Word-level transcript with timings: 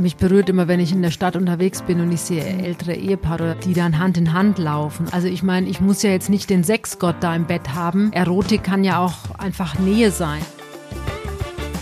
Mich 0.00 0.16
berührt 0.16 0.48
immer, 0.48 0.66
wenn 0.66 0.80
ich 0.80 0.92
in 0.92 1.02
der 1.02 1.10
Stadt 1.10 1.36
unterwegs 1.36 1.82
bin 1.82 2.00
und 2.00 2.10
ich 2.10 2.20
sehe 2.20 2.42
ältere 2.42 2.94
Ehepaare, 2.94 3.56
die 3.64 3.74
dann 3.74 3.98
Hand 3.98 4.18
in 4.18 4.32
Hand 4.32 4.58
laufen. 4.58 5.06
Also 5.12 5.28
ich 5.28 5.42
meine, 5.42 5.68
ich 5.68 5.80
muss 5.80 6.02
ja 6.02 6.10
jetzt 6.10 6.28
nicht 6.28 6.50
den 6.50 6.64
Sexgott 6.64 7.16
da 7.20 7.34
im 7.34 7.46
Bett 7.46 7.74
haben. 7.74 8.12
Erotik 8.12 8.64
kann 8.64 8.82
ja 8.82 8.98
auch 8.98 9.38
einfach 9.38 9.78
Nähe 9.78 10.10
sein. 10.10 10.40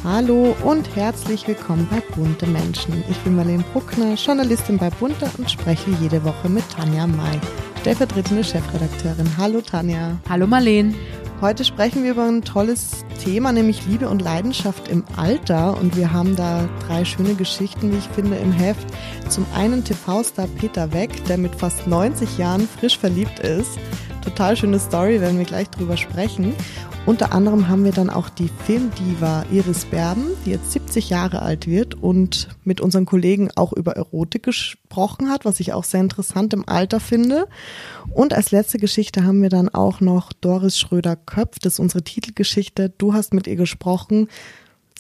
Hallo 0.05 0.55
und 0.65 0.95
herzlich 0.95 1.47
willkommen 1.49 1.89
bei 1.91 2.01
Bunte 2.15 2.47
Menschen. 2.47 3.03
Ich 3.09 3.19
bin 3.19 3.37
Marlene 3.37 3.65
Bruckner, 3.73 4.15
Journalistin 4.15 4.77
bei 4.77 4.91
Bunte 4.91 5.31
und 5.39 5.51
spreche 5.51 5.91
jede 6.01 6.23
Woche 6.25 6.49
mit 6.49 6.69
Tanja 6.71 7.07
May, 7.07 7.41
stellvertretende 7.81 8.45
Chefredakteurin. 8.45 9.29
Hallo 9.39 9.61
Tanja. 9.61 10.19
Hallo 10.29 10.47
Marlene. 10.47 10.95
Heute 11.43 11.65
sprechen 11.65 12.05
wir 12.05 12.13
über 12.13 12.29
ein 12.29 12.43
tolles 12.43 13.05
Thema, 13.21 13.53
nämlich 13.53 13.85
Liebe 13.89 14.09
und 14.09 14.23
Leidenschaft 14.23 14.87
im 14.87 15.03
Alter. 15.17 15.77
Und 15.77 15.97
wir 15.97 16.13
haben 16.13 16.37
da 16.37 16.69
drei 16.87 17.05
schöne 17.05 17.35
Geschichten, 17.35 17.91
wie 17.91 17.97
ich 17.97 18.07
finde, 18.15 18.37
im 18.37 18.53
Heft. 18.53 18.87
Zum 19.29 19.45
einen 19.53 19.83
TV-Star 19.83 20.47
Peter 20.47 20.93
Weck, 20.93 21.25
der 21.25 21.39
mit 21.39 21.53
fast 21.57 21.89
90 21.89 22.39
Jahren 22.39 22.69
frisch 22.69 22.97
verliebt 22.97 23.41
ist. 23.41 23.77
Total 24.23 24.57
schöne 24.57 24.79
Story, 24.79 25.21
werden 25.21 25.39
wir 25.39 25.45
gleich 25.45 25.69
drüber 25.69 25.97
sprechen. 25.97 26.55
Unter 27.05 27.33
anderem 27.33 27.69
haben 27.69 27.85
wir 27.85 27.91
dann 27.91 28.11
auch 28.11 28.29
die 28.29 28.49
Filmdiva 28.65 29.45
Iris 29.51 29.85
Berben, 29.85 30.29
die 30.47 30.51
jetzt 30.51 30.71
70 30.71 31.11
Jahre 31.11 31.43
alt 31.43 31.67
wird 31.67 31.97
und 31.97 32.49
mit 32.63 32.81
unseren 32.81 33.07
Kollegen 33.07 33.51
auch 33.57 33.73
über 33.73 33.97
Erotik 33.97 34.45
gesprochen 34.45 35.29
hat, 35.29 35.45
was 35.45 35.59
ich 35.59 35.73
auch 35.73 35.83
sehr 35.83 36.01
interessant 36.01 36.55
im 36.55 36.69
Alter 36.69 37.01
finde. 37.01 37.49
Und 38.15 38.33
als 38.33 38.53
letzte 38.53 38.79
Geschichte 38.79 39.25
haben 39.25 39.43
wir 39.43 39.51
dann 39.51 39.69
auch 39.69 40.01
noch 40.01 40.33
Doris 40.33 40.79
Schröder-Köpf, 40.79 41.59
das 41.59 41.75
ist 41.75 41.81
unsere 41.81 42.05
Titelgeschichte. 42.05 42.93
Du 42.97 43.15
hast 43.15 43.35
mit 43.35 43.49
ihr 43.49 43.57
gesprochen 43.57 44.29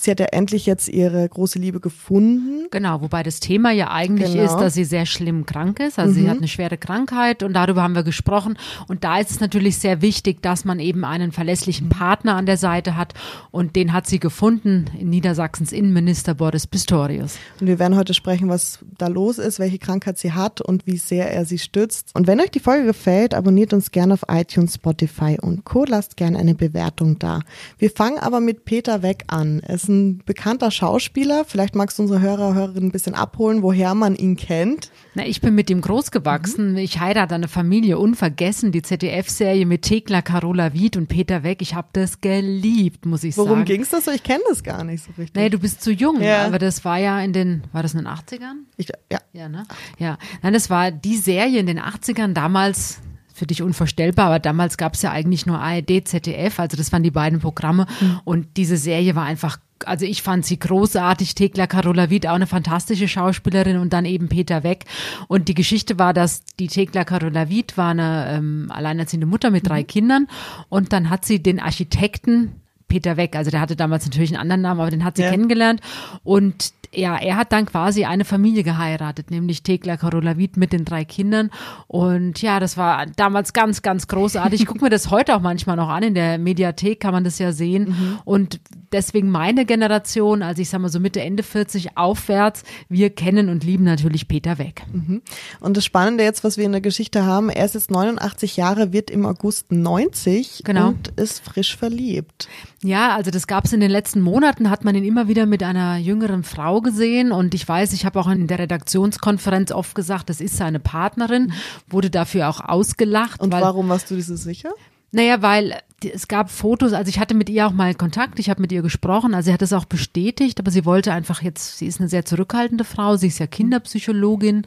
sie 0.02 0.11
hat 0.11 0.20
ja 0.20 0.27
endlich 0.27 0.66
jetzt 0.66 0.88
ihre 0.88 1.29
große 1.29 1.59
Liebe 1.59 1.80
gefunden. 1.80 2.66
Genau, 2.70 3.01
wobei 3.02 3.23
das 3.23 3.41
Thema 3.41 3.70
ja 3.70 3.91
eigentlich 3.91 4.33
genau. 4.33 4.45
ist, 4.45 4.56
dass 4.56 4.75
sie 4.75 4.84
sehr 4.84 5.06
schlimm 5.06 5.47
krank 5.47 5.78
ist. 5.80 5.98
Also 5.98 6.12
mhm. 6.12 6.15
sie 6.15 6.31
hat 6.31 6.39
eine 6.39 6.48
schwere 6.48 6.77
Krankheit 6.77 7.42
und 7.42 7.53
darüber 7.53 7.83
haben 7.83 7.94
wir 7.94 8.03
gesprochen. 8.03 8.59
Und 8.89 9.05
da 9.05 9.19
ist 9.19 9.31
es 9.31 9.41
natürlich 9.41 9.78
sehr 9.78 10.03
wichtig, 10.03 10.42
dass 10.42 10.64
man 10.64 10.81
eben 10.81 11.05
einen 11.05 11.31
verlässlichen 11.31 11.89
Partner 11.89 12.34
an 12.34 12.47
der 12.47 12.56
Seite 12.56 12.97
hat. 12.97 13.14
Und 13.50 13.77
den 13.77 13.92
hat 13.92 14.06
sie 14.06 14.19
gefunden 14.19 14.86
in 14.98 15.11
Niedersachsens 15.11 15.72
Innenminister 15.72 16.34
Boris 16.34 16.66
Pistorius. 16.66 17.39
Und 17.61 17.69
wir 17.69 17.78
werden 17.78 17.97
heute 17.97 18.14
sprechen, 18.14 18.48
was 18.48 18.81
da 18.98 19.06
los 19.06 19.39
ist, 19.39 19.59
welche 19.59 19.78
Krankheit 19.78 20.19
sie 20.19 20.33
hat 20.33 20.61
und 20.61 20.87
wie 20.87 20.97
sehr 20.97 21.33
er 21.33 21.44
sie 21.44 21.59
stützt. 21.59 22.11
Und 22.14 22.27
wenn 22.27 22.41
euch 22.41 22.50
die 22.50 22.61
Folge 22.61 22.87
gefällt, 22.87 23.34
abonniert 23.34 23.72
uns 23.72 23.92
gerne 23.92 24.14
auf 24.14 24.25
iTunes, 24.28 24.75
Spotify 24.75 25.39
und 25.41 25.64
Co. 25.64 25.84
Lasst 25.87 26.16
gerne 26.16 26.39
eine 26.39 26.55
Bewertung 26.55 27.19
da. 27.19 27.41
Wir 27.78 27.91
fangen 27.91 28.19
aber 28.19 28.41
mit 28.41 28.64
Peter 28.64 29.03
Weg 29.03 29.25
an. 29.28 29.61
Es 29.64 29.92
ein 29.93 30.23
bekannter 30.25 30.71
Schauspieler. 30.71 31.45
Vielleicht 31.45 31.75
magst 31.75 31.98
du 31.98 32.03
unsere 32.03 32.21
Hörer, 32.21 32.55
Hörerinnen 32.55 32.89
ein 32.89 32.93
bisschen 32.93 33.15
abholen, 33.15 33.62
woher 33.62 33.95
man 33.95 34.17
ihn 34.17 34.37
kennt. 34.37 34.91
Na, 35.15 35.27
ich 35.27 35.41
bin 35.41 35.55
mit 35.55 35.71
ihm 35.71 35.81
großgewachsen. 35.81 36.73
Mhm. 36.73 36.79
Ich 36.79 37.01
heirate 37.01 37.34
eine 37.34 37.49
Familie 37.49 37.99
unvergessen. 37.99 38.73
Die 38.73 38.83
ZDF-Serie 38.83 39.67
mit 39.67 39.83
Thekla, 39.83 40.23
Carola 40.23 40.73
Wied 40.73 40.97
und 40.97 41.09
Peter 41.09 41.43
Weck. 41.43 41.62
Ich 41.62 41.75
habe 41.75 41.89
das 41.93 42.21
geliebt, 42.21 43.07
muss 43.07 43.23
ich 43.25 43.37
Worum 43.37 43.49
sagen. 43.49 43.57
Worum 43.61 43.65
ging 43.67 43.83
es 43.83 43.91
das 43.91 44.07
so? 44.07 44.11
Ich 44.11 44.23
kenne 44.23 44.43
das 44.49 44.62
gar 44.62 44.83
nicht 44.84 45.05
so 45.05 45.11
richtig. 45.19 45.34
Nee, 45.34 45.51
du 45.51 45.59
bist 45.59 45.83
zu 45.83 45.93
jung. 45.93 46.21
Ja. 46.21 46.47
Aber 46.47 46.59
das 46.59 46.84
war 46.84 46.99
ja 46.99 47.21
in 47.21 47.33
den, 47.33 47.62
war 47.73 47.83
das 47.83 47.95
in 47.95 48.01
den 48.01 48.09
80ern? 48.09 48.65
Ich, 48.77 48.89
ja. 49.11 49.19
Ja, 49.33 49.49
ne? 49.49 49.65
Ja. 49.99 50.19
Nein, 50.43 50.53
das 50.53 50.71
war 50.71 50.91
die 50.91 51.17
Serie 51.17 51.61
in 51.61 51.67
den 51.67 51.81
80ern 51.81 52.33
damals 52.33 53.01
für 53.34 53.47
dich 53.47 53.62
unvorstellbar, 53.62 54.27
aber 54.27 54.39
damals 54.39 54.77
gab 54.77 54.95
es 54.95 55.03
ja 55.03 55.11
eigentlich 55.11 55.47
nur 55.47 55.59
ARD, 55.59 56.06
ZDF, 56.06 56.61
also 56.61 56.77
das 56.77 56.93
waren 56.93 57.03
die 57.03 57.11
beiden 57.11 57.41
Programme 57.41 57.87
mhm. 58.01 58.21
und 58.25 58.56
diese 58.56 58.77
Serie 58.77 59.15
war 59.15 59.25
einfach 59.25 59.59
also 59.86 60.05
ich 60.06 60.22
fand 60.22 60.44
sie 60.44 60.58
großartig, 60.58 61.34
Thekla 61.34 61.66
Carola 61.66 62.11
Wied, 62.11 62.27
auch 62.27 62.34
eine 62.34 62.47
fantastische 62.47 63.08
Schauspielerin 63.08 63.78
und 63.78 63.92
dann 63.92 64.05
eben 64.05 64.28
Peter 64.28 64.62
Weck. 64.62 64.84
Und 65.28 65.48
die 65.48 65.55
Geschichte 65.55 65.98
war, 65.98 66.12
dass 66.12 66.44
die 66.58 66.69
Thekla 66.69 67.05
Carola 67.05 67.48
Wied 67.48 67.77
war 67.77 67.91
eine 67.91 68.27
ähm, 68.30 68.70
alleinerziehende 68.70 69.27
Mutter 69.27 69.50
mit 69.50 69.69
drei 69.69 69.83
mhm. 69.83 69.86
Kindern 69.86 70.28
und 70.69 70.92
dann 70.92 71.10
hat 71.10 71.25
sie 71.25 71.42
den 71.42 71.60
Architekten 71.60 72.60
Peter 72.88 73.16
Weck, 73.16 73.37
also 73.37 73.50
der 73.50 73.62
hatte 73.62 73.75
damals 73.75 74.04
natürlich 74.04 74.32
einen 74.32 74.41
anderen 74.41 74.60
Namen, 74.60 74.81
aber 74.81 74.91
den 74.91 75.03
hat 75.03 75.16
sie 75.16 75.22
ja. 75.22 75.31
kennengelernt 75.31 75.81
und 76.25 76.75
ja, 76.94 77.16
er 77.16 77.36
hat 77.36 77.53
dann 77.53 77.66
quasi 77.66 78.04
eine 78.04 78.25
Familie 78.25 78.62
geheiratet, 78.62 79.30
nämlich 79.30 79.62
Thekla 79.62 79.97
Karolavid 79.97 80.56
mit 80.56 80.72
den 80.72 80.84
drei 80.84 81.04
Kindern. 81.04 81.50
Und 81.86 82.42
ja, 82.42 82.60
das 82.60 82.76
war 82.76 83.06
damals 83.06 83.53
ganz, 83.53 83.82
ganz 83.82 84.08
großartig. 84.08 84.60
Ich 84.60 84.66
gucke 84.66 84.84
mir 84.84 84.91
das 84.91 85.10
heute 85.10 85.34
auch 85.34 85.41
manchmal 85.41 85.76
noch 85.76 85.88
an. 85.88 86.03
In 86.03 86.14
der 86.14 86.38
Mediathek 86.38 87.00
kann 87.00 87.12
man 87.12 87.25
das 87.25 87.38
ja 87.38 87.53
sehen. 87.53 87.88
Mhm. 87.88 88.19
Und 88.25 88.60
deswegen 88.92 89.30
meine 89.30 89.64
Generation, 89.64 90.42
also 90.42 90.60
ich 90.60 90.69
sag 90.69 90.80
mal 90.80 90.91
so 90.91 91.00
Mitte, 91.00 91.22
Ende 91.22 91.42
40 91.42 91.97
aufwärts, 91.97 92.62
wir 92.91 93.10
kennen 93.10 93.48
und 93.48 93.64
lieben 93.64 93.84
natürlich 93.84 94.28
Peter 94.28 94.59
Weck. 94.59 94.82
Mhm. 94.92 95.22
Und 95.60 95.76
das 95.78 95.86
Spannende 95.86 96.24
jetzt, 96.24 96.44
was 96.44 96.59
wir 96.59 96.66
in 96.66 96.72
der 96.72 96.82
Geschichte 96.82 97.24
haben, 97.24 97.48
er 97.48 97.64
ist 97.64 97.74
jetzt 97.74 97.91
89 97.91 98.59
Jahre, 98.59 98.92
wird 98.92 99.10
im 99.10 99.24
August 99.24 99.72
90 99.72 100.62
genau. 100.64 100.88
und 100.88 101.09
ist 101.16 101.42
frisch 101.42 101.74
verliebt. 101.74 102.48
Ja, 102.84 103.14
also 103.14 103.30
das 103.30 103.47
gab 103.47 103.64
es 103.64 103.72
in 103.72 103.80
den 103.80 103.91
letzten 103.91 104.20
Monaten, 104.20 104.69
hat 104.69 104.84
man 104.84 104.94
ihn 104.94 105.04
immer 105.04 105.28
wieder 105.28 105.47
mit 105.47 105.62
einer 105.62 105.97
jüngeren 105.97 106.42
Frau 106.42 106.81
gesehen 106.82 107.32
und 107.32 107.54
ich 107.54 107.66
weiß, 107.66 107.93
ich 107.93 108.04
habe 108.04 108.20
auch 108.20 108.28
in 108.28 108.47
der 108.47 108.59
Redaktionskonferenz 108.59 109.72
oft 109.72 109.94
gesagt, 109.94 110.28
das 110.28 110.41
ist 110.41 110.56
seine 110.56 110.81
Partnerin, 110.81 111.53
wurde 111.88 112.10
dafür 112.10 112.48
auch 112.48 112.60
ausgelacht. 112.60 113.41
Und 113.41 113.53
warum 113.53 113.88
warst 113.88 114.10
du 114.10 114.16
dir 114.16 114.22
so 114.22 114.37
sicher? 114.37 114.70
Naja, 115.15 115.42
weil 115.42 115.78
es 116.03 116.26
gab 116.26 116.50
Fotos, 116.50 116.94
also 116.94 117.09
ich 117.10 117.19
hatte 117.19 117.34
mit 117.34 117.50
ihr 117.50 117.66
auch 117.66 117.72
mal 117.72 117.94
Kontakt, 117.94 118.38
ich 118.38 118.48
habe 118.48 118.62
mit 118.62 118.72
ihr 118.72 118.81
gesprochen, 118.81 119.34
also 119.34 119.47
sie 119.47 119.53
hat 119.53 119.60
es 119.60 119.75
auch 119.75 119.84
bestätigt, 119.84 120.59
aber 120.59 120.71
sie 120.71 120.87
wollte 120.87 121.12
einfach 121.12 121.42
jetzt, 121.42 121.76
sie 121.78 121.87
ist 121.87 122.00
eine 122.00 122.09
sehr 122.09 122.25
zurückhaltende 122.25 122.84
Frau, 122.84 123.16
sie 123.16 123.26
ist 123.26 123.38
ja 123.38 123.47
Kinderpsychologin 123.47 124.66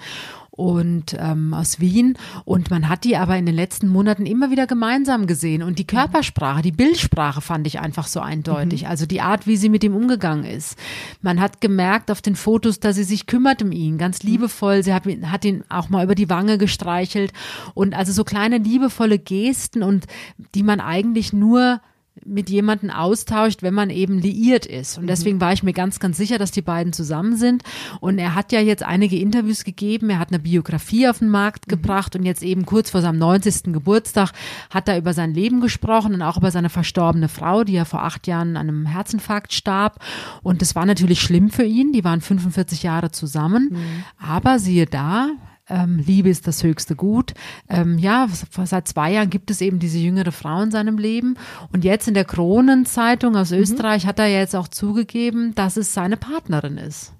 und 0.55 1.15
ähm, 1.19 1.53
aus 1.53 1.79
Wien. 1.79 2.17
Und 2.45 2.71
man 2.71 2.87
hat 2.87 3.03
die 3.03 3.17
aber 3.17 3.37
in 3.37 3.45
den 3.45 3.55
letzten 3.55 3.87
Monaten 3.87 4.25
immer 4.25 4.51
wieder 4.51 4.67
gemeinsam 4.67 5.27
gesehen. 5.27 5.63
Und 5.63 5.79
die 5.79 5.87
Körpersprache, 5.87 6.61
die 6.61 6.71
Bildsprache 6.71 7.41
fand 7.41 7.67
ich 7.67 7.79
einfach 7.79 8.07
so 8.07 8.21
eindeutig. 8.21 8.83
Mhm. 8.83 8.87
Also 8.87 9.05
die 9.05 9.21
Art, 9.21 9.47
wie 9.47 9.57
sie 9.57 9.69
mit 9.69 9.83
ihm 9.83 9.95
umgegangen 9.95 10.45
ist. 10.45 10.77
Man 11.21 11.41
hat 11.41 11.61
gemerkt 11.61 12.09
auf 12.09 12.21
den 12.21 12.35
Fotos, 12.35 12.79
dass 12.79 12.95
sie 12.95 13.03
sich 13.03 13.27
kümmert 13.27 13.61
um 13.61 13.71
ihn, 13.71 13.97
ganz 13.97 14.23
mhm. 14.23 14.29
liebevoll. 14.29 14.83
Sie 14.83 14.93
hat, 14.93 15.03
hat 15.05 15.45
ihn 15.45 15.63
auch 15.69 15.89
mal 15.89 16.03
über 16.03 16.15
die 16.15 16.29
Wange 16.29 16.57
gestreichelt. 16.57 17.33
Und 17.73 17.93
also 17.93 18.11
so 18.11 18.23
kleine 18.23 18.57
liebevolle 18.57 19.19
Gesten 19.19 19.83
und 19.83 20.05
die 20.53 20.63
man 20.63 20.79
eigentlich 20.79 21.33
nur 21.33 21.81
mit 22.25 22.49
jemanden 22.49 22.89
austauscht, 22.89 23.61
wenn 23.61 23.73
man 23.73 23.89
eben 23.89 24.19
liiert 24.19 24.65
ist. 24.65 24.97
Und 24.97 25.03
mhm. 25.03 25.07
deswegen 25.07 25.39
war 25.39 25.53
ich 25.53 25.63
mir 25.63 25.73
ganz, 25.73 25.99
ganz 25.99 26.17
sicher, 26.17 26.37
dass 26.37 26.51
die 26.51 26.61
beiden 26.61 26.91
zusammen 26.91 27.37
sind. 27.37 27.63
Und 27.99 28.17
er 28.17 28.35
hat 28.35 28.51
ja 28.51 28.59
jetzt 28.59 28.83
einige 28.83 29.17
Interviews 29.17 29.63
gegeben. 29.63 30.09
Er 30.09 30.19
hat 30.19 30.29
eine 30.29 30.39
Biografie 30.39 31.07
auf 31.07 31.19
den 31.19 31.29
Markt 31.29 31.67
mhm. 31.67 31.69
gebracht 31.69 32.15
und 32.15 32.23
jetzt 32.23 32.43
eben 32.43 32.65
kurz 32.65 32.89
vor 32.89 33.01
seinem 33.01 33.19
90. 33.19 33.73
Geburtstag 33.73 34.31
hat 34.69 34.89
er 34.89 34.97
über 34.97 35.13
sein 35.13 35.33
Leben 35.33 35.61
gesprochen 35.61 36.13
und 36.15 36.21
auch 36.21 36.37
über 36.37 36.51
seine 36.51 36.69
verstorbene 36.69 37.29
Frau, 37.29 37.63
die 37.63 37.73
ja 37.73 37.85
vor 37.85 38.03
acht 38.03 38.27
Jahren 38.27 38.57
an 38.57 38.69
einem 38.69 38.85
Herzinfarkt 38.85 39.53
starb. 39.53 39.99
Und 40.41 40.61
das 40.61 40.75
war 40.75 40.85
natürlich 40.85 41.21
schlimm 41.21 41.49
für 41.49 41.65
ihn. 41.65 41.93
Die 41.93 42.03
waren 42.03 42.21
45 42.21 42.83
Jahre 42.83 43.11
zusammen. 43.11 43.69
Mhm. 43.71 44.03
Aber 44.17 44.59
siehe 44.59 44.87
da, 44.87 45.29
ähm, 45.69 45.97
Liebe 46.05 46.29
ist 46.29 46.47
das 46.47 46.63
höchste 46.63 46.95
Gut. 46.95 47.33
Ähm, 47.69 47.97
ja, 47.97 48.27
seit 48.63 48.87
zwei 48.87 49.11
Jahren 49.13 49.29
gibt 49.29 49.49
es 49.51 49.61
eben 49.61 49.79
diese 49.79 49.97
jüngere 49.97 50.31
Frau 50.31 50.61
in 50.61 50.71
seinem 50.71 50.97
Leben. 50.97 51.37
Und 51.71 51.83
jetzt 51.83 52.07
in 52.07 52.13
der 52.13 52.25
Kronenzeitung 52.25 53.35
aus 53.35 53.51
mhm. 53.51 53.59
Österreich 53.59 54.05
hat 54.05 54.19
er 54.19 54.27
ja 54.27 54.39
jetzt 54.39 54.55
auch 54.55 54.67
zugegeben, 54.67 55.55
dass 55.55 55.77
es 55.77 55.93
seine 55.93 56.17
Partnerin 56.17 56.77
ist. 56.77 57.13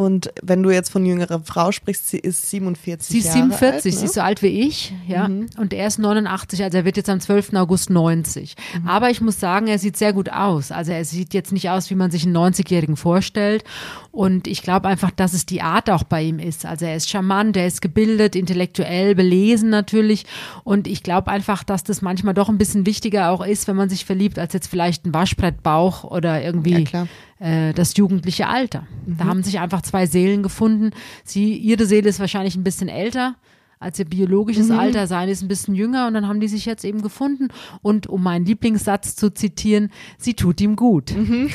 Und 0.00 0.32
wenn 0.42 0.62
du 0.62 0.70
jetzt 0.70 0.90
von 0.90 1.04
jüngerer 1.04 1.40
Frau 1.40 1.72
sprichst, 1.72 2.08
sie 2.08 2.18
ist 2.18 2.48
47 2.48 3.06
Sie 3.06 3.18
ist 3.18 3.34
47, 3.34 3.62
alt, 3.62 3.84
ne? 3.84 3.92
sie 3.92 4.04
ist 4.06 4.14
so 4.14 4.22
alt 4.22 4.40
wie 4.40 4.66
ich, 4.66 4.94
ja. 5.06 5.28
Mhm. 5.28 5.50
Und 5.58 5.74
er 5.74 5.86
ist 5.86 5.98
89, 5.98 6.62
also 6.62 6.78
er 6.78 6.86
wird 6.86 6.96
jetzt 6.96 7.10
am 7.10 7.20
12. 7.20 7.52
August 7.52 7.90
90. 7.90 8.56
Mhm. 8.80 8.88
Aber 8.88 9.10
ich 9.10 9.20
muss 9.20 9.38
sagen, 9.38 9.66
er 9.66 9.78
sieht 9.78 9.98
sehr 9.98 10.14
gut 10.14 10.32
aus. 10.32 10.72
Also 10.72 10.92
er 10.92 11.04
sieht 11.04 11.34
jetzt 11.34 11.52
nicht 11.52 11.68
aus, 11.68 11.90
wie 11.90 11.96
man 11.96 12.10
sich 12.10 12.24
einen 12.24 12.34
90-Jährigen 12.34 12.96
vorstellt. 12.96 13.62
Und 14.10 14.46
ich 14.46 14.62
glaube 14.62 14.88
einfach, 14.88 15.10
dass 15.10 15.34
es 15.34 15.44
die 15.44 15.60
Art 15.60 15.90
auch 15.90 16.04
bei 16.04 16.22
ihm 16.22 16.38
ist. 16.38 16.64
Also 16.64 16.86
er 16.86 16.96
ist 16.96 17.10
charmant, 17.10 17.58
er 17.58 17.66
ist 17.66 17.82
gebildet, 17.82 18.34
intellektuell, 18.34 19.14
belesen 19.14 19.68
natürlich. 19.68 20.24
Und 20.64 20.86
ich 20.86 21.02
glaube 21.02 21.30
einfach, 21.30 21.62
dass 21.62 21.84
das 21.84 22.00
manchmal 22.00 22.32
doch 22.32 22.48
ein 22.48 22.56
bisschen 22.56 22.86
wichtiger 22.86 23.30
auch 23.30 23.44
ist, 23.44 23.68
wenn 23.68 23.76
man 23.76 23.90
sich 23.90 24.06
verliebt, 24.06 24.38
als 24.38 24.54
jetzt 24.54 24.68
vielleicht 24.68 25.04
ein 25.04 25.12
Waschbrettbauch 25.12 26.04
oder 26.04 26.42
irgendwie 26.42 26.88
ja, 26.90 27.06
äh, 27.40 27.72
das 27.72 27.96
jugendliche 27.96 28.48
Alter. 28.48 28.86
Mhm. 29.06 29.16
Da 29.16 29.24
haben 29.24 29.42
sich 29.42 29.60
einfach 29.60 29.82
zwei 29.90 30.06
Seelen 30.06 30.42
gefunden. 30.42 30.90
Sie, 31.24 31.56
ihre 31.56 31.86
Seele 31.86 32.08
ist 32.08 32.20
wahrscheinlich 32.20 32.56
ein 32.56 32.64
bisschen 32.64 32.88
älter 32.88 33.36
als 33.80 33.98
ihr 33.98 34.04
biologisches 34.04 34.68
mhm. 34.68 34.78
Alter, 34.78 35.06
sein 35.06 35.30
ist 35.30 35.40
ein 35.40 35.48
bisschen 35.48 35.74
jünger 35.74 36.06
und 36.06 36.12
dann 36.12 36.28
haben 36.28 36.38
die 36.38 36.48
sich 36.48 36.66
jetzt 36.66 36.84
eben 36.84 37.00
gefunden. 37.00 37.48
Und 37.80 38.06
um 38.06 38.22
meinen 38.22 38.44
Lieblingssatz 38.44 39.16
zu 39.16 39.32
zitieren, 39.32 39.90
sie 40.18 40.34
tut 40.34 40.60
ihm 40.60 40.76
gut. 40.76 41.16
Mhm. 41.16 41.48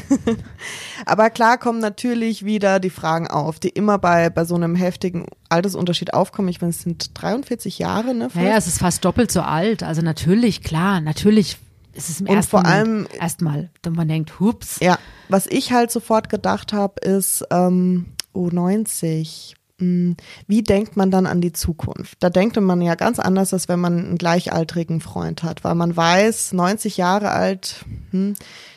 Aber 1.05 1.29
klar 1.29 1.59
kommen 1.59 1.79
natürlich 1.79 2.43
wieder 2.43 2.79
die 2.79 2.89
Fragen 2.89 3.27
auf, 3.27 3.59
die 3.59 3.69
immer 3.69 3.99
bei, 3.99 4.31
bei 4.31 4.43
so 4.43 4.55
einem 4.55 4.73
heftigen 4.73 5.27
Altersunterschied 5.49 6.15
aufkommen. 6.15 6.49
Ich 6.49 6.61
meine, 6.61 6.71
es 6.71 6.81
sind 6.81 7.11
43 7.13 7.77
Jahre, 7.77 8.15
ne? 8.15 8.29
Naja, 8.33 8.57
es 8.57 8.65
ist 8.65 8.79
fast 8.79 9.05
doppelt 9.05 9.31
so 9.31 9.41
alt. 9.41 9.83
Also 9.83 10.01
natürlich, 10.01 10.63
klar, 10.63 11.01
natürlich 11.01 11.57
ist 11.93 12.09
es 12.09 12.21
im 12.21 12.27
und 12.27 12.43
vor 12.43 12.65
allem 12.65 13.07
erstmal, 13.19 13.69
wenn 13.83 13.93
man 13.93 14.07
denkt, 14.07 14.39
hups. 14.39 14.79
Ja, 14.79 14.97
was 15.29 15.45
ich 15.45 15.71
halt 15.71 15.91
sofort 15.91 16.29
gedacht 16.29 16.73
habe, 16.73 16.99
ist, 17.01 17.45
ähm, 17.51 18.14
U90, 18.35 19.53
hm, 19.79 20.15
wie 20.47 20.63
denkt 20.63 20.95
man 20.95 21.11
dann 21.11 21.25
an 21.25 21.41
die 21.41 21.51
Zukunft? 21.51 22.17
Da 22.21 22.29
denkt 22.29 22.59
man 22.59 22.81
ja 22.81 22.95
ganz 22.95 23.19
anders, 23.19 23.53
als 23.53 23.67
wenn 23.67 23.79
man 23.79 23.97
einen 23.97 24.17
gleichaltrigen 24.17 25.01
Freund 25.01 25.43
hat, 25.43 25.63
weil 25.63 25.75
man 25.75 25.95
weiß, 25.95 26.53
90 26.53 26.97
Jahre 26.97 27.31
alt, 27.31 27.85
hm, 28.11 28.35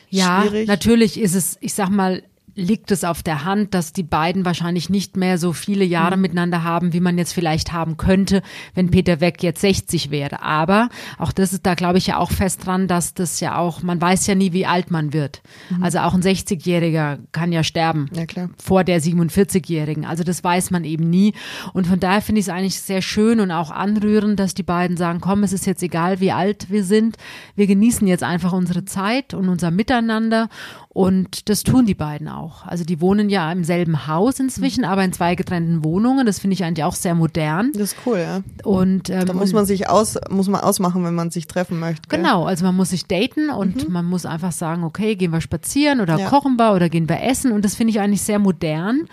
ja, 0.09 0.41
schwierig. 0.41 0.67
natürlich 0.67 1.19
ist 1.19 1.35
es, 1.35 1.57
ich 1.61 1.73
sag 1.73 1.89
mal, 1.89 2.23
liegt 2.59 2.91
es 2.91 3.03
auf 3.03 3.23
der 3.23 3.45
Hand, 3.45 3.73
dass 3.73 3.93
die 3.93 4.03
beiden 4.03 4.45
wahrscheinlich 4.45 4.89
nicht 4.89 5.17
mehr 5.17 5.37
so 5.37 5.53
viele 5.53 5.85
Jahre 5.85 6.15
mhm. 6.15 6.21
miteinander 6.21 6.63
haben, 6.63 6.93
wie 6.93 6.99
man 6.99 7.17
jetzt 7.17 7.33
vielleicht 7.33 7.71
haben 7.71 7.97
könnte, 7.97 8.41
wenn 8.75 8.91
Peter 8.91 9.21
Weck 9.21 9.41
jetzt 9.41 9.61
60 9.61 10.11
wäre. 10.11 10.43
Aber 10.43 10.89
auch 11.17 11.31
das 11.31 11.53
ist 11.53 11.65
da, 11.65 11.73
glaube 11.73 11.97
ich, 11.97 12.07
ja 12.07 12.17
auch 12.17 12.31
fest 12.31 12.65
dran, 12.65 12.87
dass 12.87 13.13
das 13.13 13.39
ja 13.39 13.57
auch, 13.57 13.81
man 13.81 14.01
weiß 14.01 14.27
ja 14.27 14.35
nie, 14.35 14.53
wie 14.53 14.65
alt 14.65 14.91
man 14.91 15.13
wird. 15.13 15.41
Mhm. 15.69 15.83
Also 15.83 15.99
auch 15.99 16.13
ein 16.13 16.21
60-Jähriger 16.21 17.19
kann 17.31 17.51
ja 17.51 17.63
sterben. 17.63 18.09
Ja, 18.13 18.25
klar. 18.25 18.49
Vor 18.61 18.83
der 18.83 19.01
47-Jährigen. 19.01 20.05
Also 20.05 20.23
das 20.23 20.43
weiß 20.43 20.71
man 20.71 20.83
eben 20.83 21.09
nie. 21.09 21.33
Und 21.73 21.87
von 21.87 21.99
daher 21.99 22.21
finde 22.21 22.39
ich 22.39 22.47
es 22.47 22.53
eigentlich 22.53 22.81
sehr 22.81 23.01
schön 23.01 23.39
und 23.39 23.51
auch 23.51 23.71
anrührend, 23.71 24.39
dass 24.39 24.53
die 24.53 24.63
beiden 24.63 24.97
sagen, 24.97 25.21
komm, 25.21 25.43
es 25.43 25.53
ist 25.53 25.65
jetzt 25.65 25.83
egal, 25.83 26.19
wie 26.19 26.31
alt 26.31 26.69
wir 26.69 26.83
sind. 26.83 27.17
Wir 27.55 27.67
genießen 27.67 28.07
jetzt 28.07 28.23
einfach 28.23 28.51
unsere 28.51 28.85
Zeit 28.85 29.33
und 29.33 29.47
unser 29.47 29.71
Miteinander 29.71 30.49
und 30.91 31.49
das 31.49 31.61
tun 31.61 31.85
die 31.85 31.93
beiden 31.93 32.27
auch. 32.27 32.65
Also 32.65 32.83
die 32.83 32.99
wohnen 32.99 33.29
ja 33.29 33.51
im 33.51 33.63
selben 33.63 34.07
Haus 34.07 34.39
inzwischen, 34.39 34.81
mhm. 34.81 34.89
aber 34.89 35.03
in 35.03 35.13
zwei 35.13 35.35
getrennten 35.35 35.83
Wohnungen. 35.83 36.25
Das 36.25 36.39
finde 36.39 36.55
ich 36.55 36.63
eigentlich 36.63 36.83
auch 36.83 36.95
sehr 36.95 37.13
modern. 37.13 37.71
Das 37.73 37.93
ist 37.93 37.95
cool, 38.07 38.17
ja. 38.17 38.41
Und 38.63 39.09
ähm, 39.11 39.25
da 39.25 39.33
muss 39.33 39.53
man 39.53 39.67
sich 39.67 39.87
aus, 39.87 40.17
muss 40.31 40.47
man 40.47 40.61
ausmachen, 40.61 41.03
wenn 41.03 41.13
man 41.13 41.29
sich 41.29 41.45
treffen 41.45 41.79
möchte. 41.79 42.09
Genau, 42.09 42.45
also 42.45 42.65
man 42.65 42.75
muss 42.75 42.89
sich 42.89 43.05
daten 43.05 43.51
und 43.51 43.87
mhm. 43.87 43.93
man 43.93 44.05
muss 44.05 44.25
einfach 44.25 44.51
sagen, 44.51 44.83
okay, 44.83 45.15
gehen 45.15 45.31
wir 45.31 45.41
spazieren 45.41 46.01
oder 46.01 46.17
ja. 46.17 46.27
kochen 46.27 46.57
wir 46.57 46.73
oder 46.73 46.89
gehen 46.89 47.07
wir 47.07 47.21
essen. 47.21 47.51
Und 47.51 47.65
das 47.65 47.75
finde 47.75 47.91
ich 47.91 47.99
eigentlich 47.99 48.23
sehr 48.23 48.39
modern. 48.39 49.07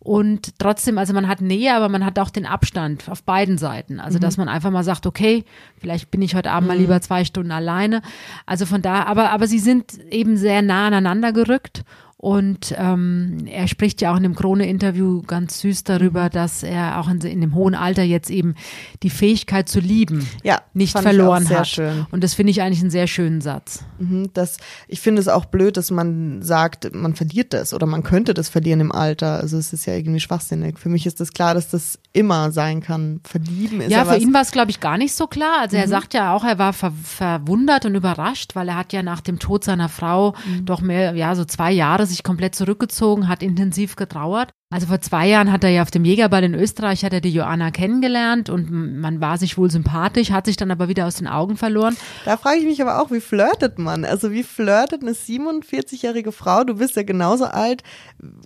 Und 0.00 0.58
trotzdem, 0.58 0.96
also 0.96 1.12
man 1.12 1.26
hat 1.26 1.40
Nähe, 1.40 1.74
aber 1.74 1.88
man 1.88 2.04
hat 2.04 2.18
auch 2.20 2.30
den 2.30 2.46
Abstand 2.46 3.08
auf 3.08 3.24
beiden 3.24 3.58
Seiten. 3.58 3.98
Also, 3.98 4.18
mhm. 4.18 4.22
dass 4.22 4.36
man 4.36 4.48
einfach 4.48 4.70
mal 4.70 4.84
sagt, 4.84 5.06
okay, 5.06 5.44
vielleicht 5.76 6.10
bin 6.10 6.22
ich 6.22 6.36
heute 6.36 6.50
Abend 6.50 6.68
mhm. 6.68 6.74
mal 6.74 6.80
lieber 6.80 7.00
zwei 7.00 7.24
Stunden 7.24 7.50
alleine. 7.50 8.02
Also 8.46 8.64
von 8.64 8.80
da, 8.80 9.04
aber, 9.04 9.30
aber 9.30 9.48
sie 9.48 9.58
sind 9.58 9.98
eben 10.10 10.36
sehr 10.36 10.62
nah 10.62 10.86
aneinander 10.86 11.32
gerückt 11.32 11.82
und 12.20 12.74
ähm, 12.76 13.46
er 13.46 13.68
spricht 13.68 14.00
ja 14.02 14.12
auch 14.12 14.16
in 14.16 14.24
dem 14.24 14.34
Krone-Interview 14.34 15.22
ganz 15.22 15.60
süß 15.60 15.84
darüber, 15.84 16.24
mhm. 16.24 16.30
dass 16.30 16.64
er 16.64 16.98
auch 16.98 17.08
in, 17.08 17.20
in, 17.20 17.40
dem 17.40 17.54
hohen 17.54 17.76
Alter 17.76 18.02
jetzt 18.02 18.28
eben 18.28 18.56
die 19.04 19.08
Fähigkeit 19.10 19.68
zu 19.68 19.78
lieben 19.78 20.28
ja, 20.42 20.60
nicht 20.74 20.98
verloren 20.98 21.46
sehr 21.46 21.60
hat. 21.60 21.68
Schön. 21.68 22.06
Und 22.10 22.24
das 22.24 22.34
finde 22.34 22.50
ich 22.50 22.60
eigentlich 22.60 22.80
einen 22.80 22.90
sehr 22.90 23.06
schönen 23.06 23.40
Satz. 23.40 23.84
Mhm, 24.00 24.30
das, 24.34 24.56
ich 24.88 25.00
finde 25.00 25.20
es 25.20 25.28
auch 25.28 25.44
blöd, 25.44 25.76
dass 25.76 25.92
man 25.92 26.42
sagt, 26.42 26.92
man 26.92 27.14
verliert 27.14 27.52
das 27.54 27.72
oder 27.72 27.86
man 27.86 28.02
könnte 28.02 28.34
das 28.34 28.48
verlieren 28.48 28.80
im 28.80 28.90
Alter. 28.90 29.38
Also 29.38 29.56
es 29.56 29.72
ist 29.72 29.86
ja 29.86 29.94
irgendwie 29.94 30.18
schwachsinnig. 30.18 30.80
Für 30.80 30.88
mich 30.88 31.06
ist 31.06 31.20
das 31.20 31.32
klar, 31.32 31.54
dass 31.54 31.70
das 31.70 32.00
immer 32.18 32.50
sein 32.50 32.80
kann. 32.80 33.20
Verlieben 33.22 33.80
ist 33.80 33.92
ja, 33.92 33.98
ja 33.98 34.04
für 34.04 34.18
ihn 34.18 34.34
war 34.34 34.42
es, 34.42 34.50
glaube 34.50 34.72
ich, 34.72 34.80
gar 34.80 34.98
nicht 34.98 35.14
so 35.14 35.28
klar. 35.28 35.60
Also 35.60 35.76
mhm. 35.76 35.82
er 35.82 35.88
sagt 35.88 36.14
ja 36.14 36.34
auch, 36.34 36.44
er 36.44 36.58
war 36.58 36.72
ver 36.72 36.92
verwundert 36.92 37.84
und 37.86 37.94
überrascht, 37.94 38.56
weil 38.56 38.68
er 38.68 38.76
hat 38.76 38.92
ja 38.92 39.04
nach 39.04 39.20
dem 39.20 39.38
Tod 39.38 39.62
seiner 39.62 39.88
Frau 39.88 40.34
mhm. 40.44 40.64
doch 40.64 40.80
mehr, 40.80 41.14
ja, 41.14 41.34
so 41.36 41.44
zwei 41.44 41.70
Jahre 41.70 42.06
sich 42.06 42.24
komplett 42.24 42.56
zurückgezogen, 42.56 43.28
hat 43.28 43.42
intensiv 43.42 43.94
getrauert. 43.94 44.50
Also 44.70 44.86
vor 44.86 45.00
zwei 45.00 45.28
Jahren 45.28 45.50
hat 45.50 45.64
er 45.64 45.70
ja 45.70 45.80
auf 45.80 45.90
dem 45.90 46.04
Jägerball 46.04 46.44
in 46.44 46.54
Österreich, 46.54 47.02
hat 47.02 47.14
er 47.14 47.22
die 47.22 47.32
Joanna 47.32 47.70
kennengelernt 47.70 48.50
und 48.50 48.70
man 48.70 49.18
war 49.18 49.38
sich 49.38 49.56
wohl 49.56 49.70
sympathisch, 49.70 50.30
hat 50.30 50.44
sich 50.44 50.58
dann 50.58 50.70
aber 50.70 50.88
wieder 50.88 51.06
aus 51.06 51.14
den 51.14 51.26
Augen 51.26 51.56
verloren. 51.56 51.96
Da 52.26 52.36
frage 52.36 52.58
ich 52.58 52.66
mich 52.66 52.82
aber 52.82 53.00
auch, 53.00 53.10
wie 53.10 53.20
flirtet 53.20 53.78
man? 53.78 54.04
Also 54.04 54.30
wie 54.30 54.42
flirtet 54.42 55.02
eine 55.02 55.12
47-jährige 55.12 56.32
Frau? 56.32 56.64
Du 56.64 56.74
bist 56.74 56.96
ja 56.96 57.02
genauso 57.02 57.46
alt. 57.46 57.82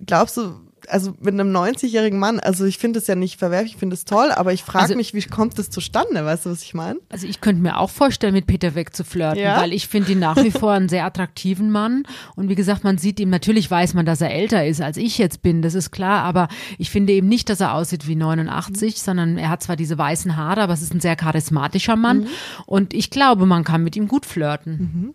Glaubst 0.06 0.36
du, 0.36 0.60
also 0.88 1.14
mit 1.20 1.34
einem 1.34 1.54
90-jährigen 1.54 2.18
Mann, 2.18 2.40
also 2.40 2.64
ich 2.64 2.78
finde 2.78 2.98
es 2.98 3.06
ja 3.06 3.14
nicht 3.14 3.38
verwerflich, 3.38 3.72
ich 3.72 3.78
finde 3.78 3.94
es 3.94 4.04
toll, 4.04 4.30
aber 4.30 4.52
ich 4.52 4.62
frage 4.62 4.84
also, 4.84 4.96
mich, 4.96 5.14
wie 5.14 5.22
kommt 5.22 5.58
das 5.58 5.70
zustande? 5.70 6.24
Weißt 6.24 6.46
du, 6.46 6.50
was 6.50 6.62
ich 6.62 6.74
meine? 6.74 6.98
Also 7.08 7.26
ich 7.26 7.40
könnte 7.40 7.62
mir 7.62 7.78
auch 7.78 7.90
vorstellen, 7.90 8.34
mit 8.34 8.46
Peter 8.46 8.74
Weg 8.74 8.94
zu 8.94 9.04
flirten, 9.04 9.42
ja? 9.42 9.60
weil 9.60 9.72
ich 9.72 9.88
finde 9.88 10.12
ihn 10.12 10.18
nach 10.18 10.36
wie 10.36 10.50
vor 10.50 10.72
einen 10.72 10.88
sehr 10.88 11.04
attraktiven 11.04 11.70
Mann. 11.70 12.04
Und 12.36 12.48
wie 12.48 12.54
gesagt, 12.54 12.84
man 12.84 12.98
sieht 12.98 13.20
ihm, 13.20 13.30
natürlich 13.30 13.70
weiß 13.70 13.94
man, 13.94 14.06
dass 14.06 14.20
er 14.20 14.30
älter 14.30 14.66
ist, 14.66 14.80
als 14.80 14.96
ich 14.96 15.18
jetzt 15.18 15.42
bin, 15.42 15.62
das 15.62 15.74
ist 15.74 15.90
klar, 15.90 16.24
aber 16.24 16.48
ich 16.78 16.90
finde 16.90 17.12
eben 17.12 17.28
nicht, 17.28 17.48
dass 17.48 17.60
er 17.60 17.74
aussieht 17.74 18.06
wie 18.06 18.16
89, 18.16 18.94
mhm. 18.94 18.98
sondern 18.98 19.38
er 19.38 19.48
hat 19.48 19.62
zwar 19.62 19.76
diese 19.76 19.98
weißen 19.98 20.36
Haare, 20.36 20.62
aber 20.62 20.72
es 20.72 20.82
ist 20.82 20.94
ein 20.94 21.00
sehr 21.00 21.16
charismatischer 21.16 21.96
Mann. 21.96 22.20
Mhm. 22.20 22.26
Und 22.66 22.94
ich 22.94 23.10
glaube, 23.10 23.46
man 23.46 23.64
kann 23.64 23.84
mit 23.84 23.96
ihm 23.96 24.08
gut 24.08 24.26
flirten. 24.26 24.72
Mhm. 24.72 25.14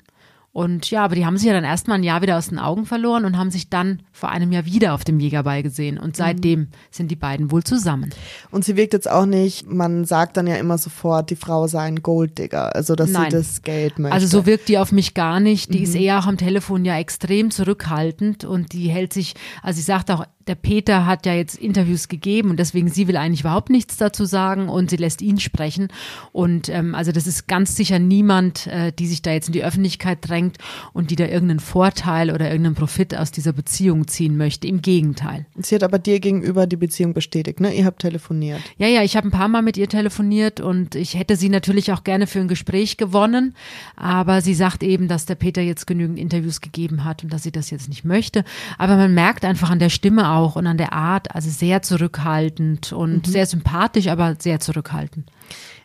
Und 0.57 0.89
ja, 0.89 1.04
aber 1.04 1.13
die 1.13 1.24
haben 1.24 1.38
sich 1.38 1.45
ja 1.45 1.54
dann 1.54 1.63
erstmal 1.63 2.00
ein 2.00 2.04
Jahr 2.04 2.24
wieder 2.24 2.36
aus 2.36 2.50
den 2.50 2.57
Augen 2.57 2.88
verloren 2.88 3.25
und 3.25 3.38
haben 3.38 3.51
sich 3.51 3.69
dann 3.69 4.01
vor 4.12 4.30
einem 4.30 4.51
Jahr 4.51 4.65
wieder 4.65 4.95
auf 4.95 5.04
dem 5.04 5.19
Jägerball 5.19 5.62
gesehen. 5.62 6.00
Und 6.00 6.18
seitdem 6.18 6.62
mhm. 6.62 6.68
sind 6.89 7.12
die 7.12 7.15
beiden 7.15 7.51
wohl 7.51 7.63
zusammen. 7.63 8.09
Und 8.50 8.65
sie 8.65 8.75
wirkt 8.75 8.94
jetzt 8.94 9.07
auch 9.07 9.27
nicht, 9.27 9.71
man 9.71 10.04
sagt 10.06 10.36
dann 10.36 10.48
ja 10.48 10.56
immer 10.56 10.80
sofort, 10.80 11.30
die 11.30 11.36
Frau 11.36 11.68
sei 11.68 11.83
ein 11.83 12.01
Golddigger, 12.01 12.75
also 12.75 12.95
dass 12.95 13.12
Nein. 13.12 13.30
sie 13.30 13.38
das 13.38 13.62
Geld 13.62 14.00
möchte. 14.00 14.15
Also 14.15 14.25
so 14.25 14.48
wirkt 14.48 14.68
die 14.68 14.80
auf 14.80 14.92
mich 14.92 15.13
gar 15.13 15.39
nicht. 15.39 15.71
Die 15.75 15.77
mhm. 15.77 15.83
ist 15.83 15.94
eher 15.94 16.18
auch 16.18 16.25
am 16.25 16.38
Telefon 16.38 16.86
ja 16.86 16.98
extrem 16.98 17.51
zurückhaltend 17.51 18.44
und 18.44 18.74
die 18.74 18.89
hält 18.89 19.13
sich, 19.13 19.36
also 19.62 19.77
sie 19.77 19.83
sagt 19.83 20.10
auch, 20.10 20.25
der 20.47 20.55
Peter 20.55 21.05
hat 21.05 21.25
ja 21.25 21.33
jetzt 21.33 21.55
Interviews 21.55 22.07
gegeben 22.07 22.49
und 22.49 22.57
deswegen 22.57 22.89
sie 22.89 23.07
will 23.07 23.17
eigentlich 23.17 23.41
überhaupt 23.41 23.69
nichts 23.69 23.97
dazu 23.97 24.25
sagen 24.25 24.69
und 24.69 24.89
sie 24.89 24.97
lässt 24.97 25.21
ihn 25.21 25.39
sprechen. 25.39 25.89
Und 26.31 26.69
ähm, 26.69 26.95
also 26.95 27.11
das 27.11 27.27
ist 27.27 27.47
ganz 27.47 27.75
sicher 27.75 27.99
niemand, 27.99 28.67
äh, 28.67 28.91
die 28.91 29.07
sich 29.07 29.21
da 29.21 29.31
jetzt 29.31 29.47
in 29.47 29.53
die 29.53 29.63
Öffentlichkeit 29.63 30.19
drängt 30.21 30.57
und 30.94 31.11
die 31.11 31.15
da 31.15 31.25
irgendeinen 31.25 31.59
Vorteil 31.59 32.31
oder 32.31 32.49
irgendeinen 32.49 32.75
Profit 32.75 33.15
aus 33.15 33.31
dieser 33.31 33.53
Beziehung 33.53 34.07
ziehen 34.07 34.38
möchte. 34.38 34.67
Im 34.67 34.81
Gegenteil. 34.81 35.45
Sie 35.57 35.75
hat 35.75 35.83
aber 35.83 35.99
dir 35.99 36.19
gegenüber 36.19 36.67
die 36.67 36.77
Beziehung 36.77 37.13
bestätigt, 37.13 37.59
ne? 37.59 37.73
Ihr 37.73 37.85
habt 37.85 38.01
telefoniert. 38.01 38.61
Ja, 38.77 38.88
ja, 38.88 39.03
ich 39.03 39.17
habe 39.17 39.27
ein 39.27 39.31
paar 39.31 39.47
Mal 39.47 39.61
mit 39.61 39.77
ihr 39.77 39.89
telefoniert 39.89 40.59
und 40.59 40.95
ich 40.95 41.15
hätte 41.15 41.35
sie 41.35 41.50
natürlich 41.50 41.91
auch 41.91 42.03
gerne 42.03 42.27
für 42.27 42.39
ein 42.39 42.47
Gespräch 42.47 42.97
gewonnen, 42.97 43.55
aber 43.95 44.41
sie 44.41 44.53
sagt 44.53 44.83
eben, 44.83 45.07
dass 45.07 45.25
der 45.25 45.35
Peter 45.35 45.61
jetzt 45.61 45.88
genügend 45.88 46.19
Interviews 46.19 46.61
gegeben 46.61 47.03
hat 47.03 47.23
und 47.23 47.33
dass 47.33 47.43
sie 47.43 47.51
das 47.51 47.69
jetzt 47.69 47.89
nicht 47.89 48.05
möchte. 48.05 48.43
Aber 48.77 48.95
man 48.95 49.13
merkt 49.13 49.45
einfach 49.45 49.69
an 49.69 49.79
der 49.79 49.89
Stimme 49.89 50.29
auch 50.29 50.37
und 50.45 50.68
an 50.68 50.78
der 50.78 50.94
Art, 50.94 51.34
also 51.34 51.50
sehr 51.50 51.81
zurückhaltend 51.81 52.94
und 52.94 53.28
mhm. 53.28 53.31
sehr 53.31 53.45
sympathisch, 53.45 54.07
aber 54.07 54.36
sehr 54.39 54.60
zurückhaltend. 54.60 55.31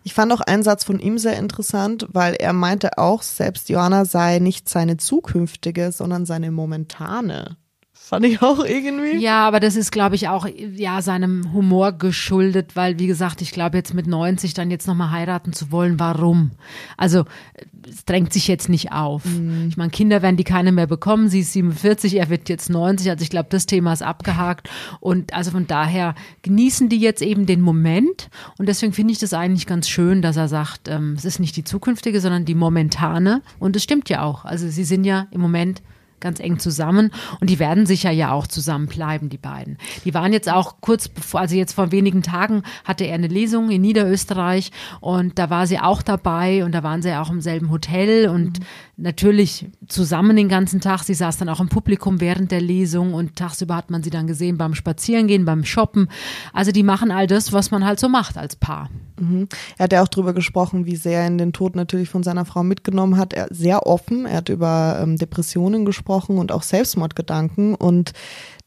Ich 0.05 0.15
fand 0.15 0.33
auch 0.33 0.41
einen 0.41 0.63
Satz 0.63 0.85
von 0.85 0.99
ihm 0.99 1.19
sehr 1.19 1.39
interessant, 1.39 2.07
weil 2.11 2.35
er 2.35 2.53
meinte 2.53 2.99
auch, 2.99 3.23
selbst 3.23 3.69
Joanna 3.69 4.05
sei 4.05 4.41
nicht 4.41 4.69
seine 4.69 4.97
zukünftige, 4.97 5.93
sondern 5.93 6.27
seine 6.27 6.51
momentane. 6.51 7.57
Fand 8.05 8.27
ich 8.27 8.43
auch 8.43 8.65
irgendwie. 8.65 9.19
Ja, 9.19 9.47
aber 9.47 9.61
das 9.61 9.77
ist, 9.77 9.93
glaube 9.93 10.17
ich, 10.17 10.27
auch 10.27 10.47
ja 10.75 11.01
seinem 11.03 11.53
Humor 11.53 11.93
geschuldet, 11.93 12.75
weil, 12.75 12.99
wie 12.99 13.07
gesagt, 13.07 13.41
ich 13.41 13.53
glaube, 13.53 13.77
jetzt 13.77 13.95
mit 13.95 14.09
90 14.09 14.55
dann 14.55 14.73
jetzt 14.73 14.89
nochmal 14.89 15.13
heiraten 15.13 15.53
zu 15.53 15.71
wollen, 15.71 16.01
warum? 16.01 16.51
Also, 16.97 17.25
es 17.89 18.05
drängt 18.05 18.33
sich 18.33 18.49
jetzt 18.49 18.69
nicht 18.69 18.91
auf. 18.91 19.25
Mhm. 19.25 19.67
Ich 19.69 19.77
meine, 19.77 19.91
Kinder 19.91 20.21
werden 20.21 20.37
die 20.37 20.45
keine 20.45 20.73
mehr 20.73 20.89
bekommen. 20.89 21.29
Sie 21.29 21.41
ist 21.41 21.53
47, 21.53 22.17
er 22.17 22.29
wird 22.29 22.49
jetzt 22.49 22.71
90. 22.71 23.09
Also, 23.09 23.23
ich 23.23 23.31
glaube, 23.31 23.49
das 23.51 23.67
Thema 23.67 23.93
ist 23.93 24.03
abgehakt. 24.03 24.69
Und 24.99 25.33
also 25.33 25.53
von 25.53 25.69
daher 25.69 26.17
genießen 26.43 26.89
die 26.89 26.99
jetzt 26.99 27.23
eben 27.23 27.47
den 27.47 27.61
Moment. 27.61 28.31
Und 28.59 28.69
deswegen 28.69 28.93
finde 28.93 29.13
ich 29.13 29.21
das 29.21 29.33
eigentlich 29.33 29.67
ganz 29.67 29.89
schön, 29.89 30.23
dass 30.23 30.37
er 30.37 30.49
sagt, 30.49 30.89
ähm, 30.89 31.15
es 31.17 31.25
ist 31.25 31.39
nicht 31.39 31.57
die 31.57 31.65
zukünftige, 31.65 32.21
sondern 32.21 32.47
die 32.47 32.57
momentane. 32.57 33.43
Und 33.61 33.77
es 33.77 33.85
stimmt 33.85 34.09
ja 34.09 34.23
auch. 34.23 34.45
Also, 34.45 34.69
sie 34.69 34.85
sind 34.85 35.05
ja 35.05 35.29
im 35.31 35.41
Moment 35.41 35.83
ganz 36.23 36.41
eng 36.41 36.59
zusammen 36.59 37.11
und 37.41 37.51
die 37.51 37.59
werden 37.59 37.85
sicher 37.85 38.11
ja 38.11 38.33
auch 38.33 38.47
zusammenbleiben, 38.47 39.29
die 39.29 39.37
beiden. 39.37 39.77
Die 40.07 40.15
waren 40.15 40.33
jetzt 40.33 40.51
auch 40.51 40.77
kurz 40.81 41.09
bevor, 41.09 41.41
also 41.41 41.55
jetzt 41.55 41.75
vor 41.75 41.93
wenigen 41.93 42.23
Tagen 42.23 42.63
hatte 42.85 43.05
er 43.05 43.15
eine 43.15 43.27
Lesung 43.27 43.71
in 43.71 43.83
Niederösterreich 43.83 44.71
und 45.01 45.39
da 45.39 45.51
war 45.51 45.67
sie 45.67 45.79
auch 45.79 46.01
dabei 46.01 46.65
und 46.65 46.73
da 46.73 46.83
waren 46.83 47.03
sie 47.03 47.11
ja 47.11 47.21
auch 47.21 47.31
im 47.31 47.43
selben 47.43 47.71
Hotel 47.71 48.29
und 48.29 48.61
mhm. 48.61 48.65
natürlich 48.97 49.67
zusammen 49.89 50.37
den 50.37 50.49
ganzen 50.49 50.81
Tag. 50.81 51.03
Sie 51.03 51.15
saß 51.15 51.37
dann 51.37 51.49
auch 51.51 51.61
im 51.61 51.69
Publikum 51.69 52.21
während 52.21 52.51
der 52.51 52.61
Lesung 52.61 53.13
und 53.13 53.37
tagsüber 53.37 53.77
hat 53.77 53.91
man 53.91 54.03
sie 54.03 54.11
dann 54.11 54.27
gesehen 54.27 54.57
beim 54.57 54.75
Spazierengehen, 54.75 55.45
beim 55.45 55.65
Shoppen. 55.65 56.09
Also 56.53 56.73
die 56.73 56.83
machen 56.83 57.11
all 57.11 57.27
das, 57.27 57.53
was 57.53 57.71
man 57.71 57.85
halt 57.85 58.01
so 58.01 58.09
macht 58.09 58.39
als 58.39 58.57
Paar. 58.57 58.89
Mhm. 59.23 59.49
Er 59.79 59.85
hat 59.85 59.93
ja 59.93 60.03
auch 60.03 60.09
darüber 60.09 60.33
gesprochen, 60.33 60.87
wie 60.87 60.97
sehr 60.97 61.21
er 61.21 61.27
in 61.27 61.39
den 61.39 61.53
Tod 61.53 61.77
natürlich 61.77 62.09
von 62.09 62.23
seiner 62.23 62.45
Frau 62.45 62.63
mitgenommen 62.63 63.17
hat. 63.17 63.33
Er 63.33 63.47
sehr 63.51 63.87
offen. 63.87 64.27
Er 64.27 64.39
hat 64.39 64.49
über 64.49 64.99
ähm, 65.01 65.17
Depressionen 65.17 65.85
gesprochen 65.85 66.39
und 66.39 66.53
auch 66.53 66.63
Selbstmordgedanken 66.63 67.75
und 67.75 68.13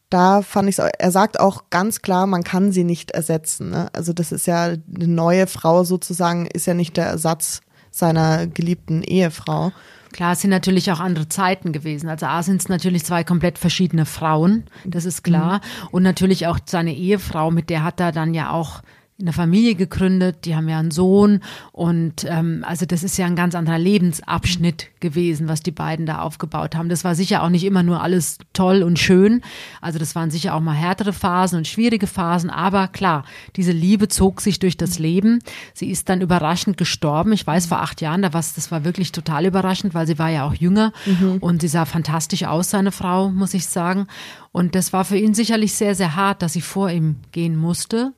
da 0.09 0.43
fand 0.43 0.69
ich 0.69 0.77
er 0.77 1.11
sagt 1.11 1.39
auch 1.39 1.69
ganz 1.71 2.01
klar, 2.01 2.27
man 2.27 2.43
kann 2.43 2.71
sie 2.71 2.83
nicht 2.83 3.11
ersetzen. 3.11 3.71
Ne? 3.71 3.89
Also 3.93 4.13
das 4.13 4.31
ist 4.31 4.45
ja 4.45 4.65
eine 4.65 5.07
neue 5.07 5.47
Frau 5.47 5.83
sozusagen, 5.83 6.45
ist 6.45 6.67
ja 6.67 6.73
nicht 6.73 6.95
der 6.95 7.07
Ersatz 7.07 7.61
seiner 7.91 8.45
geliebten 8.47 9.01
Ehefrau. 9.03 9.71
Klar, 10.11 10.33
es 10.33 10.41
sind 10.41 10.51
natürlich 10.51 10.91
auch 10.91 11.01
andere 11.01 11.27
Zeiten 11.27 11.73
gewesen. 11.73 12.07
Also 12.07 12.27
A 12.27 12.41
sind 12.43 12.61
es 12.61 12.69
natürlich 12.69 13.03
zwei 13.03 13.25
komplett 13.25 13.57
verschiedene 13.57 14.05
Frauen, 14.05 14.63
das 14.85 15.03
ist 15.03 15.23
klar. 15.23 15.55
Mhm. 15.55 15.87
Und 15.91 16.03
natürlich 16.03 16.47
auch 16.47 16.59
seine 16.65 16.93
Ehefrau, 16.93 17.51
mit 17.51 17.69
der 17.69 17.83
hat 17.83 17.99
er 17.99 18.13
dann 18.13 18.33
ja 18.33 18.51
auch 18.51 18.81
eine 19.17 19.31
Familie 19.31 19.75
gegründet, 19.75 20.43
die 20.43 20.57
haben 20.57 20.67
ja 20.67 20.77
einen 20.77 20.91
Sohn 20.91 21.39
und 21.71 22.25
ähm, 22.27 22.65
also 22.67 22.85
das 22.85 23.01
ist 23.01 23.17
ja 23.17 23.25
ein 23.25 23.37
ganz 23.37 23.55
anderer 23.55 23.79
Lebensabschnitt 23.79 24.87
gewesen, 24.99 25.47
was 25.47 25.61
die 25.61 25.71
beiden 25.71 26.05
da 26.05 26.19
aufgebaut 26.19 26.75
haben. 26.75 26.89
Das 26.89 27.05
war 27.05 27.15
sicher 27.15 27.41
auch 27.41 27.47
nicht 27.47 27.63
immer 27.63 27.81
nur 27.81 28.01
alles 28.01 28.39
toll 28.51 28.83
und 28.83 28.99
schön. 28.99 29.41
Also 29.79 29.99
das 29.99 30.15
waren 30.15 30.31
sicher 30.31 30.53
auch 30.53 30.59
mal 30.59 30.73
härtere 30.73 31.13
Phasen 31.13 31.59
und 31.59 31.67
schwierige 31.67 32.07
Phasen, 32.07 32.49
aber 32.49 32.89
klar, 32.89 33.23
diese 33.55 33.71
Liebe 33.71 34.09
zog 34.09 34.41
sich 34.41 34.59
durch 34.59 34.75
das 34.75 34.99
Leben. 34.99 35.39
Sie 35.73 35.89
ist 35.89 36.09
dann 36.09 36.19
überraschend 36.19 36.75
gestorben. 36.75 37.31
Ich 37.31 37.47
weiß, 37.47 37.67
vor 37.67 37.79
acht 37.79 38.01
Jahren, 38.01 38.21
da 38.21 38.33
war 38.33 38.41
das 38.41 38.69
war 38.69 38.83
wirklich 38.83 39.13
total 39.13 39.45
überraschend, 39.45 39.93
weil 39.93 40.07
sie 40.07 40.19
war 40.19 40.29
ja 40.29 40.45
auch 40.45 40.53
jünger 40.53 40.91
mhm. 41.05 41.37
und 41.39 41.61
sie 41.61 41.69
sah 41.69 41.85
fantastisch 41.85 42.43
aus, 42.43 42.69
seine 42.69 42.91
Frau, 42.91 43.29
muss 43.29 43.53
ich 43.53 43.65
sagen. 43.67 44.07
Und 44.51 44.75
das 44.75 44.91
war 44.91 45.05
für 45.05 45.17
ihn 45.17 45.33
sicherlich 45.33 45.73
sehr, 45.73 45.95
sehr 45.95 46.17
hart, 46.17 46.41
dass 46.41 46.51
sie 46.51 46.61
vor 46.61 46.89
ihm 46.89 47.15
gehen 47.31 47.55
musste. 47.55 48.11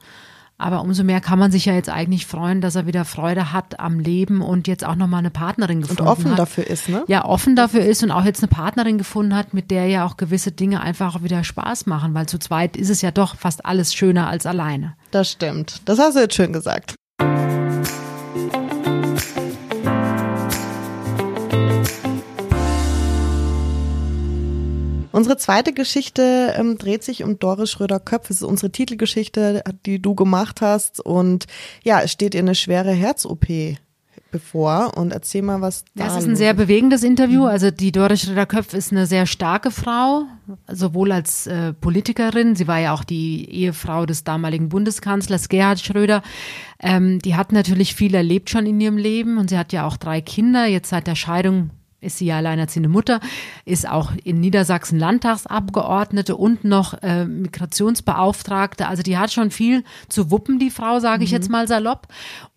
Aber 0.59 0.81
umso 0.81 1.03
mehr 1.03 1.21
kann 1.21 1.37
man 1.37 1.51
sich 1.51 1.65
ja 1.65 1.73
jetzt 1.73 1.89
eigentlich 1.89 2.25
freuen, 2.25 2.61
dass 2.61 2.75
er 2.75 2.87
wieder 2.87 3.05
Freude 3.05 3.53
hat 3.53 3.79
am 3.79 3.99
Leben 3.99 4.41
und 4.41 4.67
jetzt 4.67 4.83
auch 4.83 4.95
nochmal 4.95 5.19
eine 5.19 5.29
Partnerin 5.29 5.81
gefunden 5.81 6.03
hat. 6.03 6.07
Und 6.07 6.11
offen 6.11 6.31
hat. 6.31 6.39
dafür 6.39 6.65
ist, 6.65 6.89
ne? 6.89 7.03
Ja, 7.07 7.25
offen 7.25 7.55
dafür 7.55 7.81
ist 7.81 8.03
und 8.03 8.11
auch 8.11 8.25
jetzt 8.25 8.41
eine 8.41 8.47
Partnerin 8.47 8.97
gefunden 8.97 9.35
hat, 9.35 9.53
mit 9.53 9.69
der 9.69 9.85
ja 9.87 10.05
auch 10.05 10.17
gewisse 10.17 10.51
Dinge 10.51 10.81
einfach 10.81 11.15
auch 11.15 11.23
wieder 11.23 11.43
Spaß 11.43 11.85
machen, 11.85 12.13
weil 12.15 12.25
zu 12.25 12.39
zweit 12.39 12.75
ist 12.75 12.89
es 12.89 13.01
ja 13.01 13.11
doch 13.11 13.35
fast 13.35 13.65
alles 13.65 13.93
schöner 13.93 14.27
als 14.27 14.45
alleine. 14.47 14.95
Das 15.11 15.31
stimmt. 15.31 15.81
Das 15.85 15.99
hast 15.99 16.15
du 16.15 16.21
jetzt 16.21 16.35
schön 16.35 16.53
gesagt. 16.53 16.95
Unsere 25.17 25.37
zweite 25.37 25.73
Geschichte 25.73 26.53
ähm, 26.55 26.77
dreht 26.77 27.03
sich 27.03 27.23
um 27.23 27.39
Doris 27.39 27.71
Schröder-Köpf. 27.71 28.29
Es 28.29 28.35
ist 28.35 28.43
unsere 28.43 28.71
Titelgeschichte, 28.71 29.63
die 29.83 29.99
du 29.99 30.13
gemacht 30.13 30.61
hast. 30.61 30.99
Und 30.99 31.47
ja, 31.83 32.01
es 32.01 32.11
steht 32.11 32.35
ihr 32.35 32.41
eine 32.41 32.53
schwere 32.53 32.91
Herz-OP 32.91 33.47
bevor 34.29 34.95
und 34.95 35.11
erzähl 35.11 35.41
mal 35.41 35.59
was. 35.59 35.85
Das 35.95 36.15
ist 36.19 36.27
ein 36.27 36.35
sehr 36.35 36.53
bewegendes 36.53 37.01
Interview. 37.01 37.41
Mhm. 37.41 37.47
Also 37.47 37.71
die 37.71 37.91
Doris 37.91 38.21
Schröder-Köpf 38.21 38.75
ist 38.75 38.91
eine 38.91 39.07
sehr 39.07 39.25
starke 39.25 39.71
Frau, 39.71 40.25
sowohl 40.71 41.11
als 41.11 41.47
äh, 41.47 41.73
Politikerin. 41.73 42.55
Sie 42.55 42.67
war 42.67 42.77
ja 42.77 42.93
auch 42.93 43.03
die 43.03 43.49
Ehefrau 43.49 44.05
des 44.05 44.23
damaligen 44.23 44.69
Bundeskanzlers 44.69 45.49
Gerhard 45.49 45.79
Schröder. 45.79 46.21
Ähm, 46.79 47.17
die 47.23 47.33
hat 47.33 47.51
natürlich 47.53 47.95
viel 47.95 48.13
erlebt 48.13 48.51
schon 48.51 48.67
in 48.67 48.79
ihrem 48.79 48.97
Leben 48.97 49.39
und 49.39 49.49
sie 49.49 49.57
hat 49.57 49.73
ja 49.73 49.87
auch 49.87 49.97
drei 49.97 50.21
Kinder. 50.21 50.67
Jetzt 50.67 50.89
seit 50.89 51.07
der 51.07 51.15
Scheidung 51.15 51.71
ist 52.07 52.17
sie 52.17 52.25
ja 52.25 52.37
alleinerziehende 52.37 52.89
Mutter, 52.89 53.19
ist 53.65 53.87
auch 53.87 54.11
in 54.23 54.39
Niedersachsen 54.39 54.97
Landtagsabgeordnete 54.97 56.35
und 56.35 56.63
noch 56.63 56.95
äh, 57.03 57.25
Migrationsbeauftragte. 57.25 58.87
Also 58.87 59.03
die 59.03 59.17
hat 59.17 59.31
schon 59.31 59.51
viel 59.51 59.83
zu 60.09 60.31
wuppen, 60.31 60.57
die 60.57 60.71
Frau, 60.71 60.99
sage 60.99 61.23
ich 61.23 61.29
mhm. 61.31 61.35
jetzt 61.35 61.49
mal 61.49 61.67
salopp. 61.67 62.07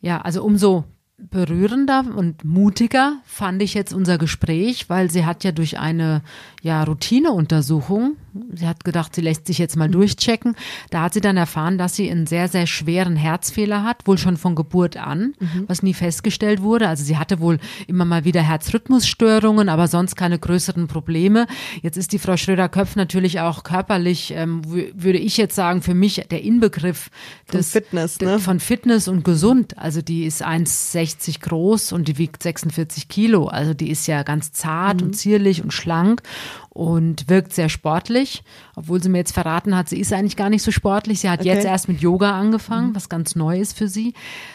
Ja, 0.00 0.22
also 0.22 0.42
umso 0.42 0.84
berührender 1.18 2.04
und 2.16 2.44
mutiger 2.44 3.18
fand 3.24 3.62
ich 3.62 3.74
jetzt 3.74 3.92
unser 3.92 4.16
Gespräch, 4.16 4.88
weil 4.88 5.10
sie 5.10 5.26
hat 5.26 5.44
ja 5.44 5.52
durch 5.52 5.78
eine 5.78 6.22
ja, 6.62 6.82
Routineuntersuchung, 6.82 8.16
sie 8.54 8.66
hat 8.66 8.84
gedacht, 8.84 9.14
sie 9.14 9.20
lässt 9.20 9.46
sich 9.46 9.58
jetzt 9.58 9.76
mal 9.76 9.88
durchchecken, 9.88 10.56
da 10.90 11.02
hat 11.02 11.14
sie 11.14 11.20
dann 11.20 11.36
erfahren, 11.36 11.78
dass 11.78 11.96
sie 11.96 12.10
einen 12.10 12.26
sehr, 12.26 12.48
sehr 12.48 12.66
schweren 12.66 13.16
Herzfehler 13.16 13.84
hat, 13.84 14.06
wohl 14.06 14.18
schon 14.18 14.36
von 14.36 14.54
Geburt 14.54 14.96
an, 14.96 15.34
mhm. 15.38 15.64
was 15.66 15.82
nie 15.82 15.94
festgestellt 15.94 16.62
wurde. 16.62 16.88
Also 16.88 17.04
sie 17.04 17.18
hatte 17.18 17.40
wohl 17.40 17.58
immer 17.86 18.04
mal 18.04 18.24
wieder 18.24 18.42
Herzrhythmusstörungen, 18.42 19.68
aber 19.68 19.88
sonst 19.88 20.16
keine 20.16 20.38
größeren 20.38 20.86
Probleme. 20.86 21.46
Jetzt 21.82 21.96
ist 21.96 22.12
die 22.12 22.18
Frau 22.18 22.36
Schröder-Köpf 22.36 22.96
natürlich 22.96 23.40
auch 23.40 23.64
körperlich, 23.64 24.32
ähm, 24.36 24.62
würde 24.64 25.18
ich 25.18 25.36
jetzt 25.36 25.54
sagen, 25.54 25.82
für 25.82 25.94
mich 25.94 26.24
der 26.30 26.42
Inbegriff 26.42 27.10
des, 27.52 27.72
von 27.72 27.82
Fitness, 27.82 28.20
ne? 28.20 28.38
von 28.38 28.60
Fitness 28.60 29.08
und 29.08 29.24
gesund. 29.24 29.78
Also 29.78 30.02
die 30.02 30.24
ist 30.24 30.44
1,60 30.44 31.40
groß 31.40 31.92
und 31.92 32.08
die 32.08 32.18
wiegt 32.18 32.42
46 32.42 33.08
Kilo. 33.08 33.46
Also 33.46 33.74
die 33.74 33.90
ist 33.90 34.06
ja 34.06 34.22
ganz 34.22 34.52
zart 34.52 35.00
mhm. 35.00 35.08
und 35.08 35.12
zierlich 35.14 35.62
und 35.62 35.72
schlank 35.72 36.22
und 36.70 37.28
wirkt 37.28 37.52
sehr 37.52 37.68
sportlich, 37.68 38.44
obwohl 38.76 39.02
sie 39.02 39.08
mir 39.08 39.18
jetzt 39.18 39.34
verraten 39.34 39.76
hat, 39.76 39.88
sie 39.88 39.98
ist 39.98 40.12
eigentlich 40.12 40.36
gar 40.36 40.50
nicht 40.50 40.62
so 40.62 40.70
sportlich. 40.70 41.20
Sie 41.20 41.28
hat 41.28 41.40
okay. 41.40 41.48
jetzt 41.48 41.64
erst 41.64 41.88
mit 41.88 42.00
Yoga 42.00 42.38
angefangen, 42.38 42.90
mhm. 42.90 42.94
was 42.94 43.08
ganz 43.08 43.34
neu 43.34 43.58
ist 43.58 43.76
für 43.76 43.88
sie. 43.88 44.14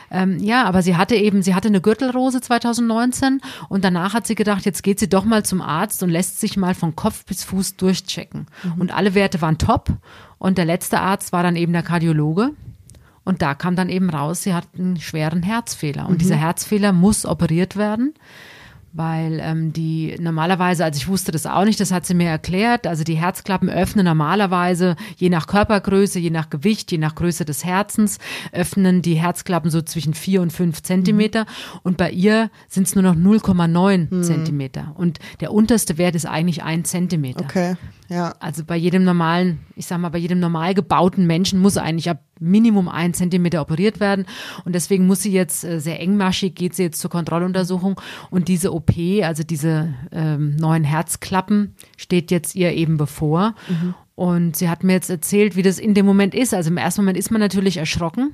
Ähm, 0.09 0.39
ja, 0.39 0.63
aber 0.63 0.81
sie 0.81 0.95
hatte 0.95 1.15
eben, 1.15 1.43
sie 1.43 1.53
hatte 1.53 1.67
eine 1.67 1.81
Gürtelrose 1.81 2.39
2019 2.39 3.41
und 3.67 3.83
danach 3.83 4.13
hat 4.13 4.27
sie 4.27 4.35
gedacht, 4.35 4.65
jetzt 4.65 4.81
geht 4.81 4.97
sie 4.97 5.09
doch 5.09 5.25
mal 5.25 5.43
zum 5.43 5.61
Arzt 5.61 6.03
und 6.03 6.09
lässt 6.09 6.39
sich 6.39 6.55
mal 6.55 6.73
von 6.73 6.95
Kopf 6.95 7.25
bis 7.25 7.43
Fuß 7.43 7.75
durchchecken. 7.75 8.47
Mhm. 8.63 8.81
Und 8.81 8.95
alle 8.95 9.13
Werte 9.13 9.41
waren 9.41 9.57
top 9.57 9.89
und 10.37 10.57
der 10.57 10.65
letzte 10.65 11.01
Arzt 11.01 11.33
war 11.33 11.43
dann 11.43 11.57
eben 11.57 11.73
der 11.73 11.83
Kardiologe. 11.83 12.51
Und 13.25 13.41
da 13.41 13.55
kam 13.55 13.75
dann 13.75 13.89
eben 13.89 14.09
raus, 14.09 14.43
sie 14.43 14.53
hat 14.53 14.67
einen 14.77 15.01
schweren 15.01 15.41
Herzfehler. 15.41 16.05
Und 16.05 16.13
mhm. 16.13 16.19
dieser 16.19 16.35
Herzfehler 16.35 16.93
muss 16.93 17.25
operiert 17.25 17.75
werden 17.75 18.13
weil 18.95 19.39
ähm, 19.41 19.73
die 19.73 20.15
normalerweise, 20.21 20.85
also 20.85 20.97
ich 20.97 21.07
wusste 21.09 21.33
das 21.33 21.45
auch 21.45 21.65
nicht, 21.65 21.79
das 21.81 21.91
hat 21.91 22.05
sie 22.05 22.13
mir 22.13 22.29
erklärt, 22.29 22.87
also 22.87 23.03
die 23.03 23.15
Herzklappen 23.15 23.69
öffnen 23.69 24.05
normalerweise 24.05 24.95
je 25.17 25.29
nach 25.29 25.47
Körpergröße, 25.47 26.17
je 26.17 26.29
nach 26.29 26.49
Gewicht, 26.49 26.93
je 26.93 26.97
nach 26.97 27.13
Größe 27.15 27.43
des 27.43 27.65
Herzens, 27.65 28.19
öffnen 28.53 29.01
die 29.01 29.15
Herzklappen 29.15 29.69
so 29.69 29.81
zwischen 29.81 30.13
vier 30.13 30.41
und 30.41 30.53
fünf 30.53 30.81
Zentimeter 30.81 31.41
mhm. 31.41 31.79
und 31.83 31.97
bei 31.97 32.09
ihr 32.09 32.49
sind 32.69 32.87
es 32.87 32.95
nur 32.95 33.03
noch 33.03 33.15
0,9 33.15 34.07
mhm. 34.09 34.23
Zentimeter 34.23 34.93
und 34.97 35.19
der 35.41 35.51
unterste 35.51 35.97
Wert 35.97 36.15
ist 36.15 36.25
eigentlich 36.25 36.63
ein 36.63 36.85
Zentimeter. 36.85 37.43
Okay, 37.43 37.75
ja. 38.07 38.35
Also 38.39 38.63
bei 38.63 38.75
jedem 38.75 39.03
normalen, 39.03 39.59
ich 39.75 39.87
sag 39.87 39.99
mal, 39.99 40.09
bei 40.09 40.17
jedem 40.17 40.39
normal 40.39 40.73
gebauten 40.73 41.25
Menschen 41.25 41.59
muss 41.59 41.77
eigentlich 41.77 42.09
ab 42.09 42.19
Minimum 42.39 42.87
ein 42.89 43.13
Zentimeter 43.13 43.61
operiert 43.61 43.99
werden. 43.99 44.25
Und 44.65 44.75
deswegen 44.75 45.07
muss 45.07 45.21
sie 45.21 45.31
jetzt 45.31 45.63
äh, 45.63 45.79
sehr 45.79 45.99
engmaschig, 45.99 46.55
geht 46.55 46.75
sie 46.75 46.83
jetzt 46.83 46.99
zur 46.99 47.09
Kontrolluntersuchung. 47.09 47.99
Und 48.29 48.47
diese 48.47 48.73
OP, 48.73 48.91
also 49.23 49.43
diese 49.43 49.93
ähm, 50.11 50.55
neuen 50.57 50.83
Herzklappen, 50.83 51.75
steht 51.97 52.31
jetzt 52.31 52.55
ihr 52.55 52.73
eben 52.73 52.97
bevor. 52.97 53.55
Mhm. 53.67 53.95
Und 54.15 54.55
sie 54.55 54.69
hat 54.69 54.83
mir 54.83 54.93
jetzt 54.93 55.09
erzählt, 55.09 55.55
wie 55.55 55.61
das 55.61 55.77
in 55.77 55.93
dem 55.93 56.05
Moment 56.05 56.33
ist. 56.33 56.53
Also 56.53 56.69
im 56.69 56.77
ersten 56.77 57.01
Moment 57.01 57.17
ist 57.17 57.31
man 57.31 57.41
natürlich 57.41 57.77
erschrocken. 57.77 58.33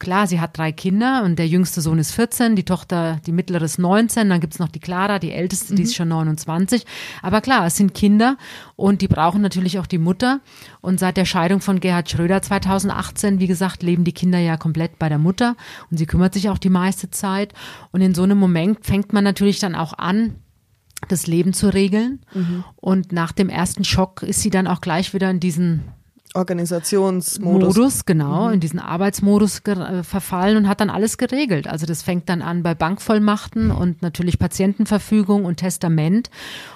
Klar, 0.00 0.26
sie 0.26 0.40
hat 0.40 0.58
drei 0.58 0.72
Kinder 0.72 1.22
und 1.24 1.38
der 1.38 1.46
jüngste 1.46 1.80
Sohn 1.80 1.98
ist 1.98 2.10
14, 2.12 2.56
die 2.56 2.64
Tochter, 2.64 3.20
die 3.26 3.32
mittlere 3.32 3.62
ist 3.62 3.78
19, 3.78 4.28
dann 4.28 4.40
gibt's 4.40 4.58
noch 4.58 4.68
die 4.68 4.80
Clara, 4.80 5.20
die 5.20 5.30
älteste, 5.30 5.72
mhm. 5.72 5.76
die 5.76 5.82
ist 5.84 5.94
schon 5.94 6.08
29. 6.08 6.84
Aber 7.22 7.40
klar, 7.40 7.64
es 7.66 7.76
sind 7.76 7.94
Kinder 7.94 8.36
und 8.74 9.02
die 9.02 9.08
brauchen 9.08 9.40
natürlich 9.40 9.78
auch 9.78 9.86
die 9.86 9.98
Mutter. 9.98 10.40
Und 10.80 10.98
seit 10.98 11.16
der 11.16 11.24
Scheidung 11.24 11.60
von 11.60 11.78
Gerhard 11.78 12.10
Schröder 12.10 12.42
2018, 12.42 13.38
wie 13.38 13.46
gesagt, 13.46 13.84
leben 13.84 14.02
die 14.02 14.12
Kinder 14.12 14.38
ja 14.38 14.56
komplett 14.56 14.98
bei 14.98 15.08
der 15.08 15.18
Mutter 15.18 15.56
und 15.90 15.96
sie 15.96 16.06
kümmert 16.06 16.34
sich 16.34 16.48
auch 16.48 16.58
die 16.58 16.70
meiste 16.70 17.10
Zeit. 17.10 17.54
Und 17.92 18.00
in 18.00 18.14
so 18.14 18.24
einem 18.24 18.38
Moment 18.38 18.84
fängt 18.84 19.12
man 19.12 19.22
natürlich 19.22 19.60
dann 19.60 19.76
auch 19.76 19.92
an, 19.96 20.34
das 21.08 21.26
Leben 21.26 21.52
zu 21.52 21.72
regeln. 21.72 22.20
Mhm. 22.34 22.64
Und 22.76 23.12
nach 23.12 23.32
dem 23.32 23.48
ersten 23.48 23.84
Schock 23.84 24.22
ist 24.22 24.40
sie 24.40 24.50
dann 24.50 24.66
auch 24.66 24.80
gleich 24.80 25.14
wieder 25.14 25.30
in 25.30 25.40
diesen 25.40 25.84
Organisationsmodus. 26.34 27.76
Modus, 27.76 28.04
genau, 28.04 28.48
mhm. 28.48 28.54
in 28.54 28.60
diesen 28.60 28.80
Arbeitsmodus 28.80 29.60
äh, 29.66 30.02
verfallen 30.02 30.56
und 30.56 30.68
hat 30.68 30.80
dann 30.80 30.90
alles 30.90 31.16
geregelt. 31.16 31.68
Also 31.68 31.86
das 31.86 32.02
fängt 32.02 32.28
dann 32.28 32.42
an 32.42 32.62
bei 32.62 32.74
Bankvollmachten 32.74 33.70
und 33.70 34.02
natürlich 34.02 34.38
Patientenverfügung 34.38 35.44
und 35.44 35.56
Testament 35.56 36.30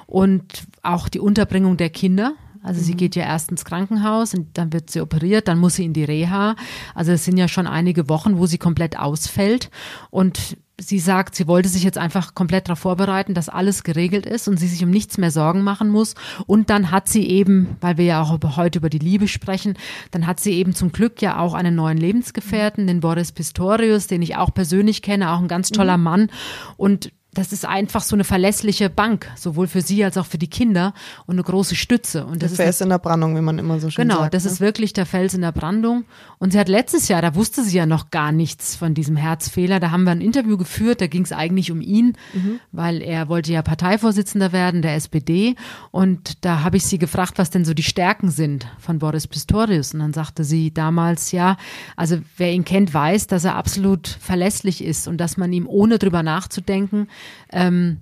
und 0.06 0.64
auch 0.82 1.08
die 1.08 1.20
Unterbringung 1.20 1.76
der 1.76 1.90
Kinder. 1.90 2.34
Also 2.62 2.80
mhm. 2.80 2.84
sie 2.84 2.94
geht 2.94 3.16
ja 3.16 3.24
erst 3.24 3.50
ins 3.50 3.64
Krankenhaus 3.64 4.32
und 4.32 4.56
dann 4.56 4.72
wird 4.72 4.90
sie 4.90 5.00
operiert, 5.00 5.48
dann 5.48 5.58
muss 5.58 5.74
sie 5.74 5.84
in 5.84 5.92
die 5.92 6.04
Reha. 6.04 6.54
Also 6.94 7.12
es 7.12 7.24
sind 7.24 7.36
ja 7.36 7.48
schon 7.48 7.66
einige 7.66 8.08
Wochen, 8.08 8.38
wo 8.38 8.46
sie 8.46 8.58
komplett 8.58 8.98
ausfällt 8.98 9.70
und 10.10 10.56
sie 10.80 11.00
sagt, 11.00 11.34
sie 11.34 11.48
wollte 11.48 11.68
sich 11.68 11.82
jetzt 11.82 11.98
einfach 11.98 12.34
komplett 12.34 12.68
darauf 12.68 12.78
vorbereiten, 12.78 13.34
dass 13.34 13.48
alles 13.48 13.82
geregelt 13.82 14.26
ist 14.26 14.46
und 14.48 14.58
sie 14.58 14.68
sich 14.68 14.82
um 14.84 14.90
nichts 14.90 15.18
mehr 15.18 15.32
Sorgen 15.32 15.62
machen 15.62 15.88
muss. 15.88 16.14
Und 16.46 16.70
dann 16.70 16.90
hat 16.90 17.08
sie 17.08 17.26
eben, 17.28 17.76
weil 17.80 17.98
wir 17.98 18.04
ja 18.04 18.22
auch 18.22 18.38
heute 18.56 18.78
über 18.78 18.88
die 18.88 18.98
Liebe 18.98 19.26
sprechen, 19.26 19.74
dann 20.12 20.26
hat 20.26 20.38
sie 20.40 20.52
eben 20.52 20.74
zum 20.74 20.92
Glück 20.92 21.20
ja 21.20 21.38
auch 21.38 21.54
einen 21.54 21.74
neuen 21.74 21.98
Lebensgefährten, 21.98 22.86
den 22.86 23.00
Boris 23.00 23.32
Pistorius, 23.32 24.06
den 24.06 24.22
ich 24.22 24.36
auch 24.36 24.54
persönlich 24.54 25.02
kenne, 25.02 25.32
auch 25.32 25.40
ein 25.40 25.48
ganz 25.48 25.70
toller 25.70 25.98
mhm. 25.98 26.04
Mann. 26.04 26.30
Und 26.76 27.10
das 27.38 27.52
ist 27.52 27.64
einfach 27.64 28.02
so 28.02 28.16
eine 28.16 28.24
verlässliche 28.24 28.90
Bank, 28.90 29.30
sowohl 29.36 29.68
für 29.68 29.80
sie 29.80 30.02
als 30.02 30.16
auch 30.16 30.26
für 30.26 30.38
die 30.38 30.48
Kinder 30.48 30.92
und 31.24 31.36
eine 31.36 31.44
große 31.44 31.76
Stütze. 31.76 32.26
Und 32.26 32.42
das 32.42 32.54
der 32.54 32.64
Fels 32.64 32.76
ist 32.76 32.82
in 32.82 32.88
der 32.88 32.98
Brandung, 32.98 33.36
wie 33.36 33.40
man 33.40 33.60
immer 33.60 33.78
so 33.78 33.90
schön 33.90 34.02
genau, 34.02 34.22
sagt. 34.22 34.32
Genau, 34.32 34.36
das 34.36 34.44
ne? 34.44 34.50
ist 34.50 34.60
wirklich 34.60 34.92
der 34.92 35.06
Fels 35.06 35.34
in 35.34 35.42
der 35.42 35.52
Brandung. 35.52 36.04
Und 36.38 36.52
sie 36.52 36.58
hat 36.58 36.68
letztes 36.68 37.06
Jahr, 37.06 37.22
da 37.22 37.36
wusste 37.36 37.62
sie 37.62 37.76
ja 37.76 37.86
noch 37.86 38.10
gar 38.10 38.32
nichts 38.32 38.74
von 38.74 38.92
diesem 38.92 39.14
Herzfehler. 39.14 39.78
Da 39.78 39.92
haben 39.92 40.02
wir 40.02 40.10
ein 40.10 40.20
Interview 40.20 40.56
geführt, 40.56 41.00
da 41.00 41.06
ging 41.06 41.22
es 41.22 41.30
eigentlich 41.30 41.70
um 41.70 41.80
ihn, 41.80 42.16
mhm. 42.34 42.58
weil 42.72 43.02
er 43.02 43.28
wollte 43.28 43.52
ja 43.52 43.62
Parteivorsitzender 43.62 44.50
werden 44.50 44.82
der 44.82 44.96
SPD. 44.96 45.54
Und 45.92 46.44
da 46.44 46.64
habe 46.64 46.76
ich 46.76 46.86
sie 46.86 46.98
gefragt, 46.98 47.34
was 47.38 47.50
denn 47.50 47.64
so 47.64 47.72
die 47.72 47.84
Stärken 47.84 48.32
sind 48.32 48.66
von 48.80 48.98
Boris 48.98 49.28
Pistorius. 49.28 49.94
Und 49.94 50.00
dann 50.00 50.12
sagte 50.12 50.42
sie 50.42 50.74
damals, 50.74 51.30
ja, 51.30 51.56
also 51.94 52.18
wer 52.36 52.52
ihn 52.52 52.64
kennt, 52.64 52.92
weiß, 52.92 53.28
dass 53.28 53.44
er 53.44 53.54
absolut 53.54 54.08
verlässlich 54.08 54.82
ist 54.82 55.06
und 55.06 55.18
dass 55.18 55.36
man 55.36 55.52
ihm 55.52 55.68
ohne 55.68 56.00
drüber 56.00 56.24
nachzudenken 56.24 57.06
ähm, 57.52 57.98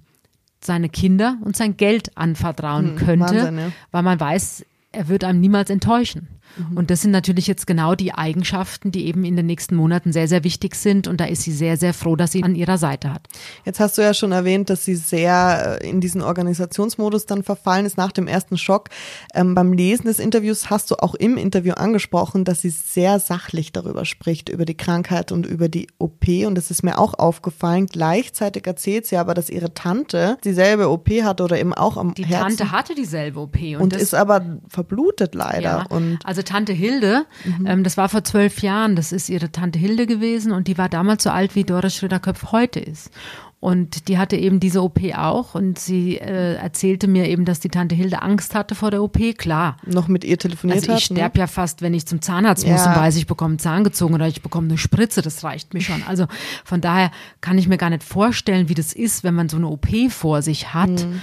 seine 0.60 0.88
Kinder 0.88 1.38
und 1.42 1.56
sein 1.56 1.76
Geld 1.76 2.16
anvertrauen 2.16 2.90
hm, 2.90 2.96
könnte, 2.96 3.34
Wahnsinn, 3.34 3.58
ja. 3.58 3.72
weil 3.92 4.02
man 4.02 4.18
weiß, 4.18 4.64
er 4.92 5.08
wird 5.08 5.24
einem 5.24 5.40
niemals 5.40 5.70
enttäuschen. 5.70 6.28
Mhm. 6.56 6.76
Und 6.76 6.90
das 6.90 7.02
sind 7.02 7.10
natürlich 7.10 7.46
jetzt 7.46 7.66
genau 7.66 7.94
die 7.94 8.14
Eigenschaften, 8.14 8.90
die 8.90 9.06
eben 9.06 9.24
in 9.24 9.36
den 9.36 9.46
nächsten 9.46 9.76
Monaten 9.76 10.12
sehr, 10.12 10.28
sehr 10.28 10.44
wichtig 10.44 10.74
sind. 10.74 11.08
Und 11.08 11.20
da 11.20 11.24
ist 11.26 11.42
sie 11.42 11.52
sehr, 11.52 11.76
sehr 11.76 11.94
froh, 11.94 12.16
dass 12.16 12.32
sie 12.32 12.42
an 12.42 12.54
ihrer 12.54 12.78
Seite 12.78 13.12
hat. 13.12 13.28
Jetzt 13.64 13.80
hast 13.80 13.98
du 13.98 14.02
ja 14.02 14.14
schon 14.14 14.32
erwähnt, 14.32 14.70
dass 14.70 14.84
sie 14.84 14.94
sehr 14.94 15.80
äh, 15.80 15.88
in 15.88 16.00
diesen 16.00 16.22
Organisationsmodus 16.22 17.26
dann 17.26 17.42
verfallen 17.42 17.86
ist 17.86 17.96
nach 17.96 18.12
dem 18.12 18.26
ersten 18.26 18.58
Schock. 18.58 18.88
Ähm, 19.34 19.54
beim 19.54 19.72
Lesen 19.72 20.06
des 20.06 20.18
Interviews 20.18 20.70
hast 20.70 20.90
du 20.90 20.96
auch 20.96 21.14
im 21.14 21.36
Interview 21.36 21.74
angesprochen, 21.74 22.44
dass 22.44 22.62
sie 22.62 22.70
sehr 22.70 23.20
sachlich 23.20 23.72
darüber 23.72 24.04
spricht, 24.04 24.48
über 24.48 24.64
die 24.64 24.76
Krankheit 24.76 25.32
und 25.32 25.46
über 25.46 25.68
die 25.68 25.88
OP. 25.98 26.26
Und 26.46 26.56
das 26.56 26.70
ist 26.70 26.82
mir 26.82 26.98
auch 26.98 27.14
aufgefallen. 27.14 27.86
Gleichzeitig 27.86 28.66
erzählt 28.66 29.06
sie 29.06 29.16
aber, 29.16 29.34
dass 29.34 29.50
ihre 29.50 29.74
Tante 29.74 30.38
dieselbe 30.44 30.88
OP 30.88 31.08
hatte 31.22 31.44
oder 31.44 31.58
eben 31.58 31.74
auch 31.74 31.96
am 31.96 32.14
die 32.14 32.24
Herzen. 32.24 32.50
Die 32.50 32.56
Tante 32.56 32.72
hatte 32.72 32.94
dieselbe 32.94 33.40
OP. 33.40 33.56
Und, 33.56 33.80
und 33.80 33.96
ist 33.96 34.14
aber 34.14 34.58
verblutet 34.68 35.34
leider. 35.34 35.60
Ja, 35.60 35.86
und 35.88 36.18
also 36.24 36.42
Tante 36.46 36.72
Hilde, 36.72 37.26
mhm. 37.44 37.66
ähm, 37.66 37.84
das 37.84 37.98
war 37.98 38.08
vor 38.08 38.24
zwölf 38.24 38.62
Jahren, 38.62 38.96
das 38.96 39.12
ist 39.12 39.28
ihre 39.28 39.52
Tante 39.52 39.78
Hilde 39.78 40.06
gewesen 40.06 40.52
und 40.52 40.68
die 40.68 40.78
war 40.78 40.88
damals 40.88 41.22
so 41.22 41.30
alt, 41.30 41.54
wie 41.54 41.64
Doris 41.64 41.94
Schröder-Köpf 41.96 42.52
heute 42.52 42.80
ist. 42.80 43.10
Und 43.58 44.08
die 44.08 44.18
hatte 44.18 44.36
eben 44.36 44.60
diese 44.60 44.82
OP 44.82 45.00
auch 45.14 45.54
und 45.54 45.78
sie 45.78 46.18
äh, 46.18 46.54
erzählte 46.54 47.08
mir 47.08 47.26
eben, 47.26 47.44
dass 47.44 47.58
die 47.58 47.70
Tante 47.70 47.94
Hilde 47.94 48.22
Angst 48.22 48.54
hatte 48.54 48.74
vor 48.74 48.90
der 48.90 49.02
OP, 49.02 49.18
klar. 49.38 49.78
Noch 49.86 50.08
mit 50.08 50.24
ihr 50.24 50.38
telefoniert 50.38 50.80
Also 50.80 50.92
ich 50.94 51.06
sterbe 51.06 51.38
ne? 51.38 51.40
ja 51.40 51.46
fast, 51.46 51.80
wenn 51.80 51.94
ich 51.94 52.06
zum 52.06 52.20
Zahnarzt 52.20 52.64
ja. 52.64 52.72
muss 52.72 52.86
und 52.86 52.94
weiß, 52.94 53.16
ich 53.16 53.26
bekomme 53.26 53.56
Zahn 53.56 53.82
gezogen 53.82 54.14
oder 54.14 54.28
ich 54.28 54.42
bekomme 54.42 54.68
eine 54.68 54.78
Spritze, 54.78 55.22
das 55.22 55.42
reicht 55.42 55.74
mir 55.74 55.80
schon. 55.80 56.02
Also 56.06 56.26
von 56.64 56.80
daher 56.80 57.10
kann 57.40 57.56
ich 57.56 57.66
mir 57.66 57.78
gar 57.78 57.90
nicht 57.90 58.04
vorstellen, 58.04 58.68
wie 58.68 58.74
das 58.74 58.92
ist, 58.92 59.24
wenn 59.24 59.34
man 59.34 59.48
so 59.48 59.56
eine 59.56 59.68
OP 59.68 59.88
vor 60.10 60.42
sich 60.42 60.74
hat. 60.74 60.90
Mhm. 60.90 61.22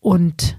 Und 0.00 0.58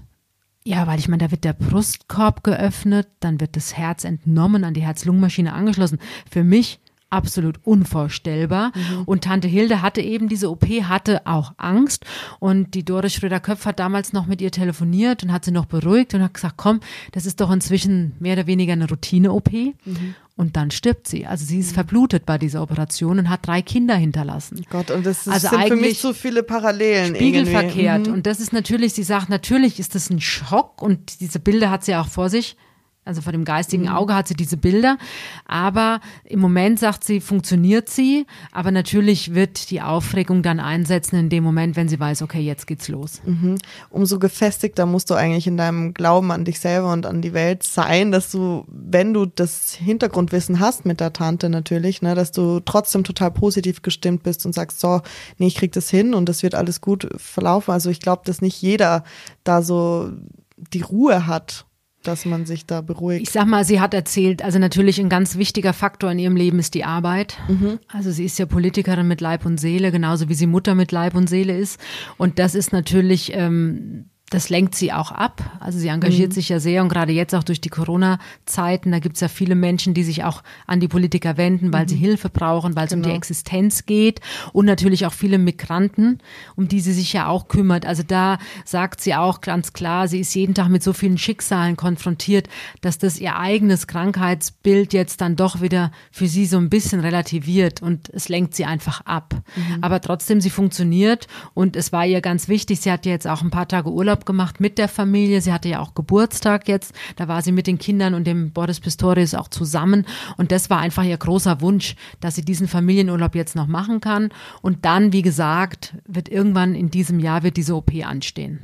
ja, 0.64 0.86
weil 0.86 0.98
ich 0.98 1.08
meine, 1.08 1.24
da 1.24 1.30
wird 1.30 1.44
der 1.44 1.54
Brustkorb 1.54 2.44
geöffnet, 2.44 3.08
dann 3.20 3.40
wird 3.40 3.56
das 3.56 3.76
Herz 3.76 4.04
entnommen, 4.04 4.64
an 4.64 4.74
die 4.74 4.82
Herz-Lungen-Maschine 4.82 5.52
angeschlossen. 5.52 5.98
Für 6.30 6.44
mich 6.44 6.80
absolut 7.12 7.58
unvorstellbar. 7.64 8.72
Mhm. 8.74 9.02
Und 9.04 9.24
Tante 9.24 9.48
Hilde 9.48 9.82
hatte 9.82 10.00
eben 10.00 10.28
diese 10.28 10.50
OP, 10.50 10.64
hatte 10.64 11.26
auch 11.26 11.52
Angst. 11.56 12.04
Und 12.38 12.74
die 12.74 12.84
Doris 12.84 13.14
Schröder-Köpf 13.14 13.66
hat 13.66 13.78
damals 13.78 14.12
noch 14.12 14.26
mit 14.26 14.40
ihr 14.40 14.50
telefoniert 14.50 15.22
und 15.22 15.32
hat 15.32 15.44
sie 15.44 15.50
noch 15.50 15.66
beruhigt 15.66 16.14
und 16.14 16.22
hat 16.22 16.34
gesagt, 16.34 16.54
komm, 16.56 16.80
das 17.12 17.26
ist 17.26 17.40
doch 17.40 17.50
inzwischen 17.50 18.14
mehr 18.18 18.34
oder 18.34 18.46
weniger 18.46 18.72
eine 18.72 18.88
Routine-OP. 18.88 19.52
Mhm. 19.52 20.14
Und 20.34 20.56
dann 20.56 20.70
stirbt 20.70 21.06
sie. 21.06 21.26
Also 21.26 21.44
sie 21.44 21.60
ist 21.60 21.72
mhm. 21.72 21.74
verblutet 21.74 22.24
bei 22.24 22.38
dieser 22.38 22.62
Operation 22.62 23.18
und 23.18 23.28
hat 23.28 23.46
drei 23.46 23.60
Kinder 23.60 23.94
hinterlassen. 23.94 24.64
Gott, 24.70 24.90
und 24.90 25.04
das 25.04 25.26
ist, 25.26 25.32
also 25.32 25.48
sind 25.50 25.68
für 25.68 25.76
mich 25.76 26.00
so 26.00 26.14
viele 26.14 26.42
Parallelen. 26.42 27.14
Spiegelverkehrt. 27.14 28.06
Mhm. 28.06 28.14
Und 28.14 28.26
das 28.26 28.40
ist 28.40 28.52
natürlich, 28.52 28.94
sie 28.94 29.02
sagt, 29.02 29.28
natürlich 29.28 29.78
ist 29.78 29.94
das 29.94 30.08
ein 30.08 30.20
Schock 30.20 30.80
und 30.80 31.20
diese 31.20 31.38
Bilder 31.38 31.70
hat 31.70 31.84
sie 31.84 31.94
auch 31.94 32.08
vor 32.08 32.30
sich. 32.30 32.56
Also 33.04 33.20
vor 33.20 33.32
dem 33.32 33.44
geistigen 33.44 33.84
mhm. 33.84 33.88
Auge 33.88 34.14
hat 34.14 34.28
sie 34.28 34.34
diese 34.34 34.56
Bilder. 34.56 34.96
Aber 35.44 36.00
im 36.24 36.38
Moment 36.38 36.78
sagt 36.78 37.02
sie, 37.02 37.20
funktioniert 37.20 37.88
sie. 37.88 38.26
Aber 38.52 38.70
natürlich 38.70 39.34
wird 39.34 39.70
die 39.70 39.82
Aufregung 39.82 40.42
dann 40.42 40.60
einsetzen 40.60 41.16
in 41.16 41.28
dem 41.28 41.42
Moment, 41.42 41.74
wenn 41.74 41.88
sie 41.88 41.98
weiß, 41.98 42.22
okay, 42.22 42.40
jetzt 42.40 42.68
geht's 42.68 42.86
los. 42.86 43.20
Mhm. 43.24 43.58
Umso 43.90 44.20
gefestigter 44.20 44.86
musst 44.86 45.10
du 45.10 45.14
eigentlich 45.14 45.48
in 45.48 45.56
deinem 45.56 45.94
Glauben 45.94 46.30
an 46.30 46.44
dich 46.44 46.60
selber 46.60 46.92
und 46.92 47.04
an 47.04 47.22
die 47.22 47.32
Welt 47.32 47.64
sein, 47.64 48.12
dass 48.12 48.30
du, 48.30 48.64
wenn 48.68 49.12
du 49.12 49.26
das 49.26 49.74
Hintergrundwissen 49.74 50.60
hast 50.60 50.86
mit 50.86 51.00
der 51.00 51.12
Tante 51.12 51.48
natürlich, 51.48 52.02
ne, 52.02 52.14
dass 52.14 52.30
du 52.30 52.60
trotzdem 52.60 53.02
total 53.02 53.32
positiv 53.32 53.82
gestimmt 53.82 54.22
bist 54.22 54.46
und 54.46 54.54
sagst, 54.54 54.78
so, 54.78 55.00
nee, 55.38 55.48
ich 55.48 55.56
krieg 55.56 55.72
das 55.72 55.90
hin 55.90 56.14
und 56.14 56.28
das 56.28 56.44
wird 56.44 56.54
alles 56.54 56.80
gut 56.80 57.08
verlaufen. 57.16 57.72
Also 57.72 57.90
ich 57.90 57.98
glaube, 57.98 58.22
dass 58.24 58.40
nicht 58.40 58.62
jeder 58.62 59.02
da 59.42 59.60
so 59.60 60.12
die 60.56 60.82
Ruhe 60.82 61.26
hat 61.26 61.66
dass 62.02 62.24
man 62.24 62.46
sich 62.46 62.66
da 62.66 62.80
beruhigt. 62.80 63.22
Ich 63.22 63.30
sag 63.30 63.46
mal, 63.46 63.64
sie 63.64 63.80
hat 63.80 63.94
erzählt, 63.94 64.42
also 64.42 64.58
natürlich 64.58 65.00
ein 65.00 65.08
ganz 65.08 65.36
wichtiger 65.36 65.72
Faktor 65.72 66.10
in 66.10 66.18
ihrem 66.18 66.36
Leben 66.36 66.58
ist 66.58 66.74
die 66.74 66.84
Arbeit. 66.84 67.38
Mhm. 67.48 67.78
Also 67.88 68.10
sie 68.10 68.24
ist 68.24 68.38
ja 68.38 68.46
Politikerin 68.46 69.08
mit 69.08 69.20
Leib 69.20 69.46
und 69.46 69.58
Seele, 69.58 69.92
genauso 69.92 70.28
wie 70.28 70.34
sie 70.34 70.46
Mutter 70.46 70.74
mit 70.74 70.92
Leib 70.92 71.14
und 71.14 71.28
Seele 71.28 71.56
ist. 71.56 71.80
Und 72.16 72.38
das 72.38 72.54
ist 72.54 72.72
natürlich 72.72 73.32
ähm, 73.34 74.06
das 74.32 74.48
lenkt 74.48 74.74
sie 74.74 74.92
auch 74.92 75.12
ab. 75.12 75.42
Also 75.60 75.78
sie 75.78 75.88
engagiert 75.88 76.30
mhm. 76.30 76.34
sich 76.34 76.48
ja 76.48 76.58
sehr 76.58 76.82
und 76.82 76.88
gerade 76.88 77.12
jetzt 77.12 77.34
auch 77.34 77.42
durch 77.42 77.60
die 77.60 77.68
Corona-Zeiten, 77.68 78.90
da 78.90 78.98
gibt 78.98 79.16
es 79.16 79.20
ja 79.20 79.28
viele 79.28 79.54
Menschen, 79.54 79.92
die 79.92 80.04
sich 80.04 80.24
auch 80.24 80.42
an 80.66 80.80
die 80.80 80.88
Politiker 80.88 81.36
wenden, 81.36 81.72
weil 81.72 81.84
mhm. 81.84 81.88
sie 81.88 81.96
Hilfe 81.96 82.30
brauchen, 82.30 82.74
weil 82.74 82.86
es 82.86 82.90
genau. 82.90 83.00
um 83.00 83.02
die 83.02 83.08
genau. 83.10 83.18
Existenz 83.18 83.84
geht 83.84 84.20
und 84.52 84.64
natürlich 84.64 85.04
auch 85.06 85.12
viele 85.12 85.38
Migranten, 85.38 86.18
um 86.56 86.68
die 86.68 86.80
sie 86.80 86.92
sich 86.92 87.12
ja 87.12 87.26
auch 87.26 87.48
kümmert. 87.48 87.84
Also 87.84 88.02
da 88.02 88.38
sagt 88.64 89.02
sie 89.02 89.14
auch 89.14 89.42
ganz 89.42 89.72
klar, 89.74 90.08
sie 90.08 90.20
ist 90.20 90.34
jeden 90.34 90.54
Tag 90.54 90.68
mit 90.68 90.82
so 90.82 90.92
vielen 90.92 91.18
Schicksalen 91.18 91.76
konfrontiert, 91.76 92.48
dass 92.80 92.98
das 92.98 93.18
ihr 93.18 93.36
eigenes 93.36 93.86
Krankheitsbild 93.86 94.94
jetzt 94.94 95.20
dann 95.20 95.36
doch 95.36 95.60
wieder 95.60 95.92
für 96.10 96.26
sie 96.26 96.46
so 96.46 96.56
ein 96.56 96.70
bisschen 96.70 97.00
relativiert 97.00 97.82
und 97.82 98.08
es 98.10 98.28
lenkt 98.28 98.54
sie 98.54 98.64
einfach 98.64 99.02
ab. 99.04 99.34
Mhm. 99.56 99.78
Aber 99.82 100.00
trotzdem, 100.00 100.40
sie 100.40 100.50
funktioniert 100.50 101.26
und 101.52 101.76
es 101.76 101.92
war 101.92 102.06
ihr 102.06 102.22
ganz 102.22 102.48
wichtig, 102.48 102.80
sie 102.80 102.90
hat 102.90 103.04
ja 103.04 103.12
jetzt 103.12 103.28
auch 103.28 103.42
ein 103.42 103.50
paar 103.50 103.68
Tage 103.68 103.90
Urlaub 103.90 104.21
Urlaub 104.22 104.26
gemacht 104.26 104.60
mit 104.60 104.78
der 104.78 104.88
Familie. 104.88 105.40
Sie 105.40 105.52
hatte 105.52 105.68
ja 105.68 105.80
auch 105.80 105.94
Geburtstag 105.94 106.68
jetzt. 106.68 106.92
Da 107.16 107.28
war 107.28 107.42
sie 107.42 107.52
mit 107.52 107.66
den 107.66 107.78
Kindern 107.78 108.14
und 108.14 108.24
dem 108.24 108.52
Boris 108.52 108.80
Pistorius 108.80 109.34
auch 109.34 109.48
zusammen. 109.48 110.06
Und 110.36 110.52
das 110.52 110.70
war 110.70 110.78
einfach 110.78 111.04
ihr 111.04 111.16
großer 111.16 111.60
Wunsch, 111.60 111.96
dass 112.20 112.36
sie 112.36 112.44
diesen 112.44 112.68
Familienurlaub 112.68 113.34
jetzt 113.34 113.56
noch 113.56 113.66
machen 113.66 114.00
kann. 114.00 114.30
Und 114.62 114.84
dann, 114.84 115.12
wie 115.12 115.22
gesagt, 115.22 115.94
wird 116.06 116.28
irgendwann 116.28 116.74
in 116.74 116.90
diesem 116.90 117.18
Jahr 117.18 117.42
wird 117.42 117.56
diese 117.56 117.74
OP 117.74 117.92
anstehen. 118.04 118.60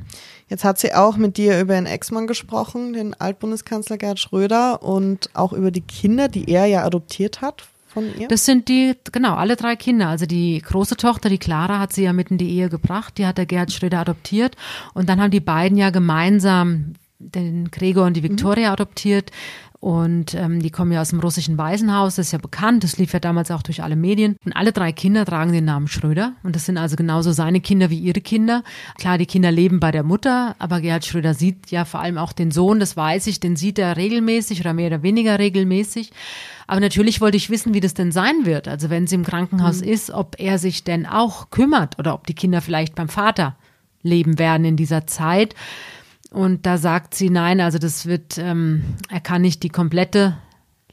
Jetzt 0.47 0.63
hat 0.63 0.79
sie 0.79 0.93
auch 0.93 1.17
mit 1.17 1.37
dir 1.37 1.59
über 1.59 1.75
den 1.75 1.85
Ex-Mann 1.85 2.25
gesprochen, 2.25 2.93
den 2.93 3.13
Altbundeskanzler 3.13 3.97
Gerhard 3.97 4.19
Schröder, 4.19 4.81
und 4.81 5.29
auch 5.35 5.53
über 5.53 5.69
die 5.69 5.81
Kinder, 5.81 6.27
die 6.27 6.49
er 6.49 6.65
ja 6.65 6.83
adoptiert 6.83 7.41
hat 7.41 7.68
von 7.89 8.05
ihr? 8.17 8.27
Das 8.27 8.45
sind 8.45 8.67
die, 8.67 8.95
genau, 9.11 9.35
alle 9.35 9.55
drei 9.55 9.75
Kinder. 9.75 10.07
Also 10.07 10.25
die 10.25 10.61
große 10.61 10.97
Tochter, 10.97 11.29
die 11.29 11.37
Clara, 11.37 11.79
hat 11.79 11.93
sie 11.93 12.03
ja 12.03 12.13
mit 12.13 12.31
in 12.31 12.37
die 12.37 12.49
Ehe 12.49 12.69
gebracht. 12.69 13.17
Die 13.17 13.25
hat 13.25 13.37
der 13.37 13.45
Gerhard 13.45 13.71
Schröder 13.71 13.99
adoptiert. 13.99 14.55
Und 14.93 15.09
dann 15.09 15.21
haben 15.21 15.31
die 15.31 15.39
beiden 15.39 15.77
ja 15.77 15.89
gemeinsam 15.89 16.93
den 17.19 17.69
Gregor 17.69 18.05
und 18.05 18.15
die 18.15 18.23
Victoria 18.23 18.69
mhm. 18.69 18.73
adoptiert. 18.73 19.31
Und 19.81 20.33
ähm, 20.33 20.61
die 20.61 20.71
kommen 20.71 20.91
ja 20.91 20.99
aus 20.99 21.09
dem 21.09 21.21
russischen 21.21 21.57
Waisenhaus, 21.57 22.15
das 22.15 22.27
ist 22.27 22.31
ja 22.33 22.37
bekannt, 22.37 22.83
das 22.83 22.97
lief 22.97 23.13
ja 23.13 23.19
damals 23.19 23.49
auch 23.49 23.61
durch 23.61 23.81
alle 23.81 23.95
Medien. 23.95 24.35
Und 24.43 24.51
alle 24.53 24.73
drei 24.73 24.91
Kinder 24.91 25.25
tragen 25.25 25.53
den 25.53 25.63
Namen 25.63 25.87
Schröder. 25.87 26.33
Und 26.43 26.55
das 26.55 26.65
sind 26.65 26.77
also 26.77 26.97
genauso 26.97 27.31
seine 27.31 27.61
Kinder 27.61 27.89
wie 27.89 27.97
ihre 27.97 28.19
Kinder. 28.19 28.63
Klar, 28.97 29.17
die 29.17 29.25
Kinder 29.25 29.51
leben 29.51 29.79
bei 29.79 29.91
der 29.91 30.03
Mutter, 30.03 30.55
aber 30.59 30.81
Gerhard 30.81 31.05
Schröder 31.05 31.33
sieht 31.33 31.71
ja 31.71 31.85
vor 31.85 32.01
allem 32.01 32.17
auch 32.17 32.33
den 32.33 32.51
Sohn, 32.51 32.81
das 32.81 32.97
weiß 32.97 33.27
ich, 33.27 33.39
den 33.39 33.55
sieht 33.55 33.79
er 33.79 33.95
regelmäßig 33.95 34.59
oder 34.59 34.73
mehr 34.73 34.87
oder 34.87 35.01
weniger 35.01 35.39
regelmäßig. 35.39 36.11
Aber 36.69 36.81
natürlich 36.81 37.19
wollte 37.19 37.35
ich 37.35 37.49
wissen, 37.49 37.73
wie 37.73 37.79
das 37.79 37.95
denn 37.95 38.11
sein 38.11 38.45
wird. 38.45 38.67
Also 38.67 38.91
wenn 38.91 39.07
sie 39.07 39.15
im 39.15 39.23
Krankenhaus 39.25 39.81
mhm. 39.81 39.87
ist, 39.87 40.11
ob 40.11 40.35
er 40.37 40.59
sich 40.59 40.83
denn 40.83 41.07
auch 41.07 41.49
kümmert 41.49 41.97
oder 41.97 42.13
ob 42.13 42.27
die 42.27 42.35
Kinder 42.35 42.61
vielleicht 42.61 42.93
beim 42.93 43.09
Vater 43.09 43.55
leben 44.03 44.37
werden 44.37 44.65
in 44.65 44.75
dieser 44.75 45.07
Zeit. 45.07 45.55
Und 46.29 46.67
da 46.67 46.77
sagt 46.77 47.15
sie, 47.15 47.31
nein, 47.31 47.59
also 47.59 47.79
das 47.79 48.05
wird, 48.05 48.37
ähm, 48.37 48.83
er 49.09 49.19
kann 49.19 49.41
nicht 49.41 49.63
die 49.63 49.69
komplette 49.69 50.37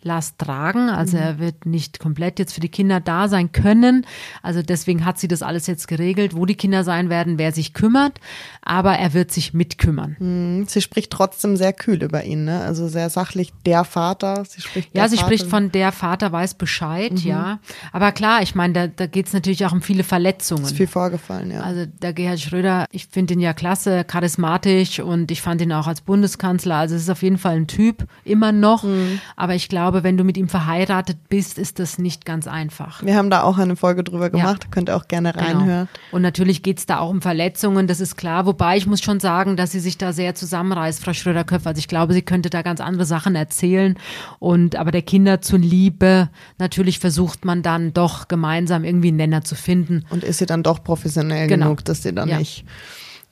Last 0.03 0.39
tragen. 0.39 0.89
Also 0.89 1.17
mhm. 1.17 1.23
er 1.23 1.39
wird 1.39 1.67
nicht 1.67 1.99
komplett 1.99 2.39
jetzt 2.39 2.53
für 2.53 2.61
die 2.61 2.69
Kinder 2.69 3.01
da 3.01 3.29
sein 3.29 3.53
können. 3.53 4.07
Also 4.43 4.63
deswegen 4.63 5.05
hat 5.05 5.19
sie 5.19 5.29
das 5.29 5.43
alles 5.43 5.67
jetzt 5.67 5.89
geregelt, 5.89 6.37
wo 6.37 6.47
die 6.47 6.55
Kinder 6.55 6.85
sein 6.85 7.11
werden, 7.11 7.39
wer 7.39 7.53
sich 7.53 7.73
kümmert. 7.75 8.21
Aber 8.63 8.95
er 8.95 9.15
wird 9.15 9.31
sich 9.31 9.55
mitkümmern. 9.55 10.17
Mhm. 10.19 10.67
Sie 10.67 10.81
spricht 10.81 11.11
trotzdem 11.11 11.57
sehr 11.57 11.73
kühl 11.73 12.03
über 12.03 12.25
ihn, 12.25 12.45
ne? 12.45 12.61
Also 12.61 12.89
sehr 12.89 13.11
sachlich, 13.11 13.53
der 13.65 13.85
Vater. 13.85 14.45
Sie 14.45 14.61
spricht 14.61 14.91
ja, 14.95 15.09
sie 15.09 15.17
Vater. 15.17 15.27
spricht 15.27 15.47
von 15.47 15.73
der 15.73 15.93
Vater 15.93 16.33
weiß 16.33 16.55
Bescheid, 16.55 17.13
mhm. 17.13 17.19
ja. 17.19 17.59
Aber 17.93 18.13
klar, 18.13 18.43
ich 18.43 18.55
meine, 18.55 18.73
da, 18.73 18.87
da 18.87 19.07
geht 19.07 19.27
es 19.27 19.33
natürlich 19.33 19.65
auch 19.67 19.73
um 19.73 19.83
viele 19.83 20.05
Verletzungen. 20.05 20.65
Ist 20.65 20.77
viel 20.77 20.87
vorgefallen, 20.87 21.51
ja. 21.51 21.61
Also 21.61 21.87
der 21.87 22.13
Gerhard 22.13 22.41
Schröder, 22.41 22.87
ich 22.91 23.07
finde 23.07 23.35
ihn 23.35 23.41
ja 23.41 23.53
klasse, 23.53 24.05
charismatisch 24.05 25.01
und 25.01 25.31
ich 25.31 25.43
fand 25.43 25.61
ihn 25.61 25.73
auch 25.73 25.87
als 25.87 26.01
Bundeskanzler. 26.01 26.77
Also 26.77 26.95
es 26.95 27.03
ist 27.03 27.11
auf 27.11 27.23
jeden 27.23 27.39
Fall 27.39 27.57
ein 27.57 27.67
Typ, 27.67 28.07
immer 28.25 28.53
noch. 28.53 28.85
Mhm. 28.85 29.21
Aber 29.37 29.55
ich 29.55 29.69
glaube, 29.69 29.96
glaube, 29.97 30.05
wenn 30.05 30.17
du 30.17 30.25
mit 30.25 30.37
ihm 30.37 30.49
verheiratet 30.49 31.17
bist, 31.29 31.59
ist 31.59 31.79
das 31.79 31.99
nicht 31.99 32.25
ganz 32.25 32.47
einfach. 32.47 33.03
Wir 33.03 33.17
haben 33.17 33.31
da 33.31 33.43
auch 33.43 33.59
eine 33.59 33.77
Folge 33.77 34.05
drüber 34.05 34.31
gemacht, 34.31 34.65
ja. 34.65 34.71
könnt 34.71 34.91
ihr 34.91 34.97
auch 34.97 35.09
gerne 35.09 35.33
genau. 35.33 35.45
reinhören. 35.45 35.89
Genau. 35.93 36.17
Und 36.17 36.23
natürlich 36.23 36.63
geht 36.63 36.79
es 36.79 36.87
da 36.87 36.99
auch 36.99 37.11
um 37.11 37.23
Verletzungen, 37.23 37.87
das 37.87 38.01
ist 38.01 38.17
klar. 38.17 38.47
Wobei 38.47 38.77
ich 38.77 38.87
muss 38.87 39.01
schon 39.01 39.21
sagen, 39.21 39.57
dass 39.57 39.73
sie 39.73 39.81
sich 39.81 39.97
da 39.97 40.13
sehr 40.13 40.35
zusammenreißt, 40.35 41.03
Frau 41.03 41.13
Schröder-Köpf. 41.13 41.67
Also 41.67 41.79
ich 41.79 41.89
glaube, 41.89 42.13
sie 42.13 42.23
könnte 42.23 42.51
da 42.51 42.63
ganz 42.63 42.81
andere 42.81 43.07
Sachen 43.07 43.35
erzählen. 43.35 43.97
Und 44.39 44.77
aber 44.77 44.91
der 44.91 45.03
Kinder 45.03 45.41
zuliebe, 45.41 46.29
natürlich 46.59 46.99
versucht 46.99 47.45
man 47.45 47.63
dann 47.63 47.93
doch 47.95 48.29
gemeinsam 48.29 48.85
irgendwie 48.85 49.09
einen 49.09 49.17
Nenner 49.17 49.45
zu 49.45 49.55
finden. 49.55 50.05
Und 50.11 50.25
ist 50.25 50.39
sie 50.39 50.47
dann 50.47 50.63
doch 50.63 50.85
professionell 50.85 51.47
genau. 51.47 51.67
genug, 51.67 51.85
dass 51.85 52.03
sie 52.03 52.13
dann 52.13 52.29
ja. 52.29 52.39
nicht 52.39 52.65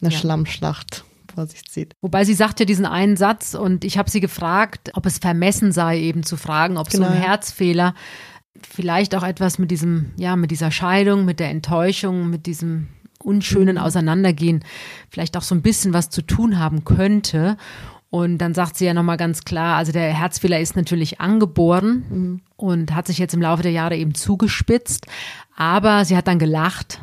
eine 0.00 0.10
ja. 0.10 0.18
Schlammschlacht 0.18 1.04
vor 1.34 1.46
sich 1.46 1.64
zieht. 1.64 1.94
Wobei 2.00 2.24
sie 2.24 2.34
sagt 2.34 2.60
ja 2.60 2.66
diesen 2.66 2.86
einen 2.86 3.16
Satz 3.16 3.54
und 3.54 3.84
ich 3.84 3.98
habe 3.98 4.10
sie 4.10 4.20
gefragt, 4.20 4.90
ob 4.94 5.06
es 5.06 5.18
vermessen 5.18 5.72
sei, 5.72 5.98
eben 5.98 6.22
zu 6.22 6.36
fragen, 6.36 6.76
ob 6.76 6.88
genau. 6.88 7.06
so 7.06 7.10
ein 7.10 7.16
genau. 7.16 7.28
Herzfehler 7.28 7.94
vielleicht 8.70 9.14
auch 9.14 9.22
etwas 9.22 9.58
mit 9.58 9.70
diesem, 9.70 10.12
ja, 10.16 10.36
mit 10.36 10.50
dieser 10.50 10.70
Scheidung, 10.70 11.24
mit 11.24 11.40
der 11.40 11.50
Enttäuschung, 11.50 12.30
mit 12.30 12.46
diesem 12.46 12.88
unschönen 13.18 13.76
mhm. 13.76 13.82
Auseinandergehen 13.82 14.64
vielleicht 15.10 15.36
auch 15.36 15.42
so 15.42 15.54
ein 15.54 15.62
bisschen 15.62 15.92
was 15.92 16.10
zu 16.10 16.22
tun 16.22 16.58
haben 16.58 16.84
könnte. 16.84 17.56
Und 18.10 18.38
dann 18.38 18.54
sagt 18.54 18.76
sie 18.76 18.84
ja 18.84 18.94
nochmal 18.94 19.16
ganz 19.16 19.44
klar, 19.44 19.76
also 19.76 19.90
der 19.90 20.14
Herzfehler 20.14 20.60
ist 20.60 20.76
natürlich 20.76 21.20
angeboren 21.20 22.04
mhm. 22.08 22.40
und 22.56 22.94
hat 22.94 23.08
sich 23.08 23.18
jetzt 23.18 23.34
im 23.34 23.42
Laufe 23.42 23.62
der 23.62 23.72
Jahre 23.72 23.96
eben 23.96 24.14
zugespitzt. 24.14 25.06
Aber 25.56 26.04
sie 26.04 26.16
hat 26.16 26.28
dann 26.28 26.38
gelacht 26.38 27.00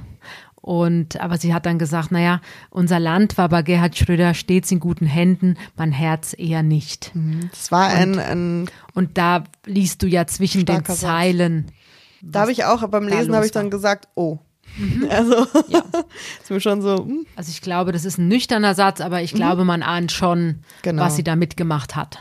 und, 0.61 1.19
aber 1.19 1.37
sie 1.37 1.53
hat 1.53 1.65
dann 1.65 1.79
gesagt, 1.79 2.11
naja, 2.11 2.39
unser 2.69 2.99
Land 2.99 3.37
war 3.37 3.49
bei 3.49 3.63
Gerhard 3.63 3.97
Schröder 3.97 4.35
stets 4.35 4.71
in 4.71 4.79
guten 4.79 5.07
Händen, 5.07 5.57
mein 5.75 5.91
Herz 5.91 6.35
eher 6.37 6.61
nicht. 6.61 7.11
Mhm. 7.15 7.49
Das 7.49 7.71
war 7.71 7.87
ein, 7.87 8.19
ein 8.19 8.69
Und 8.93 9.17
da 9.17 9.43
liest 9.65 10.03
du 10.03 10.07
ja 10.07 10.27
zwischen 10.27 10.65
den 10.65 10.85
Zeilen. 10.85 11.71
Da 12.21 12.41
habe 12.41 12.51
ich 12.51 12.65
auch, 12.65 12.87
beim 12.87 13.07
Lesen 13.07 13.35
habe 13.35 13.45
ich 13.45 13.51
dann 13.51 13.71
gesagt, 13.71 14.07
oh. 14.13 14.37
Mhm. 14.77 15.07
Also, 15.09 15.47
ja. 15.67 15.83
ist 16.41 16.51
mir 16.51 16.61
schon 16.61 16.81
so. 16.81 16.99
Hm. 16.99 17.25
Also 17.35 17.49
ich 17.49 17.61
glaube, 17.61 17.91
das 17.91 18.05
ist 18.05 18.19
ein 18.19 18.27
nüchterner 18.27 18.75
Satz, 18.75 19.01
aber 19.01 19.21
ich 19.21 19.33
mhm. 19.33 19.37
glaube, 19.37 19.65
man 19.65 19.81
ahnt 19.81 20.11
schon, 20.11 20.59
genau. 20.83 21.03
was 21.03 21.15
sie 21.15 21.23
da 21.23 21.35
mitgemacht 21.35 21.95
hat. 21.95 22.19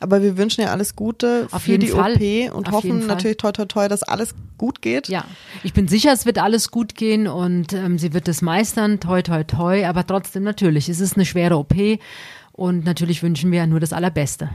Aber 0.00 0.22
wir 0.22 0.36
wünschen 0.36 0.60
ihr 0.62 0.70
alles 0.70 0.96
Gute 0.96 1.48
Auf 1.50 1.62
für 1.62 1.78
die 1.78 1.88
Fall. 1.88 2.14
OP 2.14 2.54
und 2.54 2.68
Auf 2.68 2.74
hoffen 2.74 3.06
natürlich 3.06 3.36
toi 3.36 3.52
toi 3.52 3.66
toi, 3.66 3.88
dass 3.88 4.02
alles 4.02 4.34
gut 4.56 4.82
geht. 4.82 5.08
Ja, 5.08 5.24
ich 5.62 5.72
bin 5.72 5.88
sicher, 5.88 6.12
es 6.12 6.26
wird 6.26 6.38
alles 6.38 6.70
gut 6.70 6.94
gehen 6.94 7.26
und 7.26 7.72
ähm, 7.72 7.98
sie 7.98 8.12
wird 8.12 8.28
es 8.28 8.42
meistern, 8.42 9.00
toi 9.00 9.22
toi 9.22 9.44
toi. 9.44 9.86
Aber 9.86 10.06
trotzdem 10.06 10.42
natürlich, 10.42 10.88
es 10.88 11.00
ist 11.00 11.16
eine 11.16 11.24
schwere 11.24 11.56
OP 11.56 11.74
und 12.52 12.84
natürlich 12.84 13.22
wünschen 13.22 13.52
wir 13.52 13.66
nur 13.66 13.80
das 13.80 13.92
Allerbeste. 13.92 14.50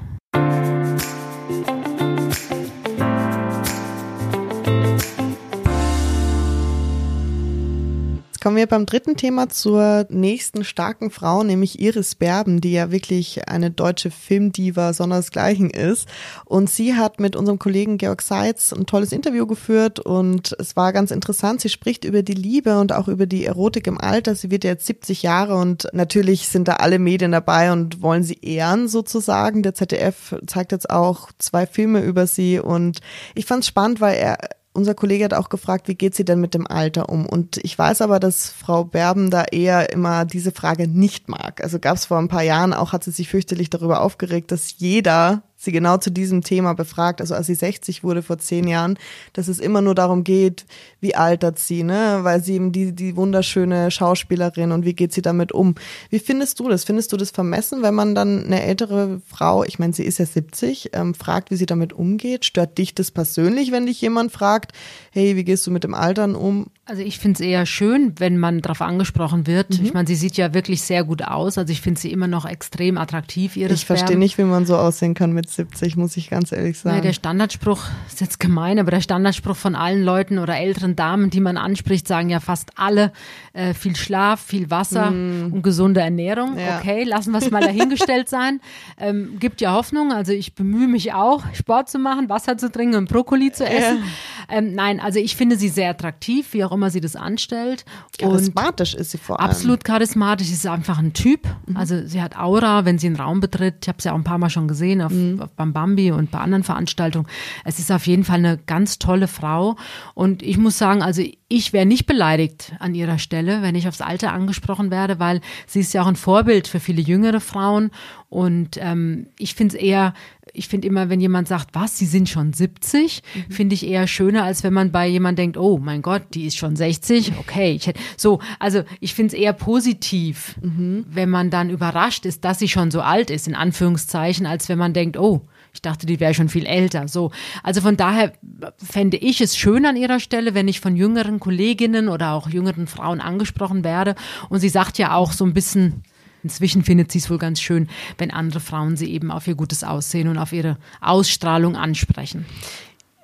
Kommen 8.43 8.57
wir 8.57 8.67
beim 8.67 8.85
dritten 8.85 9.15
Thema 9.15 9.47
zur 9.47 10.05
nächsten 10.09 10.65
starken 10.65 11.11
Frau, 11.11 11.43
nämlich 11.43 11.79
Iris 11.79 12.15
Berben, 12.15 12.59
die 12.59 12.73
ja 12.73 12.91
wirklich 12.91 13.47
eine 13.47 13.71
deutsche 13.71 14.11
Filmdiva 14.11 14.91
sondersgleichen 14.91 15.69
ist. 15.69 16.09
Und 16.43 16.69
sie 16.69 16.95
hat 16.95 17.21
mit 17.21 17.37
unserem 17.37 17.57
Kollegen 17.57 17.97
Georg 17.97 18.21
Seitz 18.21 18.73
ein 18.73 18.85
tolles 18.85 19.13
Interview 19.13 19.47
geführt 19.47 20.01
und 20.01 20.57
es 20.59 20.75
war 20.75 20.91
ganz 20.91 21.11
interessant. 21.11 21.61
Sie 21.61 21.69
spricht 21.69 22.03
über 22.03 22.21
die 22.21 22.33
Liebe 22.33 22.79
und 22.79 22.91
auch 22.91 23.07
über 23.07 23.27
die 23.27 23.45
Erotik 23.45 23.87
im 23.87 23.97
Alter. 23.97 24.35
Sie 24.35 24.51
wird 24.51 24.65
jetzt 24.65 24.87
70 24.87 25.23
Jahre 25.23 25.55
und 25.55 25.87
natürlich 25.93 26.49
sind 26.49 26.67
da 26.67 26.73
alle 26.73 26.99
Medien 26.99 27.31
dabei 27.31 27.71
und 27.71 28.01
wollen 28.01 28.23
sie 28.23 28.39
ehren 28.41 28.89
sozusagen. 28.89 29.63
Der 29.63 29.73
ZDF 29.73 30.35
zeigt 30.47 30.73
jetzt 30.73 30.89
auch 30.89 31.29
zwei 31.37 31.65
Filme 31.65 32.01
über 32.01 32.27
sie 32.27 32.59
und 32.59 32.99
ich 33.35 33.45
fand 33.45 33.61
es 33.61 33.67
spannend, 33.67 34.01
weil 34.01 34.17
er 34.17 34.37
unser 34.73 34.95
Kollege 34.95 35.23
hat 35.23 35.33
auch 35.33 35.49
gefragt, 35.49 35.87
wie 35.87 35.95
geht 35.95 36.15
sie 36.15 36.25
denn 36.25 36.41
mit 36.41 36.53
dem 36.53 36.67
Alter 36.67 37.09
um? 37.09 37.25
Und 37.25 37.57
ich 37.57 37.77
weiß 37.77 38.01
aber, 38.01 38.19
dass 38.19 38.49
Frau 38.49 38.83
Berben 38.83 39.29
da 39.29 39.43
eher 39.43 39.91
immer 39.91 40.25
diese 40.25 40.51
Frage 40.51 40.87
nicht 40.87 41.29
mag. 41.29 41.63
Also 41.63 41.79
gab 41.79 41.95
es 41.95 42.05
vor 42.05 42.17
ein 42.17 42.27
paar 42.27 42.41
Jahren 42.41 42.73
auch, 42.73 42.91
hat 42.91 43.03
sie 43.03 43.11
sich 43.11 43.29
fürchterlich 43.29 43.69
darüber 43.69 44.01
aufgeregt, 44.01 44.51
dass 44.51 44.79
jeder 44.79 45.43
sie 45.63 45.71
genau 45.71 45.97
zu 45.97 46.11
diesem 46.11 46.43
Thema 46.43 46.73
befragt, 46.73 47.21
also 47.21 47.35
als 47.35 47.47
sie 47.47 47.55
60 47.55 48.03
wurde 48.03 48.21
vor 48.21 48.37
zehn 48.37 48.67
Jahren, 48.67 48.97
dass 49.33 49.47
es 49.47 49.59
immer 49.59 49.81
nur 49.81 49.95
darum 49.95 50.23
geht, 50.23 50.65
wie 50.99 51.15
altert 51.15 51.59
sie, 51.59 51.83
ne? 51.83 52.19
Weil 52.21 52.43
sie 52.43 52.53
eben 52.53 52.71
die, 52.71 52.93
die 52.93 53.15
wunderschöne 53.15 53.91
Schauspielerin 53.91 54.71
und 54.71 54.85
wie 54.85 54.93
geht 54.93 55.13
sie 55.13 55.21
damit 55.21 55.51
um? 55.51 55.75
Wie 56.09 56.19
findest 56.19 56.59
du 56.59 56.69
das? 56.69 56.83
Findest 56.83 57.11
du 57.13 57.17
das 57.17 57.31
vermessen, 57.31 57.81
wenn 57.81 57.93
man 57.93 58.15
dann 58.15 58.45
eine 58.45 58.63
ältere 58.63 59.21
Frau, 59.27 59.63
ich 59.63 59.79
meine, 59.79 59.93
sie 59.93 60.03
ist 60.03 60.19
ja 60.19 60.25
70, 60.25 60.91
ähm, 60.93 61.13
fragt, 61.13 61.51
wie 61.51 61.55
sie 61.55 61.65
damit 61.65 61.93
umgeht? 61.93 62.45
Stört 62.45 62.77
dich 62.77 62.95
das 62.95 63.11
persönlich, 63.11 63.71
wenn 63.71 63.85
dich 63.85 64.01
jemand 64.01 64.31
fragt, 64.31 64.73
hey, 65.11 65.35
wie 65.35 65.43
gehst 65.43 65.65
du 65.67 65.71
mit 65.71 65.83
dem 65.83 65.93
Altern 65.93 66.35
um? 66.35 66.67
Also 66.85 67.01
ich 67.01 67.17
finde 67.17 67.35
es 67.35 67.39
eher 67.39 67.65
schön, 67.65 68.13
wenn 68.17 68.37
man 68.37 68.59
darauf 68.59 68.81
angesprochen 68.81 69.47
wird. 69.47 69.79
Mhm. 69.79 69.85
Ich 69.85 69.93
meine, 69.93 70.05
sie 70.05 70.15
sieht 70.15 70.35
ja 70.35 70.53
wirklich 70.53 70.81
sehr 70.81 71.05
gut 71.05 71.23
aus. 71.23 71.57
Also 71.57 71.71
ich 71.71 71.79
finde 71.79 71.97
sie 71.97 72.11
immer 72.11 72.27
noch 72.27 72.45
extrem 72.45 72.97
attraktiv. 72.97 73.55
Ihres 73.55 73.79
ich 73.79 73.85
verstehe 73.85 74.17
nicht, 74.17 74.37
wie 74.37 74.43
man 74.43 74.65
so 74.65 74.75
aussehen 74.75 75.13
kann 75.13 75.31
mit 75.31 75.49
70, 75.49 75.95
muss 75.95 76.17
ich 76.17 76.29
ganz 76.29 76.51
ehrlich 76.51 76.77
sagen. 76.77 76.97
Ja, 76.97 77.01
der 77.01 77.13
Standardspruch 77.13 77.85
ist 78.09 78.19
jetzt 78.19 78.37
gemein, 78.41 78.79
aber 78.79 78.91
der 78.91 78.99
Standardspruch 78.99 79.55
von 79.55 79.75
allen 79.75 80.03
Leuten 80.03 80.39
oder 80.39 80.57
älteren 80.57 80.97
Damen, 80.97 81.29
die 81.29 81.39
man 81.39 81.55
anspricht, 81.55 82.05
sagen 82.05 82.29
ja 82.29 82.41
fast 82.41 82.71
alle 82.75 83.13
äh, 83.53 83.73
viel 83.73 83.95
Schlaf, 83.95 84.41
viel 84.41 84.69
Wasser 84.69 85.11
mhm. 85.11 85.53
und 85.53 85.61
gesunde 85.61 86.01
Ernährung. 86.01 86.57
Ja. 86.57 86.79
Okay, 86.79 87.05
lassen 87.05 87.31
wir 87.31 87.37
es 87.37 87.49
mal 87.49 87.61
dahingestellt 87.61 88.27
sein. 88.27 88.59
Ähm, 88.99 89.37
gibt 89.39 89.61
ja 89.61 89.71
Hoffnung. 89.71 90.11
Also 90.11 90.33
ich 90.33 90.53
bemühe 90.53 90.89
mich 90.89 91.13
auch, 91.13 91.43
Sport 91.53 91.89
zu 91.89 91.97
machen, 91.97 92.27
Wasser 92.27 92.57
zu 92.57 92.69
trinken 92.69 92.95
und 92.95 93.07
Brokkoli 93.07 93.53
zu 93.53 93.65
essen. 93.65 93.99
Ja. 93.99 94.57
Ähm, 94.57 94.75
nein, 94.75 94.99
also 94.99 95.19
ich 95.19 95.37
finde 95.37 95.55
sie 95.55 95.69
sehr 95.69 95.89
attraktiv, 95.89 96.51
wie 96.51 96.65
auch 96.65 96.72
immer 96.73 96.89
sie 96.89 97.01
das 97.01 97.15
anstellt. 97.15 97.85
Charismatisch 98.17 98.93
ist 98.93 99.11
sie 99.11 99.17
vor 99.17 99.39
allem. 99.39 99.49
Absolut 99.49 99.83
charismatisch, 99.83 100.47
sie 100.47 100.53
ist 100.53 100.67
einfach 100.67 100.99
ein 100.99 101.13
Typ. 101.13 101.47
Mhm. 101.65 101.77
Also 101.77 102.05
sie 102.05 102.21
hat 102.21 102.37
Aura, 102.37 102.85
wenn 102.85 102.97
sie 102.97 103.07
einen 103.07 103.15
Raum 103.15 103.39
betritt. 103.39 103.75
Ich 103.81 103.87
habe 103.87 104.01
sie 104.01 104.09
auch 104.09 104.15
ein 104.15 104.23
paar 104.23 104.37
Mal 104.37 104.49
schon 104.49 104.67
gesehen 104.67 105.01
auf, 105.01 105.11
mhm. 105.11 105.41
auf, 105.41 105.49
beim 105.51 105.73
Bambi 105.73 106.11
und 106.11 106.31
bei 106.31 106.39
anderen 106.39 106.63
Veranstaltungen. 106.63 107.27
Es 107.63 107.79
ist 107.79 107.91
auf 107.91 108.07
jeden 108.07 108.23
Fall 108.23 108.39
eine 108.39 108.57
ganz 108.57 108.99
tolle 108.99 109.27
Frau. 109.27 109.75
Und 110.13 110.43
ich 110.43 110.57
muss 110.57 110.77
sagen, 110.77 111.01
also 111.01 111.23
ich 111.53 111.71
wäre 111.71 111.85
nicht 111.85 112.07
beleidigt 112.07 112.73
an 112.79 112.95
ihrer 112.95 113.19
Stelle, 113.19 113.61
wenn 113.61 113.75
ich 113.75 113.87
aufs 113.87 114.01
Alter 114.01 114.33
angesprochen 114.33 114.89
werde, 114.89 115.19
weil 115.19 115.39
sie 115.67 115.81
ist 115.81 115.93
ja 115.93 116.01
auch 116.01 116.07
ein 116.07 116.15
Vorbild 116.15 116.67
für 116.67 116.79
viele 116.79 116.99
jüngere 116.99 117.39
Frauen. 117.39 117.91
Und 118.27 118.79
ähm, 118.79 119.27
ich 119.37 119.53
finde 119.53 119.75
es 119.75 119.83
eher, 119.83 120.15
ich 120.51 120.67
finde 120.67 120.87
immer, 120.87 121.09
wenn 121.09 121.21
jemand 121.21 121.47
sagt, 121.47 121.75
was, 121.75 121.95
sie 121.95 122.07
sind 122.07 122.27
schon 122.27 122.53
70, 122.53 123.21
mhm. 123.21 123.51
finde 123.51 123.75
ich 123.75 123.85
eher 123.85 124.07
schöner, 124.07 124.45
als 124.45 124.63
wenn 124.63 124.73
man 124.73 124.91
bei 124.91 125.07
jemand 125.07 125.37
denkt, 125.37 125.55
oh 125.55 125.77
mein 125.77 126.01
Gott, 126.01 126.23
die 126.33 126.47
ist 126.47 126.57
schon 126.57 126.75
60, 126.75 127.33
okay. 127.37 127.73
Ich 127.73 127.85
hätte, 127.85 127.99
so, 128.17 128.39
also 128.57 128.81
ich 128.99 129.13
finde 129.13 129.35
es 129.35 129.39
eher 129.39 129.53
positiv, 129.53 130.55
mhm. 130.59 131.05
wenn 131.07 131.29
man 131.29 131.51
dann 131.51 131.69
überrascht 131.69 132.25
ist, 132.25 132.43
dass 132.45 132.57
sie 132.57 132.67
schon 132.67 132.89
so 132.89 133.01
alt 133.01 133.29
ist, 133.29 133.47
in 133.47 133.53
Anführungszeichen, 133.53 134.47
als 134.47 134.69
wenn 134.69 134.79
man 134.79 134.93
denkt, 134.93 135.17
oh, 135.17 135.45
ich 135.73 135.81
dachte, 135.81 136.05
die 136.05 136.19
wäre 136.19 136.35
schon 136.35 136.49
viel 136.49 136.67
älter. 136.67 137.07
So. 137.07 137.31
Also 137.63 137.81
von 137.81 137.97
daher 137.97 138.33
fände 138.77 139.17
ich 139.17 139.41
es 139.41 139.57
schön 139.57 139.85
an 139.85 139.95
ihrer 139.95 140.19
Stelle, 140.19 140.53
wenn 140.53 140.67
ich 140.67 140.79
von 140.79 140.95
jüngeren 140.95 141.39
Kolleginnen 141.39 142.09
oder 142.09 142.33
auch 142.33 142.47
jüngeren 142.47 142.85
Frauen 142.85 143.19
angesprochen 143.19 143.83
werde. 143.83 144.15
Und 144.49 144.59
sie 144.59 144.69
sagt 144.69 144.99
ja 144.99 145.15
auch 145.15 145.31
so 145.31 145.45
ein 145.45 145.53
bisschen, 145.53 146.03
Inzwischen 146.43 146.83
findet 146.83 147.09
sie 147.09 147.19
es 147.19 147.29
wohl 147.29 147.37
ganz 147.37 147.61
schön, 147.61 147.87
wenn 148.17 148.29
andere 148.29 148.59
Frauen 148.59 148.97
sie 148.97 149.09
eben 149.09 149.31
auf 149.31 149.47
ihr 149.47 149.55
gutes 149.55 149.85
Aussehen 149.85 150.27
und 150.27 150.37
auf 150.37 150.51
ihre 150.51 150.77
Ausstrahlung 150.99 151.77
ansprechen. 151.77 152.45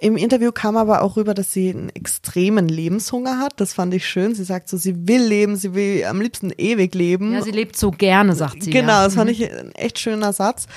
Im 0.02 0.16
Interview 0.16 0.52
kam 0.52 0.78
aber 0.78 1.02
auch 1.02 1.18
rüber, 1.18 1.34
dass 1.34 1.52
sie 1.52 1.70
einen 1.70 1.90
extremen 1.90 2.70
Lebenshunger 2.70 3.40
hat. 3.40 3.54
Das 3.58 3.74
fand 3.74 3.94
ich 3.94 4.08
schön. 4.08 4.34
Sie 4.34 4.46
sagt 4.46 4.70
so, 4.70 4.78
sie 4.78 5.08
will 5.08 5.22
leben, 5.22 5.58
sie 5.58 5.74
will 5.74 6.06
am 6.06 6.22
liebsten 6.22 6.52
ewig 6.58 6.96
leben. 6.96 7.34
Ja, 7.34 7.42
sie 7.42 7.52
lebt 7.52 7.76
so 7.76 7.92
gerne, 7.92 8.34
sagt 8.34 8.64
sie. 8.64 8.72
Genau, 8.72 8.94
ja. 8.94 9.04
das 9.04 9.16
fand 9.16 9.30
mhm. 9.30 9.34
ich 9.34 9.52
ein 9.52 9.72
echt 9.74 10.00
schöner 10.00 10.32
Satz. 10.32 10.68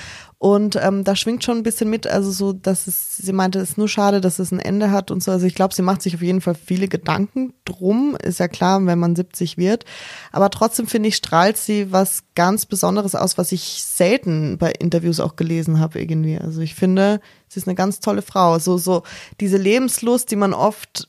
Und 0.43 0.75
ähm, 0.75 1.05
da 1.05 1.15
schwingt 1.15 1.41
schon 1.45 1.55
ein 1.55 1.63
bisschen 1.63 1.89
mit, 1.89 2.05
also 2.05 2.29
so, 2.29 2.51
dass 2.51 2.85
es, 2.87 3.15
sie 3.15 3.31
meinte, 3.31 3.59
es 3.59 3.69
ist 3.69 3.77
nur 3.77 3.87
schade, 3.87 4.19
dass 4.19 4.39
es 4.39 4.51
ein 4.51 4.59
Ende 4.59 4.91
hat 4.91 5.09
und 5.09 5.23
so. 5.23 5.31
Also 5.31 5.45
ich 5.45 5.55
glaube, 5.55 5.73
sie 5.73 5.83
macht 5.83 6.01
sich 6.01 6.15
auf 6.15 6.21
jeden 6.21 6.41
Fall 6.41 6.53
viele 6.53 6.89
Gedanken 6.89 7.53
drum. 7.63 8.17
Ist 8.21 8.41
ja 8.41 8.49
klar, 8.49 8.85
wenn 8.85 8.99
man 8.99 9.15
70 9.15 9.57
wird. 9.57 9.85
Aber 10.33 10.49
trotzdem 10.49 10.85
finde 10.85 11.07
ich, 11.07 11.15
strahlt 11.15 11.55
sie 11.55 11.93
was 11.93 12.23
ganz 12.35 12.65
Besonderes 12.65 13.15
aus, 13.15 13.37
was 13.37 13.53
ich 13.53 13.85
selten 13.85 14.57
bei 14.57 14.73
Interviews 14.73 15.21
auch 15.21 15.37
gelesen 15.37 15.79
habe 15.79 16.01
irgendwie. 16.01 16.37
Also 16.37 16.59
ich 16.59 16.75
finde, 16.75 17.21
sie 17.53 17.59
ist 17.59 17.67
eine 17.67 17.75
ganz 17.75 17.99
tolle 17.99 18.21
Frau. 18.21 18.59
So, 18.59 18.77
so 18.77 19.03
diese 19.39 19.57
Lebenslust, 19.57 20.31
die 20.31 20.35
man 20.35 20.53
oft 20.53 21.07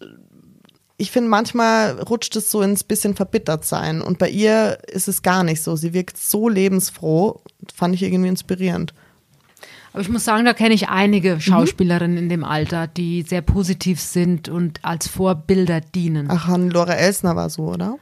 ich 0.96 1.11
finde, 1.11 1.28
manchmal 1.28 2.00
rutscht 2.02 2.37
es 2.37 2.50
so 2.50 2.62
ins 2.62 2.85
bisschen 2.85 3.16
verbittert 3.16 3.64
sein. 3.64 4.00
Und 4.00 4.18
bei 4.18 4.28
ihr 4.28 4.78
ist 4.87 5.09
es 5.09 5.22
gar 5.22 5.42
nicht 5.42 5.61
so. 5.61 5.74
Sie 5.74 5.92
wirkt 5.92 6.16
so 6.16 6.48
lebensfroh. 6.48 7.40
Fand 7.74 7.96
ich 7.96 8.02
irgendwie 8.04 8.28
inspirierend. 8.28 8.94
Aber 9.92 10.02
ich 10.02 10.09
muss 10.09 10.24
sagen, 10.24 10.44
da 10.44 10.54
kenne 10.54 10.74
ich 10.74 10.88
einige 10.88 11.35
mhm. 11.35 11.40
Schauspielerinnen 11.40 12.16
mhm. 12.16 12.22
in 12.22 12.28
dem 12.28 12.44
Alter, 12.44 12.87
die 12.87 13.22
sehr 13.22 13.42
positiv 13.42 14.00
sind 14.00 14.48
und 14.48 14.85
als 14.85 15.09
Vorbilder 15.09 15.80
dienen. 15.80 16.28
Ach, 16.30 16.48
Lore 16.57 16.96
Elsner 16.96 17.37
war 17.37 17.50
so, 17.50 17.62
oder? 17.64 17.98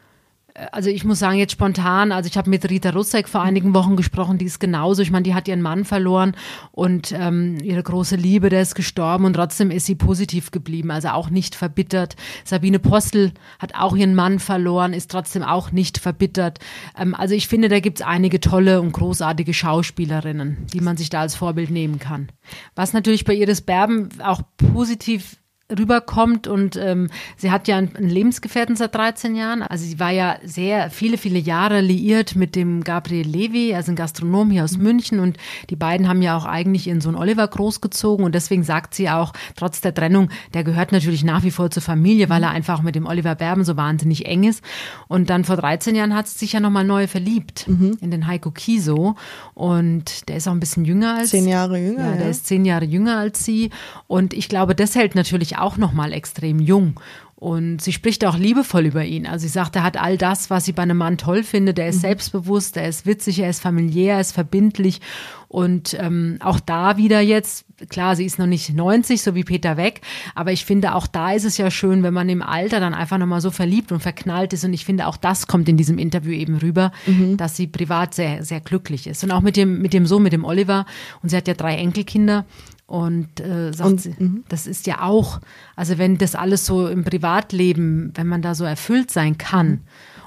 Also 0.71 0.91
ich 0.91 1.05
muss 1.05 1.19
sagen, 1.19 1.39
jetzt 1.39 1.53
spontan, 1.53 2.13
also 2.13 2.29
ich 2.29 2.37
habe 2.37 2.51
mit 2.51 2.69
Rita 2.69 2.91
Russek 2.91 3.29
vor 3.29 3.43
einigen 3.43 3.75
Wochen 3.75 3.97
gesprochen, 3.97 4.39
die 4.39 4.45
ist 4.45 4.61
genauso. 4.61 5.03
Ich 5.03 5.11
meine, 5.11 5.23
die 5.23 5.35
hat 5.35 5.49
ihren 5.49 5.63
Mann 5.63 5.85
verloren 5.85 6.37
und 6.73 7.13
ähm, 7.13 7.59
ihre 7.63 7.83
große 7.83 8.17
Liebe, 8.17 8.49
der 8.49 8.63
ist 8.63 8.75
gestorben 8.75 9.25
und 9.25 9.35
trotzdem 9.35 9.71
ist 9.71 9.87
sie 9.87 9.95
positiv 9.95 10.51
geblieben, 10.51 10.91
also 10.91 11.09
auch 11.09 11.31
nicht 11.31 11.55
verbittert. 11.55 12.17
Sabine 12.45 12.79
Postel 12.79 13.33
hat 13.59 13.75
auch 13.75 13.97
ihren 13.97 14.15
Mann 14.15 14.39
verloren, 14.39 14.93
ist 14.93 15.11
trotzdem 15.11 15.43
auch 15.43 15.73
nicht 15.73 15.99
verbittert. 15.99 16.59
Ähm, 16.99 17.15
also 17.15 17.35
ich 17.35 17.49
finde, 17.49 17.69
da 17.69 17.81
gibt 17.81 18.01
es 18.01 18.07
einige 18.07 18.41
tolle 18.41 18.81
und 18.81 18.93
großartige 18.93 19.55
Schauspielerinnen, 19.55 20.67
die 20.73 20.81
man 20.81 20.97
sich 20.97 21.09
da 21.09 21.21
als 21.21 21.35
Vorbild 21.35 21.71
nehmen 21.71 21.99
kann. 21.99 22.29
Was 22.75 22.93
natürlich 22.93 23.25
bei 23.25 23.35
Iris 23.35 23.63
Berben 23.63 24.09
auch 24.23 24.43
positiv 24.57 25.37
rüberkommt 25.71 26.47
und 26.47 26.77
ähm, 26.77 27.09
sie 27.37 27.51
hat 27.51 27.69
ja 27.69 27.77
einen 27.77 28.09
Lebensgefährten 28.09 28.77
seit 28.77 28.95
13 28.95 29.35
Jahren. 29.35 29.63
Also 29.63 29.85
sie 29.85 29.99
war 29.99 30.11
ja 30.11 30.37
sehr 30.45 30.91
viele, 30.91 31.19
viele 31.19 31.39
Jahre 31.39 31.81
liiert 31.81 32.37
mit 32.37 32.57
dem 32.57 32.85
Gabriel 32.85 33.27
Levy, 33.27 33.75
also 33.75 33.93
ein 33.93 33.97
Gastronom 33.97 34.51
hier 34.51 34.65
aus 34.65 34.77
München 34.77 35.21
und 35.21 35.37
die 35.71 35.77
beiden 35.77 36.09
haben 36.09 36.23
ja 36.23 36.37
auch 36.37 36.45
eigentlich 36.45 36.87
ihren 36.87 37.01
Sohn 37.01 37.17
Oliver 37.17 37.47
großgezogen 37.47 38.25
und 38.25 38.35
deswegen 38.35 38.65
sagt 38.65 38.95
sie 38.95 39.09
auch, 39.09 39.33
trotz 39.57 39.81
der 39.81 39.95
Trennung, 39.95 40.29
der 40.55 40.65
gehört 40.65 40.93
natürlich 40.93 41.25
nach 41.25 41.43
wie 41.43 41.51
vor 41.51 41.71
zur 41.71 41.83
Familie, 41.83 42.29
weil 42.29 42.43
er 42.43 42.51
einfach 42.51 42.83
mit 42.83 42.95
dem 42.95 43.07
Oliver 43.07 43.35
Berben 43.35 43.65
so 43.65 43.77
wahnsinnig 43.77 44.27
eng 44.27 44.45
ist. 44.45 44.63
Und 45.09 45.31
dann 45.31 45.45
vor 45.45 45.57
13 45.57 45.95
Jahren 45.95 46.15
hat 46.15 46.29
sie 46.29 46.39
sich 46.39 46.53
ja 46.53 46.61
nochmal 46.61 46.85
neu 46.85 47.07
verliebt 47.07 47.67
mhm. 47.69 47.97
in 48.01 48.11
den 48.11 48.27
Heiko 48.27 48.51
Kiso 48.51 49.17
und 49.55 50.29
der 50.29 50.37
ist 50.37 50.49
auch 50.49 50.53
ein 50.53 50.61
bisschen 50.61 50.85
jünger 50.85 51.17
als 51.17 51.31
Zehn 51.31 51.49
Jahre 51.49 51.79
jünger. 51.79 52.11
Ja, 52.11 52.17
der 52.17 52.29
ist 52.29 52.47
zehn 52.47 52.65
Jahre 52.65 52.85
jünger 52.85 53.19
als 53.19 53.45
sie 53.45 53.71
und 54.07 54.35
ich 54.35 54.49
glaube, 54.49 54.75
das 54.75 54.95
hält 54.95 55.15
natürlich 55.15 55.52
auch 55.57 55.77
noch 55.77 55.93
mal 55.93 56.13
extrem 56.13 56.59
jung. 56.59 56.99
Und 57.43 57.83
sie 57.83 57.93
spricht 57.93 58.25
auch 58.25 58.39
liebevoll 58.39 58.87
über 58.87 59.05
ihn. 59.05 59.27
Also 59.27 59.43
sie 59.43 59.49
sagt, 59.49 59.75
er 59.75 59.83
hat 59.83 59.97
all 59.97 60.17
das, 60.17 60.49
was 60.49 60.65
sie 60.65 60.71
bei 60.71 60.85
einem 60.85 60.97
Mann 60.97 61.19
toll 61.19 61.43
findet. 61.43 61.77
Er 61.77 61.89
ist 61.89 61.97
mhm. 61.97 62.03
selbstbewusst, 62.03 62.77
er 62.77 62.89
ist 62.89 63.05
witzig, 63.05 63.41
er 63.41 63.51
ist 63.51 63.61
familiär, 63.61 64.15
er 64.15 64.21
ist 64.21 64.31
verbindlich. 64.31 65.01
Und 65.49 65.97
ähm, 65.99 66.39
auch 66.39 66.61
da 66.61 66.99
wieder 66.99 67.21
jetzt, 67.21 67.65
klar, 67.89 68.15
sie 68.15 68.27
ist 68.27 68.39
noch 68.39 68.47
nicht 68.47 68.73
90, 68.73 69.21
so 69.21 69.35
wie 69.35 69.43
Peter 69.43 69.77
Weck, 69.77 70.03
aber 70.37 70.53
ich 70.53 70.65
finde, 70.65 70.95
auch 70.95 71.09
da 71.09 71.33
ist 71.33 71.45
es 71.45 71.59
ja 71.59 71.71
schön, 71.73 72.05
wenn 72.05 72.15
man 72.15 72.29
im 72.29 72.43
Alter 72.43 72.79
dann 72.79 72.95
einfach 72.95 73.19
nochmal 73.19 73.41
so 73.41 73.51
verliebt 73.51 73.91
und 73.91 73.99
verknallt 73.99 74.53
ist. 74.53 74.65
Und 74.65 74.73
ich 74.73 74.85
finde, 74.85 75.09
auch 75.09 75.17
das 75.17 75.49
kommt 75.49 75.69
in 75.69 75.77
diesem 75.77 75.99
Interview 75.99 76.31
eben 76.31 76.59
rüber, 76.59 76.93
mhm. 77.07 77.37
dass 77.39 77.57
sie 77.57 77.67
privat 77.67 78.15
sehr, 78.15 78.45
sehr 78.45 78.61
glücklich 78.61 79.09
ist. 79.09 79.25
Und 79.25 79.33
auch 79.33 79.41
mit 79.41 79.57
dem, 79.57 79.83
mit 79.83 79.93
dem 79.95 80.07
Sohn, 80.07 80.23
mit 80.23 80.33
dem 80.33 80.45
Oliver. 80.45 80.87
Und 81.25 81.31
sie 81.31 81.37
hat 81.37 81.49
ja 81.49 81.55
drei 81.55 81.75
Enkelkinder. 81.75 82.45
Und 82.93 83.41
äh, 83.41 83.73
sagt 83.73 83.91
und, 83.91 84.01
sie, 84.03 84.15
mhm. 84.19 84.45
das 84.51 84.67
ist 84.67 84.87
ja 84.87 85.01
auch, 85.01 85.41
also 85.77 85.97
wenn 85.97 86.19
das 86.19 86.35
alles 86.35 86.67
so 86.67 86.89
im 86.89 87.05
Privatleben, 87.05 88.13
wenn 88.17 88.27
man 88.27 88.43
da 88.43 88.55
so 88.55 88.65
erfüllt 88.65 89.11
sein 89.11 89.39
kann 89.39 89.69
mhm. 89.69 89.81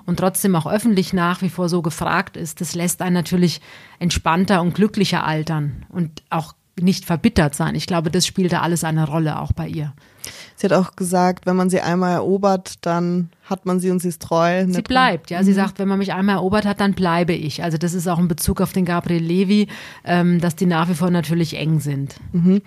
und 0.07 0.17
trotzdem 0.17 0.55
auch 0.55 0.65
öffentlich 0.65 1.13
nach 1.13 1.43
wie 1.43 1.51
vor 1.51 1.69
so 1.69 1.83
gefragt 1.83 2.35
ist, 2.35 2.61
das 2.61 2.73
lässt 2.73 3.03
einen 3.03 3.13
natürlich 3.13 3.61
entspannter 3.99 4.63
und 4.63 4.73
glücklicher 4.73 5.27
altern 5.27 5.85
und 5.89 6.23
auch 6.31 6.55
nicht 6.81 7.05
verbittert 7.05 7.53
sein. 7.53 7.75
Ich 7.75 7.85
glaube, 7.85 8.09
das 8.09 8.25
spielt 8.25 8.51
da 8.51 8.61
alles 8.61 8.83
eine 8.83 9.05
Rolle, 9.05 9.39
auch 9.39 9.51
bei 9.51 9.67
ihr. 9.67 9.93
Sie 10.55 10.67
hat 10.67 10.73
auch 10.73 10.95
gesagt, 10.95 11.45
wenn 11.45 11.55
man 11.55 11.69
sie 11.69 11.81
einmal 11.81 12.13
erobert, 12.13 12.75
dann 12.81 13.29
hat 13.43 13.65
man 13.65 13.79
sie 13.79 13.91
und 13.91 13.99
sie 13.99 14.09
ist 14.09 14.21
treu. 14.21 14.65
Sie 14.67 14.81
bleibt, 14.81 15.29
ja. 15.29 15.41
Mhm. 15.41 15.45
Sie 15.45 15.53
sagt, 15.53 15.79
wenn 15.79 15.87
man 15.87 15.99
mich 15.99 16.13
einmal 16.13 16.35
erobert 16.35 16.65
hat, 16.65 16.79
dann 16.79 16.93
bleibe 16.93 17.33
ich. 17.33 17.63
Also 17.63 17.77
das 17.77 17.93
ist 17.93 18.07
auch 18.07 18.19
ein 18.19 18.27
Bezug 18.27 18.61
auf 18.61 18.73
den 18.73 18.85
Gabriel 18.85 19.23
Levi, 19.23 19.67
ähm, 20.03 20.39
dass 20.41 20.55
die 20.55 20.65
nach 20.65 20.89
wie 20.89 20.95
vor 20.95 21.11
natürlich 21.11 21.57
eng 21.57 21.79
sind. 21.79 22.15
Mhm. 22.31 22.61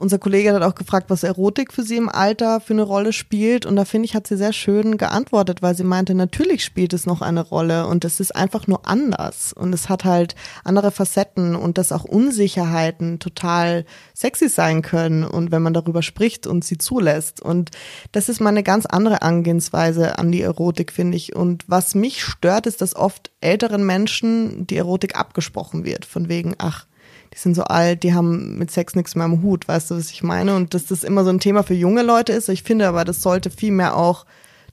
Unser 0.00 0.20
Kollege 0.20 0.54
hat 0.54 0.62
auch 0.62 0.76
gefragt, 0.76 1.10
was 1.10 1.24
Erotik 1.24 1.72
für 1.72 1.82
sie 1.82 1.96
im 1.96 2.08
Alter 2.08 2.60
für 2.60 2.72
eine 2.72 2.84
Rolle 2.84 3.12
spielt. 3.12 3.66
Und 3.66 3.74
da 3.74 3.84
finde 3.84 4.06
ich, 4.06 4.14
hat 4.14 4.28
sie 4.28 4.36
sehr 4.36 4.52
schön 4.52 4.96
geantwortet, 4.96 5.60
weil 5.60 5.74
sie 5.74 5.82
meinte, 5.82 6.14
natürlich 6.14 6.64
spielt 6.64 6.92
es 6.92 7.04
noch 7.04 7.20
eine 7.20 7.40
Rolle 7.40 7.84
und 7.88 8.04
es 8.04 8.20
ist 8.20 8.36
einfach 8.36 8.68
nur 8.68 8.86
anders. 8.86 9.52
Und 9.52 9.72
es 9.72 9.88
hat 9.88 10.04
halt 10.04 10.36
andere 10.62 10.92
Facetten 10.92 11.56
und 11.56 11.78
dass 11.78 11.90
auch 11.90 12.04
Unsicherheiten 12.04 13.18
total 13.18 13.84
sexy 14.14 14.48
sein 14.48 14.82
können. 14.82 15.24
Und 15.24 15.50
wenn 15.50 15.62
man 15.62 15.74
darüber 15.74 16.02
spricht 16.02 16.46
und 16.46 16.64
sie 16.64 16.78
zulässt. 16.78 17.42
Und 17.42 17.72
das 18.12 18.28
ist 18.28 18.40
mal 18.40 18.50
eine 18.50 18.62
ganz 18.62 18.86
andere 18.86 19.22
Angehensweise 19.22 20.16
an 20.16 20.30
die 20.30 20.42
Erotik, 20.42 20.92
finde 20.92 21.16
ich. 21.16 21.34
Und 21.34 21.64
was 21.66 21.96
mich 21.96 22.22
stört, 22.22 22.68
ist, 22.68 22.82
dass 22.82 22.94
oft 22.94 23.32
älteren 23.40 23.84
Menschen 23.84 24.64
die 24.64 24.76
Erotik 24.76 25.16
abgesprochen 25.18 25.84
wird. 25.84 26.04
Von 26.04 26.28
wegen, 26.28 26.54
ach, 26.58 26.86
die 27.32 27.38
sind 27.38 27.54
so 27.54 27.64
alt, 27.64 28.02
die 28.02 28.14
haben 28.14 28.58
mit 28.58 28.70
Sex 28.70 28.94
nichts 28.94 29.14
mehr 29.14 29.24
am 29.24 29.42
Hut, 29.42 29.68
weißt 29.68 29.90
du, 29.90 29.96
was 29.96 30.10
ich 30.10 30.22
meine? 30.22 30.56
Und 30.56 30.74
dass 30.74 30.86
das 30.86 31.04
immer 31.04 31.24
so 31.24 31.30
ein 31.30 31.40
Thema 31.40 31.62
für 31.62 31.74
junge 31.74 32.02
Leute 32.02 32.32
ist. 32.32 32.48
Ich 32.48 32.62
finde 32.62 32.88
aber, 32.88 33.04
das 33.04 33.22
sollte 33.22 33.50
viel 33.50 33.72
mehr 33.72 33.96
auch 33.96 34.24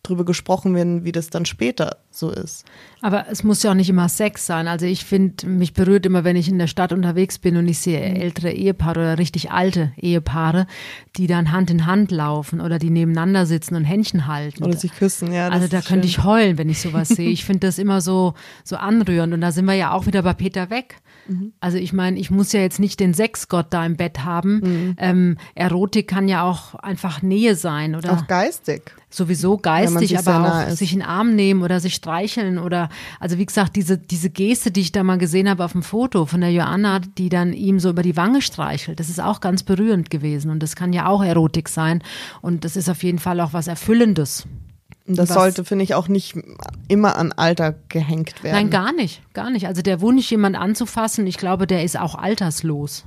drüber 0.06 0.26
gesprochen 0.26 0.76
werden, 0.76 1.04
wie 1.04 1.12
das 1.12 1.30
dann 1.30 1.46
später 1.46 1.98
so 2.12 2.30
ist. 2.30 2.66
Aber 3.02 3.26
es 3.30 3.44
muss 3.44 3.64
ja 3.64 3.72
auch 3.72 3.76
nicht 3.76 3.90
immer 3.90 4.08
Sex 4.10 4.46
sein. 4.46 4.68
Also 4.68 4.86
ich 4.86 5.04
finde, 5.04 5.48
mich 5.48 5.74
berührt 5.74 6.06
immer, 6.06 6.24
wenn 6.24 6.36
ich 6.36 6.48
in 6.48 6.60
der 6.60 6.68
Stadt 6.68 6.94
unterwegs 6.94 7.40
bin 7.40 7.58
und 7.58 7.68
ich 7.68 7.80
sehe 7.80 8.00
mhm. 8.00 8.16
ältere 8.16 8.52
Ehepaare 8.52 9.00
oder 9.00 9.18
richtig 9.18 9.52
alte 9.52 9.92
Ehepaare, 9.98 10.68
die 11.18 11.28
dann 11.28 11.52
Hand 11.52 11.70
in 11.72 11.86
Hand 11.86 12.12
laufen 12.12 12.62
oder 12.62 12.80
die 12.80 12.90
nebeneinander 12.90 13.46
sitzen 13.46 13.76
und 13.76 13.84
Händchen 13.84 14.28
halten. 14.28 14.64
Oder 14.64 14.78
sich 14.78 14.94
küssen, 14.94 15.34
ja. 15.34 15.50
Also 15.50 15.68
da 15.68 15.82
könnte 15.82 16.08
ich 16.08 16.24
heulen, 16.24 16.58
wenn 16.58 16.70
ich 16.70 16.82
sowas 16.82 17.10
sehe. 17.10 17.26
Ich 17.36 17.44
finde 17.44 17.68
das 17.68 17.80
immer 17.80 18.02
so, 18.02 18.34
so 18.64 18.78
anrührend. 18.78 19.34
Und 19.34 19.42
da 19.42 19.52
sind 19.52 19.66
wir 19.66 19.74
ja 19.74 19.92
auch 19.92 20.06
wieder 20.06 20.22
bei 20.22 20.34
Peter 20.34 20.70
Weg. 20.70 20.98
Mhm. 21.28 21.54
Also 21.60 21.78
ich 21.78 21.94
meine, 21.94 22.20
ich 22.20 22.32
muss 22.32 22.52
ja 22.52 22.62
jetzt 22.62 22.80
nicht 22.80 23.00
den 23.00 23.14
Sexgott 23.14 23.68
da 23.72 23.86
im 23.86 23.96
Bett 23.96 24.24
haben. 24.24 24.60
Mhm. 24.60 24.96
Ähm, 24.98 25.38
Erotik 25.56 26.08
kann 26.08 26.28
ja 26.28 26.44
auch 26.44 26.76
einfach 26.76 27.22
Nähe 27.22 27.56
sein 27.56 27.96
oder 27.96 28.14
auch 28.14 28.28
geistig. 28.28 28.94
Sowieso 29.10 29.58
geistig, 29.58 30.18
aber 30.18 30.68
auch 30.68 30.70
sich 30.72 30.92
in 30.92 31.00
den 31.00 31.08
Arm 31.08 31.36
nehmen 31.36 31.64
oder 31.64 31.80
sich 31.80 31.96
streicheln 31.96 32.58
oder 32.58 32.90
also 33.20 33.38
wie 33.38 33.46
gesagt 33.46 33.76
diese 33.76 33.98
diese 33.98 34.30
Geste, 34.30 34.72
die 34.72 34.82
ich 34.82 34.92
da 34.92 35.04
mal 35.04 35.18
gesehen 35.18 35.50
habe 35.50 35.64
auf 35.64 35.72
dem 35.72 35.84
Foto 35.84 36.26
von 36.26 36.42
der 36.42 36.52
Joanna, 36.52 37.00
die 37.00 37.30
dann 37.30 37.54
ihm 37.54 37.80
so 37.80 37.90
über 37.90 38.04
die 38.04 38.18
Wange 38.18 38.42
streichelt, 38.42 39.00
das 39.00 39.10
ist 39.10 39.22
auch 39.22 39.40
ganz 39.40 39.64
berührend 39.64 40.10
gewesen 40.10 40.52
und 40.52 40.62
das 40.62 40.76
kann 40.76 40.92
ja 40.92 41.08
auch 41.08 41.24
Erotik 41.24 41.70
sein 41.70 42.04
und 42.42 42.66
das 42.66 42.76
ist 42.76 42.90
auf 42.90 43.04
jeden 43.04 43.20
Fall 43.20 43.40
auch 43.40 43.54
was 43.54 43.68
Erfüllendes. 43.68 44.46
Das 45.08 45.30
was, 45.30 45.36
sollte, 45.36 45.66
finde 45.66 45.84
ich, 45.84 45.94
auch 45.94 46.08
nicht 46.08 46.36
immer 46.88 47.16
an 47.16 47.32
Alter 47.32 47.76
gehängt 47.90 48.44
werden. 48.44 48.56
Nein, 48.56 48.70
gar 48.72 48.92
nicht, 48.92 49.22
gar 49.34 49.52
nicht. 49.52 49.68
Also 49.68 49.84
der 49.84 50.02
Wunsch, 50.02 50.32
jemand 50.32 50.56
anzufassen, 50.56 51.28
ich 51.28 51.38
glaube, 51.38 51.68
der 51.68 51.84
ist 51.84 52.00
auch 52.00 52.16
alterslos. 52.16 53.06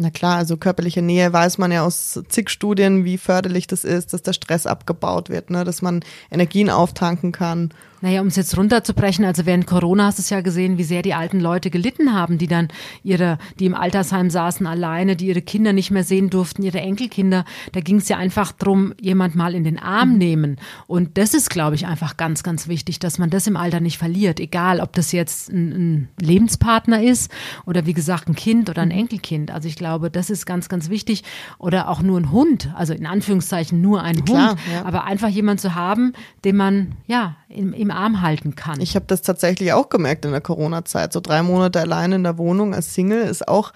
Na 0.00 0.10
klar, 0.10 0.36
also 0.36 0.56
körperliche 0.56 1.02
Nähe 1.02 1.32
weiß 1.32 1.58
man 1.58 1.72
ja 1.72 1.84
aus 1.84 2.22
zig 2.28 2.50
Studien, 2.50 3.04
wie 3.04 3.18
förderlich 3.18 3.66
das 3.66 3.84
ist, 3.84 4.12
dass 4.12 4.22
der 4.22 4.32
Stress 4.32 4.64
abgebaut 4.64 5.28
wird, 5.28 5.50
ne? 5.50 5.64
dass 5.64 5.82
man 5.82 6.04
Energien 6.30 6.70
auftanken 6.70 7.32
kann 7.32 7.70
naja, 8.00 8.20
um 8.20 8.28
es 8.28 8.36
jetzt 8.36 8.56
runterzubrechen, 8.56 9.24
also 9.24 9.44
während 9.44 9.66
Corona 9.66 10.06
hast 10.06 10.18
du 10.18 10.22
es 10.22 10.30
ja 10.30 10.40
gesehen, 10.40 10.78
wie 10.78 10.84
sehr 10.84 11.02
die 11.02 11.14
alten 11.14 11.40
Leute 11.40 11.70
gelitten 11.70 12.14
haben, 12.14 12.38
die 12.38 12.46
dann 12.46 12.68
ihre, 13.02 13.38
die 13.58 13.66
im 13.66 13.74
Altersheim 13.74 14.30
saßen 14.30 14.66
alleine, 14.66 15.16
die 15.16 15.26
ihre 15.26 15.42
Kinder 15.42 15.72
nicht 15.72 15.90
mehr 15.90 16.04
sehen 16.04 16.30
durften, 16.30 16.62
ihre 16.62 16.80
Enkelkinder. 16.80 17.44
Da 17.72 17.80
ging 17.80 17.96
es 17.96 18.08
ja 18.08 18.16
einfach 18.16 18.52
drum, 18.52 18.94
jemand 19.00 19.34
mal 19.34 19.54
in 19.54 19.64
den 19.64 19.78
Arm 19.78 20.12
mhm. 20.12 20.18
nehmen. 20.18 20.56
Und 20.86 21.18
das 21.18 21.34
ist, 21.34 21.50
glaube 21.50 21.74
ich, 21.74 21.86
einfach 21.86 22.16
ganz, 22.16 22.42
ganz 22.42 22.68
wichtig, 22.68 22.98
dass 22.98 23.18
man 23.18 23.30
das 23.30 23.46
im 23.46 23.56
Alter 23.56 23.80
nicht 23.80 23.98
verliert. 23.98 24.38
Egal, 24.40 24.80
ob 24.80 24.92
das 24.92 25.12
jetzt 25.12 25.50
ein, 25.50 25.72
ein 25.72 26.08
Lebenspartner 26.20 27.02
ist 27.02 27.32
oder 27.66 27.86
wie 27.86 27.94
gesagt 27.94 28.28
ein 28.28 28.36
Kind 28.36 28.70
oder 28.70 28.82
ein 28.82 28.88
mhm. 28.88 28.98
Enkelkind. 28.98 29.50
Also 29.50 29.68
ich 29.68 29.76
glaube, 29.76 30.10
das 30.10 30.30
ist 30.30 30.46
ganz, 30.46 30.68
ganz 30.68 30.88
wichtig. 30.88 31.24
Oder 31.58 31.88
auch 31.88 32.02
nur 32.02 32.20
ein 32.20 32.30
Hund, 32.30 32.70
also 32.76 32.92
in 32.94 33.06
Anführungszeichen 33.06 33.80
nur 33.80 34.02
ein 34.02 34.24
Klar, 34.24 34.50
Hund. 34.50 34.60
Ja. 34.72 34.84
Aber 34.84 35.04
einfach 35.04 35.28
jemand 35.28 35.60
zu 35.60 35.74
haben, 35.74 36.12
den 36.44 36.56
man, 36.56 36.92
ja, 37.06 37.36
im, 37.48 37.72
im 37.72 37.87
Arm 37.90 38.22
halten 38.22 38.54
kann. 38.54 38.80
Ich 38.80 38.94
habe 38.94 39.06
das 39.06 39.22
tatsächlich 39.22 39.72
auch 39.72 39.88
gemerkt 39.88 40.24
in 40.24 40.32
der 40.32 40.40
Corona-Zeit. 40.40 41.12
So 41.12 41.20
drei 41.20 41.42
Monate 41.42 41.80
allein 41.80 42.12
in 42.12 42.22
der 42.24 42.38
Wohnung 42.38 42.74
als 42.74 42.94
Single 42.94 43.22
ist 43.22 43.48
auch 43.48 43.72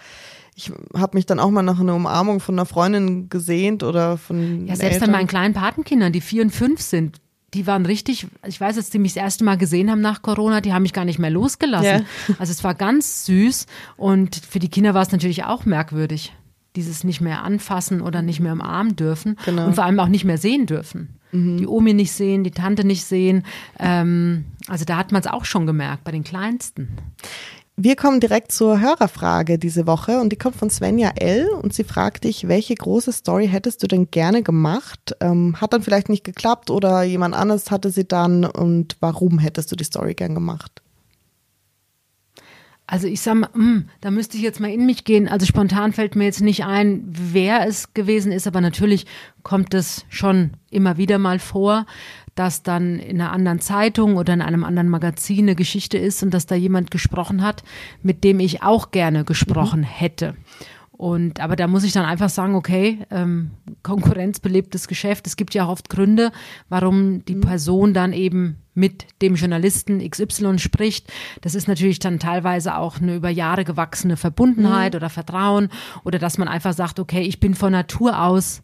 ich 0.54 0.70
habe 0.94 1.16
mich 1.16 1.24
dann 1.24 1.40
auch 1.40 1.50
mal 1.50 1.62
nach 1.62 1.80
einer 1.80 1.94
Umarmung 1.94 2.40
von 2.40 2.56
einer 2.56 2.66
Freundin 2.66 3.30
gesehnt 3.30 3.82
oder 3.82 4.18
von 4.18 4.66
ja 4.66 4.76
selbst 4.76 4.96
Eltern. 4.96 5.08
an 5.08 5.12
meinen 5.12 5.26
kleinen 5.26 5.54
Patenkindern, 5.54 6.12
die 6.12 6.20
vier 6.20 6.42
und 6.42 6.50
fünf 6.50 6.82
sind, 6.82 7.22
die 7.54 7.66
waren 7.66 7.86
richtig, 7.86 8.26
ich 8.46 8.60
weiß, 8.60 8.76
als 8.76 8.90
die 8.90 8.98
mich 8.98 9.14
das 9.14 9.22
erste 9.22 9.44
Mal 9.44 9.56
gesehen 9.56 9.90
haben 9.90 10.00
nach 10.00 10.22
Corona, 10.22 10.60
die 10.60 10.72
haben 10.72 10.82
mich 10.82 10.92
gar 10.92 11.04
nicht 11.04 11.18
mehr 11.18 11.30
losgelassen. 11.30 12.06
Ja. 12.28 12.34
Also 12.38 12.50
es 12.50 12.64
war 12.64 12.74
ganz 12.74 13.26
süß 13.26 13.66
und 13.96 14.36
für 14.36 14.58
die 14.58 14.68
Kinder 14.68 14.94
war 14.94 15.02
es 15.02 15.12
natürlich 15.12 15.44
auch 15.44 15.64
merkwürdig 15.64 16.32
dieses 16.76 17.04
nicht 17.04 17.20
mehr 17.20 17.42
anfassen 17.42 18.00
oder 18.00 18.22
nicht 18.22 18.40
mehr 18.40 18.54
umarmen 18.54 18.96
dürfen 18.96 19.36
genau. 19.44 19.66
und 19.66 19.74
vor 19.74 19.84
allem 19.84 20.00
auch 20.00 20.08
nicht 20.08 20.24
mehr 20.24 20.38
sehen 20.38 20.66
dürfen. 20.66 21.18
Mhm. 21.32 21.58
Die 21.58 21.66
Omi 21.66 21.94
nicht 21.94 22.12
sehen, 22.12 22.44
die 22.44 22.50
Tante 22.50 22.84
nicht 22.86 23.04
sehen. 23.04 23.44
Ähm, 23.78 24.44
also 24.68 24.84
da 24.84 24.96
hat 24.96 25.12
man 25.12 25.20
es 25.20 25.26
auch 25.26 25.44
schon 25.44 25.66
gemerkt 25.66 26.04
bei 26.04 26.12
den 26.12 26.24
Kleinsten. 26.24 26.88
Wir 27.74 27.96
kommen 27.96 28.20
direkt 28.20 28.52
zur 28.52 28.80
Hörerfrage 28.80 29.58
diese 29.58 29.86
Woche 29.86 30.20
und 30.20 30.30
die 30.30 30.36
kommt 30.36 30.56
von 30.56 30.68
Svenja 30.68 31.10
L. 31.16 31.48
und 31.48 31.72
sie 31.72 31.84
fragt 31.84 32.24
dich, 32.24 32.46
welche 32.46 32.74
große 32.74 33.12
Story 33.12 33.48
hättest 33.48 33.82
du 33.82 33.86
denn 33.86 34.10
gerne 34.10 34.42
gemacht? 34.42 35.16
Ähm, 35.20 35.58
hat 35.58 35.72
dann 35.72 35.82
vielleicht 35.82 36.10
nicht 36.10 36.22
geklappt 36.22 36.70
oder 36.70 37.02
jemand 37.02 37.34
anderes 37.34 37.70
hatte 37.70 37.90
sie 37.90 38.06
dann 38.06 38.44
und 38.44 38.96
warum 39.00 39.38
hättest 39.38 39.72
du 39.72 39.76
die 39.76 39.84
Story 39.84 40.14
gern 40.14 40.34
gemacht? 40.34 40.82
Also 42.92 43.06
ich 43.06 43.22
sag 43.22 43.36
mal, 43.36 43.48
mh, 43.54 43.64
hm, 43.64 43.88
da 44.02 44.10
müsste 44.10 44.36
ich 44.36 44.42
jetzt 44.42 44.60
mal 44.60 44.70
in 44.70 44.84
mich 44.84 45.04
gehen. 45.04 45.26
Also 45.26 45.46
spontan 45.46 45.94
fällt 45.94 46.14
mir 46.14 46.24
jetzt 46.24 46.42
nicht 46.42 46.66
ein, 46.66 47.02
wer 47.06 47.66
es 47.66 47.94
gewesen 47.94 48.32
ist, 48.32 48.46
aber 48.46 48.60
natürlich 48.60 49.06
kommt 49.42 49.72
es 49.72 50.04
schon 50.10 50.50
immer 50.68 50.98
wieder 50.98 51.16
mal 51.16 51.38
vor, 51.38 51.86
dass 52.34 52.62
dann 52.62 52.98
in 52.98 53.18
einer 53.18 53.32
anderen 53.32 53.60
Zeitung 53.60 54.18
oder 54.18 54.34
in 54.34 54.42
einem 54.42 54.62
anderen 54.62 54.90
Magazin 54.90 55.46
eine 55.46 55.54
Geschichte 55.54 55.96
ist 55.96 56.22
und 56.22 56.34
dass 56.34 56.44
da 56.44 56.54
jemand 56.54 56.90
gesprochen 56.90 57.42
hat, 57.42 57.64
mit 58.02 58.24
dem 58.24 58.40
ich 58.40 58.62
auch 58.62 58.90
gerne 58.90 59.24
gesprochen 59.24 59.80
mhm. 59.80 59.84
hätte. 59.84 60.34
Und 60.90 61.40
aber 61.40 61.56
da 61.56 61.68
muss 61.68 61.84
ich 61.84 61.92
dann 61.92 62.04
einfach 62.04 62.28
sagen, 62.28 62.54
okay, 62.54 62.98
ähm, 63.10 63.52
konkurrenzbelebtes 63.82 64.86
Geschäft. 64.86 65.26
Es 65.26 65.36
gibt 65.36 65.54
ja 65.54 65.64
auch 65.64 65.70
oft 65.70 65.88
Gründe, 65.88 66.30
warum 66.68 67.24
die 67.24 67.36
mhm. 67.36 67.40
Person 67.40 67.94
dann 67.94 68.12
eben 68.12 68.58
mit 68.74 69.06
dem 69.20 69.34
Journalisten 69.34 69.98
XY 70.08 70.58
spricht. 70.58 71.12
Das 71.40 71.54
ist 71.54 71.68
natürlich 71.68 71.98
dann 71.98 72.18
teilweise 72.18 72.76
auch 72.76 73.00
eine 73.00 73.16
über 73.16 73.28
Jahre 73.28 73.64
gewachsene 73.64 74.16
Verbundenheit 74.16 74.94
mhm. 74.94 74.96
oder 74.96 75.10
Vertrauen 75.10 75.68
oder 76.04 76.18
dass 76.18 76.38
man 76.38 76.48
einfach 76.48 76.72
sagt, 76.72 76.98
okay, 76.98 77.22
ich 77.22 77.40
bin 77.40 77.54
von 77.54 77.72
Natur 77.72 78.20
aus 78.20 78.62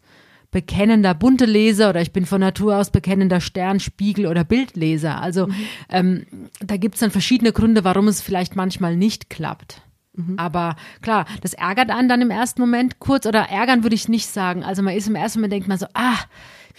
bekennender 0.51 1.13
bunte 1.13 1.45
Leser 1.45 1.89
oder 1.89 2.01
ich 2.01 2.11
bin 2.11 2.25
von 2.25 2.41
Natur 2.41 2.77
aus 2.77 2.89
bekennender 2.89 3.39
Stern, 3.39 3.79
Spiegel 3.79 4.25
oder 4.25 4.43
Bildleser. 4.43 5.21
Also 5.21 5.47
mhm. 5.47 5.55
ähm, 5.89 6.25
da 6.59 6.77
gibt 6.77 6.95
es 6.95 7.01
dann 7.01 7.11
verschiedene 7.11 7.53
Gründe, 7.53 7.83
warum 7.83 8.07
es 8.07 8.21
vielleicht 8.21 8.55
manchmal 8.55 8.95
nicht 8.95 9.29
klappt. 9.29 9.83
Mhm. 10.13 10.35
Aber 10.37 10.75
klar, 11.01 11.25
das 11.41 11.53
ärgert 11.53 11.91
einen 11.91 12.09
dann 12.09 12.21
im 12.21 12.31
ersten 12.31 12.61
Moment 12.61 12.99
kurz 12.99 13.27
oder 13.27 13.41
ärgern 13.41 13.83
würde 13.83 13.95
ich 13.95 14.09
nicht 14.09 14.27
sagen. 14.27 14.63
Also 14.63 14.81
man 14.81 14.95
ist 14.95 15.07
im 15.07 15.15
ersten 15.15 15.39
Moment 15.39 15.53
denkt 15.53 15.67
man 15.67 15.77
so, 15.77 15.85
ah, 15.93 16.17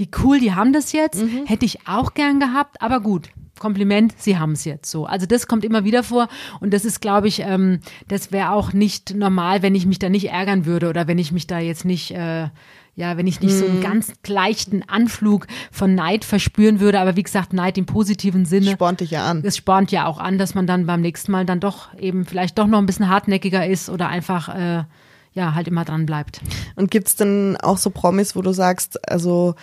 wie 0.00 0.08
cool, 0.24 0.40
die 0.40 0.54
haben 0.54 0.72
das 0.72 0.92
jetzt, 0.92 1.22
mhm. 1.22 1.44
hätte 1.44 1.66
ich 1.66 1.86
auch 1.86 2.14
gern 2.14 2.40
gehabt, 2.40 2.80
aber 2.80 3.00
gut. 3.00 3.28
Kompliment, 3.58 4.14
sie 4.16 4.38
haben 4.38 4.52
es 4.52 4.64
jetzt 4.64 4.90
so. 4.90 5.04
Also 5.04 5.26
das 5.26 5.46
kommt 5.46 5.66
immer 5.66 5.84
wieder 5.84 6.02
vor 6.02 6.28
und 6.60 6.72
das 6.72 6.86
ist, 6.86 7.02
glaube 7.02 7.28
ich, 7.28 7.40
ähm, 7.40 7.80
das 8.08 8.32
wäre 8.32 8.52
auch 8.52 8.72
nicht 8.72 9.14
normal, 9.14 9.60
wenn 9.60 9.74
ich 9.74 9.84
mich 9.84 9.98
da 9.98 10.08
nicht 10.08 10.30
ärgern 10.30 10.64
würde 10.64 10.88
oder 10.88 11.06
wenn 11.06 11.18
ich 11.18 11.32
mich 11.32 11.46
da 11.46 11.58
jetzt 11.58 11.84
nicht 11.84 12.12
äh, 12.12 12.48
ja, 12.96 13.16
wenn 13.18 13.26
ich 13.26 13.40
nicht 13.40 13.54
so 13.54 13.66
einen 13.66 13.78
mhm. 13.78 13.82
ganz 13.82 14.12
leichten 14.26 14.82
Anflug 14.88 15.46
von 15.70 15.94
Neid 15.94 16.24
verspüren 16.24 16.80
würde, 16.80 17.00
aber 17.00 17.16
wie 17.16 17.22
gesagt, 17.22 17.52
Neid 17.52 17.76
im 17.76 17.86
positiven 17.86 18.46
Sinne. 18.46 18.72
Spornt 18.72 19.00
dich 19.00 19.10
ja 19.10 19.26
an. 19.26 19.42
Das 19.42 19.56
spornt 19.56 19.92
ja 19.92 20.06
auch 20.06 20.18
an, 20.18 20.38
dass 20.38 20.54
man 20.54 20.66
dann 20.66 20.86
beim 20.86 21.02
nächsten 21.02 21.30
Mal 21.30 21.44
dann 21.44 21.60
doch 21.60 21.94
eben 21.98 22.24
vielleicht 22.24 22.58
doch 22.58 22.66
noch 22.66 22.78
ein 22.78 22.86
bisschen 22.86 23.08
hartnäckiger 23.08 23.66
ist 23.66 23.90
oder 23.90 24.08
einfach 24.08 24.48
äh, 24.54 24.84
ja 25.32 25.54
halt 25.54 25.68
immer 25.68 25.84
dran 25.84 26.06
bleibt. 26.06 26.40
Und 26.76 26.90
gibt's 26.90 27.16
denn 27.16 27.56
auch 27.56 27.78
so 27.78 27.90
Promis, 27.90 28.34
wo 28.36 28.42
du 28.42 28.52
sagst, 28.52 29.08
also 29.08 29.54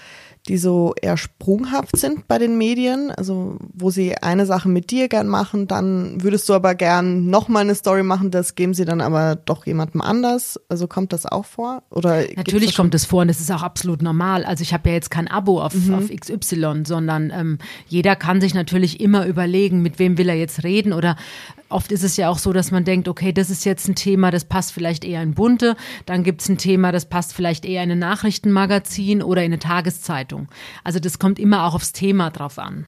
die 0.48 0.58
so 0.58 0.94
eher 1.02 1.18
sprunghaft 1.18 1.98
sind 1.98 2.28
bei 2.28 2.38
den 2.38 2.58
Medien, 2.58 3.12
also 3.12 3.58
wo 3.74 3.90
sie 3.90 4.16
eine 4.18 4.46
Sache 4.46 4.70
mit 4.70 4.92
dir 4.92 5.08
gern 5.08 5.28
machen, 5.28 5.68
dann 5.68 6.24
würdest 6.24 6.48
du 6.48 6.54
aber 6.54 6.76
gern 6.76 7.30
nochmal 7.30 7.64
eine 7.64 7.76
Story 7.76 8.04
machen, 8.04 8.32
das 8.32 8.56
geben 8.56 8.74
sie 8.74 8.86
dann 8.86 9.02
aber 9.02 9.36
doch 9.36 9.66
jemandem 9.66 10.02
anders. 10.02 10.60
Also 10.70 10.88
kommt 10.88 11.14
das 11.14 11.26
auch 11.26 11.46
vor? 11.46 11.84
Oder 11.90 12.24
Natürlich 12.36 12.76
kommt 12.76 12.96
es 12.96 13.06
vor 13.06 13.22
und 13.22 13.28
das 13.28 13.40
ist 13.40 13.52
auch 13.52 13.64
absolut 13.64 14.02
normal. 14.02 14.46
Also 14.46 14.62
ich 14.62 14.74
habe 14.74 14.90
ja 14.90 14.96
jetzt 14.96 15.12
kein 15.12 15.28
Abo 15.28 15.62
auf, 15.62 15.74
mhm. 15.74 15.96
auf 15.96 16.10
XY, 16.10 16.84
sondern 16.86 17.32
ähm, 17.32 17.58
jeder 17.88 18.16
kann 18.16 18.42
sich 18.42 18.54
natürlich 18.54 19.00
immer 19.00 19.26
überlegen, 19.26 19.82
mit 19.82 20.00
wem 20.00 20.18
will 20.18 20.30
er 20.30 20.36
jetzt 20.36 20.64
reden 20.64 20.94
oder 20.94 21.18
oft 21.70 21.92
ist 21.92 22.04
es 22.04 22.18
ja 22.18 22.30
auch 22.30 22.38
so, 22.38 22.54
dass 22.54 22.72
man 22.72 22.84
denkt, 22.84 23.08
okay, 23.08 23.32
das 23.32 23.50
ist 23.50 23.66
jetzt 23.66 23.88
ein 23.88 23.96
Thema, 23.96 24.32
das 24.32 24.46
passt 24.46 24.72
vielleicht 24.72 25.04
eher 25.04 25.22
in 25.22 25.34
Bunte, 25.34 25.76
dann 26.06 26.24
gibt 26.24 26.42
es 26.42 26.50
ein 26.50 26.58
Thema, 26.58 26.92
das 26.92 27.10
passt 27.10 27.34
vielleicht 27.34 27.66
eher 27.66 27.84
in 27.84 27.92
ein 27.92 28.00
Nachrichtenmagazin 28.00 29.22
oder 29.22 29.44
in 29.44 29.52
eine 29.52 29.60
Tageszeitung. 29.60 30.48
Also 30.84 31.00
das 31.00 31.20
kommt 31.20 31.40
immer 31.40 31.66
auch 31.66 31.76
aufs 31.76 31.92
Thema 31.92 32.30
drauf 32.30 32.60
an. 32.60 32.86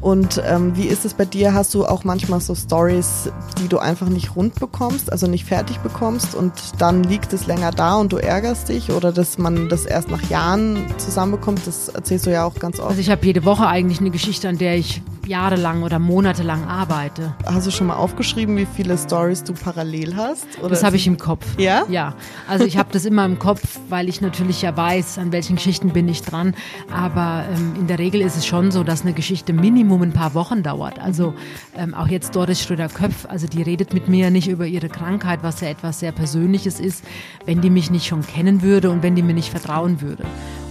Und 0.00 0.42
ähm, 0.46 0.76
wie 0.76 0.86
ist 0.86 1.04
es 1.04 1.14
bei 1.14 1.24
dir? 1.24 1.52
Hast 1.52 1.74
du 1.74 1.84
auch 1.84 2.04
manchmal 2.04 2.40
so 2.40 2.54
Stories, 2.54 3.30
die 3.60 3.68
du 3.68 3.78
einfach 3.78 4.08
nicht 4.08 4.34
rund 4.34 4.54
bekommst, 4.58 5.12
also 5.12 5.26
nicht 5.26 5.44
fertig 5.44 5.78
bekommst 5.78 6.34
und 6.34 6.52
dann 6.78 7.04
liegt 7.04 7.32
es 7.32 7.46
länger 7.46 7.70
da 7.70 7.96
und 7.96 8.12
du 8.12 8.16
ärgerst 8.16 8.70
dich 8.70 8.90
oder 8.90 9.12
dass 9.12 9.36
man 9.36 9.68
das 9.68 9.84
erst 9.84 10.10
nach 10.10 10.22
Jahren 10.30 10.86
zusammenbekommt? 10.96 11.66
Das 11.66 11.88
erzählst 11.88 12.26
du 12.26 12.30
ja 12.30 12.44
auch 12.44 12.54
ganz 12.54 12.78
oft. 12.78 12.88
Also 12.88 13.00
ich 13.00 13.10
habe 13.10 13.24
jede 13.26 13.44
Woche 13.44 13.66
eigentlich 13.66 14.00
eine 14.00 14.10
Geschichte, 14.10 14.48
an 14.48 14.58
der 14.58 14.76
ich 14.76 15.02
jahrelang 15.26 15.82
oder 15.82 15.98
monatelang 15.98 16.66
arbeite. 16.66 17.34
Hast 17.46 17.66
du 17.66 17.70
schon 17.70 17.86
mal 17.86 17.94
aufgeschrieben, 17.94 18.56
wie 18.56 18.66
viele 18.66 18.98
Stories 18.98 19.44
du 19.44 19.52
parallel 19.52 20.16
hast? 20.16 20.46
Oder 20.58 20.70
das 20.70 20.82
habe 20.82 20.96
ich 20.96 21.06
im 21.06 21.18
Kopf. 21.18 21.46
Ja? 21.56 21.84
Ja. 21.88 22.14
Also 22.48 22.64
ich 22.64 22.76
habe 22.76 22.88
das 22.92 23.04
immer 23.04 23.24
im 23.24 23.38
Kopf, 23.38 23.78
weil 23.88 24.08
ich 24.08 24.20
natürlich 24.20 24.60
ja 24.62 24.76
weiß, 24.76 25.18
an 25.18 25.30
welchen 25.30 25.56
Geschichten 25.56 25.90
bin 25.90 26.08
ich 26.08 26.22
dran. 26.22 26.54
Aber 26.92 27.44
ähm, 27.54 27.74
in 27.78 27.86
der 27.86 27.98
Regel 27.98 28.20
ist 28.20 28.36
es 28.36 28.44
schon 28.44 28.72
so, 28.72 28.82
dass 28.82 29.02
eine 29.02 29.12
Geschichte 29.12 29.52
Minimum 29.90 30.02
ein 30.10 30.12
paar 30.12 30.34
Wochen 30.34 30.62
dauert. 30.62 30.98
Also 30.98 31.34
ähm, 31.76 31.94
auch 31.94 32.08
jetzt 32.08 32.34
Doris 32.36 32.62
Schröder-Köpf, 32.62 33.26
also 33.28 33.46
die 33.46 33.62
redet 33.62 33.92
mit 33.92 34.08
mir 34.08 34.30
nicht 34.30 34.48
über 34.48 34.66
ihre 34.66 34.88
Krankheit, 34.88 35.40
was 35.42 35.60
ja 35.60 35.68
etwas 35.68 36.00
sehr 36.00 36.12
Persönliches 36.12 36.80
ist, 36.80 37.04
wenn 37.44 37.60
die 37.60 37.70
mich 37.70 37.90
nicht 37.90 38.06
schon 38.06 38.22
kennen 38.22 38.62
würde 38.62 38.90
und 38.90 39.02
wenn 39.02 39.14
die 39.14 39.22
mir 39.22 39.34
nicht 39.34 39.50
vertrauen 39.50 40.00
würde. 40.00 40.24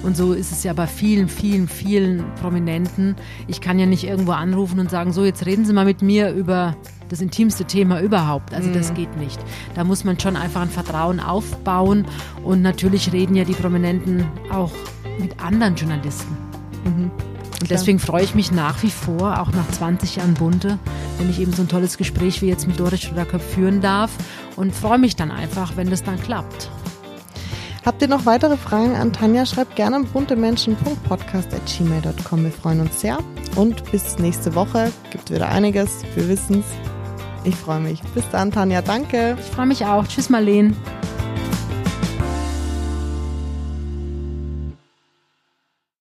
Und 0.03 0.15
so 0.15 0.31
ist 0.31 0.51
es 0.51 0.63
ja 0.63 0.71
bei 0.71 0.87
vielen, 0.87 1.27
vielen, 1.27 1.67
vielen 1.67 2.23
Prominenten. 2.41 3.15
Ich 3.47 3.59
kann 3.59 3.77
ja 3.77 3.85
nicht 3.85 4.05
irgendwo 4.05 4.31
anrufen 4.31 4.79
und 4.79 4.89
sagen, 4.89 5.11
so, 5.11 5.25
jetzt 5.25 5.45
reden 5.45 5.65
Sie 5.65 5.73
mal 5.73 5.85
mit 5.85 6.01
mir 6.01 6.31
über 6.31 6.77
das 7.09 7.19
intimste 7.19 7.65
Thema 7.65 7.99
überhaupt. 7.99 8.53
Also 8.53 8.71
das 8.71 8.91
mhm. 8.91 8.95
geht 8.95 9.17
nicht. 9.17 9.39
Da 9.75 9.83
muss 9.83 10.05
man 10.05 10.17
schon 10.17 10.37
einfach 10.37 10.61
ein 10.61 10.69
Vertrauen 10.69 11.19
aufbauen. 11.19 12.05
Und 12.43 12.61
natürlich 12.61 13.11
reden 13.11 13.35
ja 13.35 13.43
die 13.43 13.53
Prominenten 13.53 14.23
auch 14.51 14.71
mit 15.19 15.37
anderen 15.41 15.75
Journalisten. 15.75 16.37
Mhm. 16.85 17.28
Und 17.61 17.69
deswegen 17.69 17.99
freue 17.99 18.23
ich 18.23 18.33
mich 18.35 18.51
nach 18.51 18.83
wie 18.83 18.91
vor, 18.91 19.41
auch 19.41 19.51
nach 19.51 19.69
20 19.69 20.17
Jahren 20.17 20.33
Bunte, 20.33 20.77
wenn 21.17 21.29
ich 21.29 21.39
eben 21.41 21.53
so 21.53 21.63
ein 21.63 21.67
tolles 21.67 21.97
Gespräch 21.97 22.41
wie 22.41 22.47
jetzt 22.47 22.67
mit 22.67 22.79
Doris 22.79 23.01
Schröder-Köpf 23.01 23.53
führen 23.53 23.81
darf 23.81 24.11
und 24.55 24.73
freue 24.73 24.97
mich 24.97 25.17
dann 25.17 25.31
einfach, 25.31 25.75
wenn 25.75 25.89
das 25.89 26.03
dann 26.03 26.21
klappt. 26.21 26.69
Habt 27.85 28.01
ihr 28.01 28.07
noch 28.07 28.25
weitere 28.25 28.57
Fragen 28.57 28.95
an 28.95 29.13
Tanja? 29.13 29.45
Schreibt 29.45 29.75
gerne 29.75 29.97
an 29.97 30.05
buntemenschen.podcast.gmail.com. 30.05 32.43
Wir 32.43 32.51
freuen 32.51 32.79
uns 32.81 33.01
sehr. 33.01 33.19
Und 33.55 33.91
bis 33.91 34.17
nächste 34.19 34.53
Woche 34.55 34.91
gibt 35.11 35.29
wieder 35.31 35.49
einiges. 35.49 36.03
Wir 36.15 36.29
wissen's. 36.29 36.65
Ich 37.45 37.55
freue 37.55 37.79
mich. 37.79 38.01
Bis 38.13 38.25
dann, 38.31 38.51
Tanja. 38.51 38.81
Danke. 38.81 39.37
Ich 39.39 39.47
freue 39.47 39.65
mich 39.65 39.85
auch. 39.85 40.05
Tschüss, 40.07 40.29
Marlene. 40.29 40.75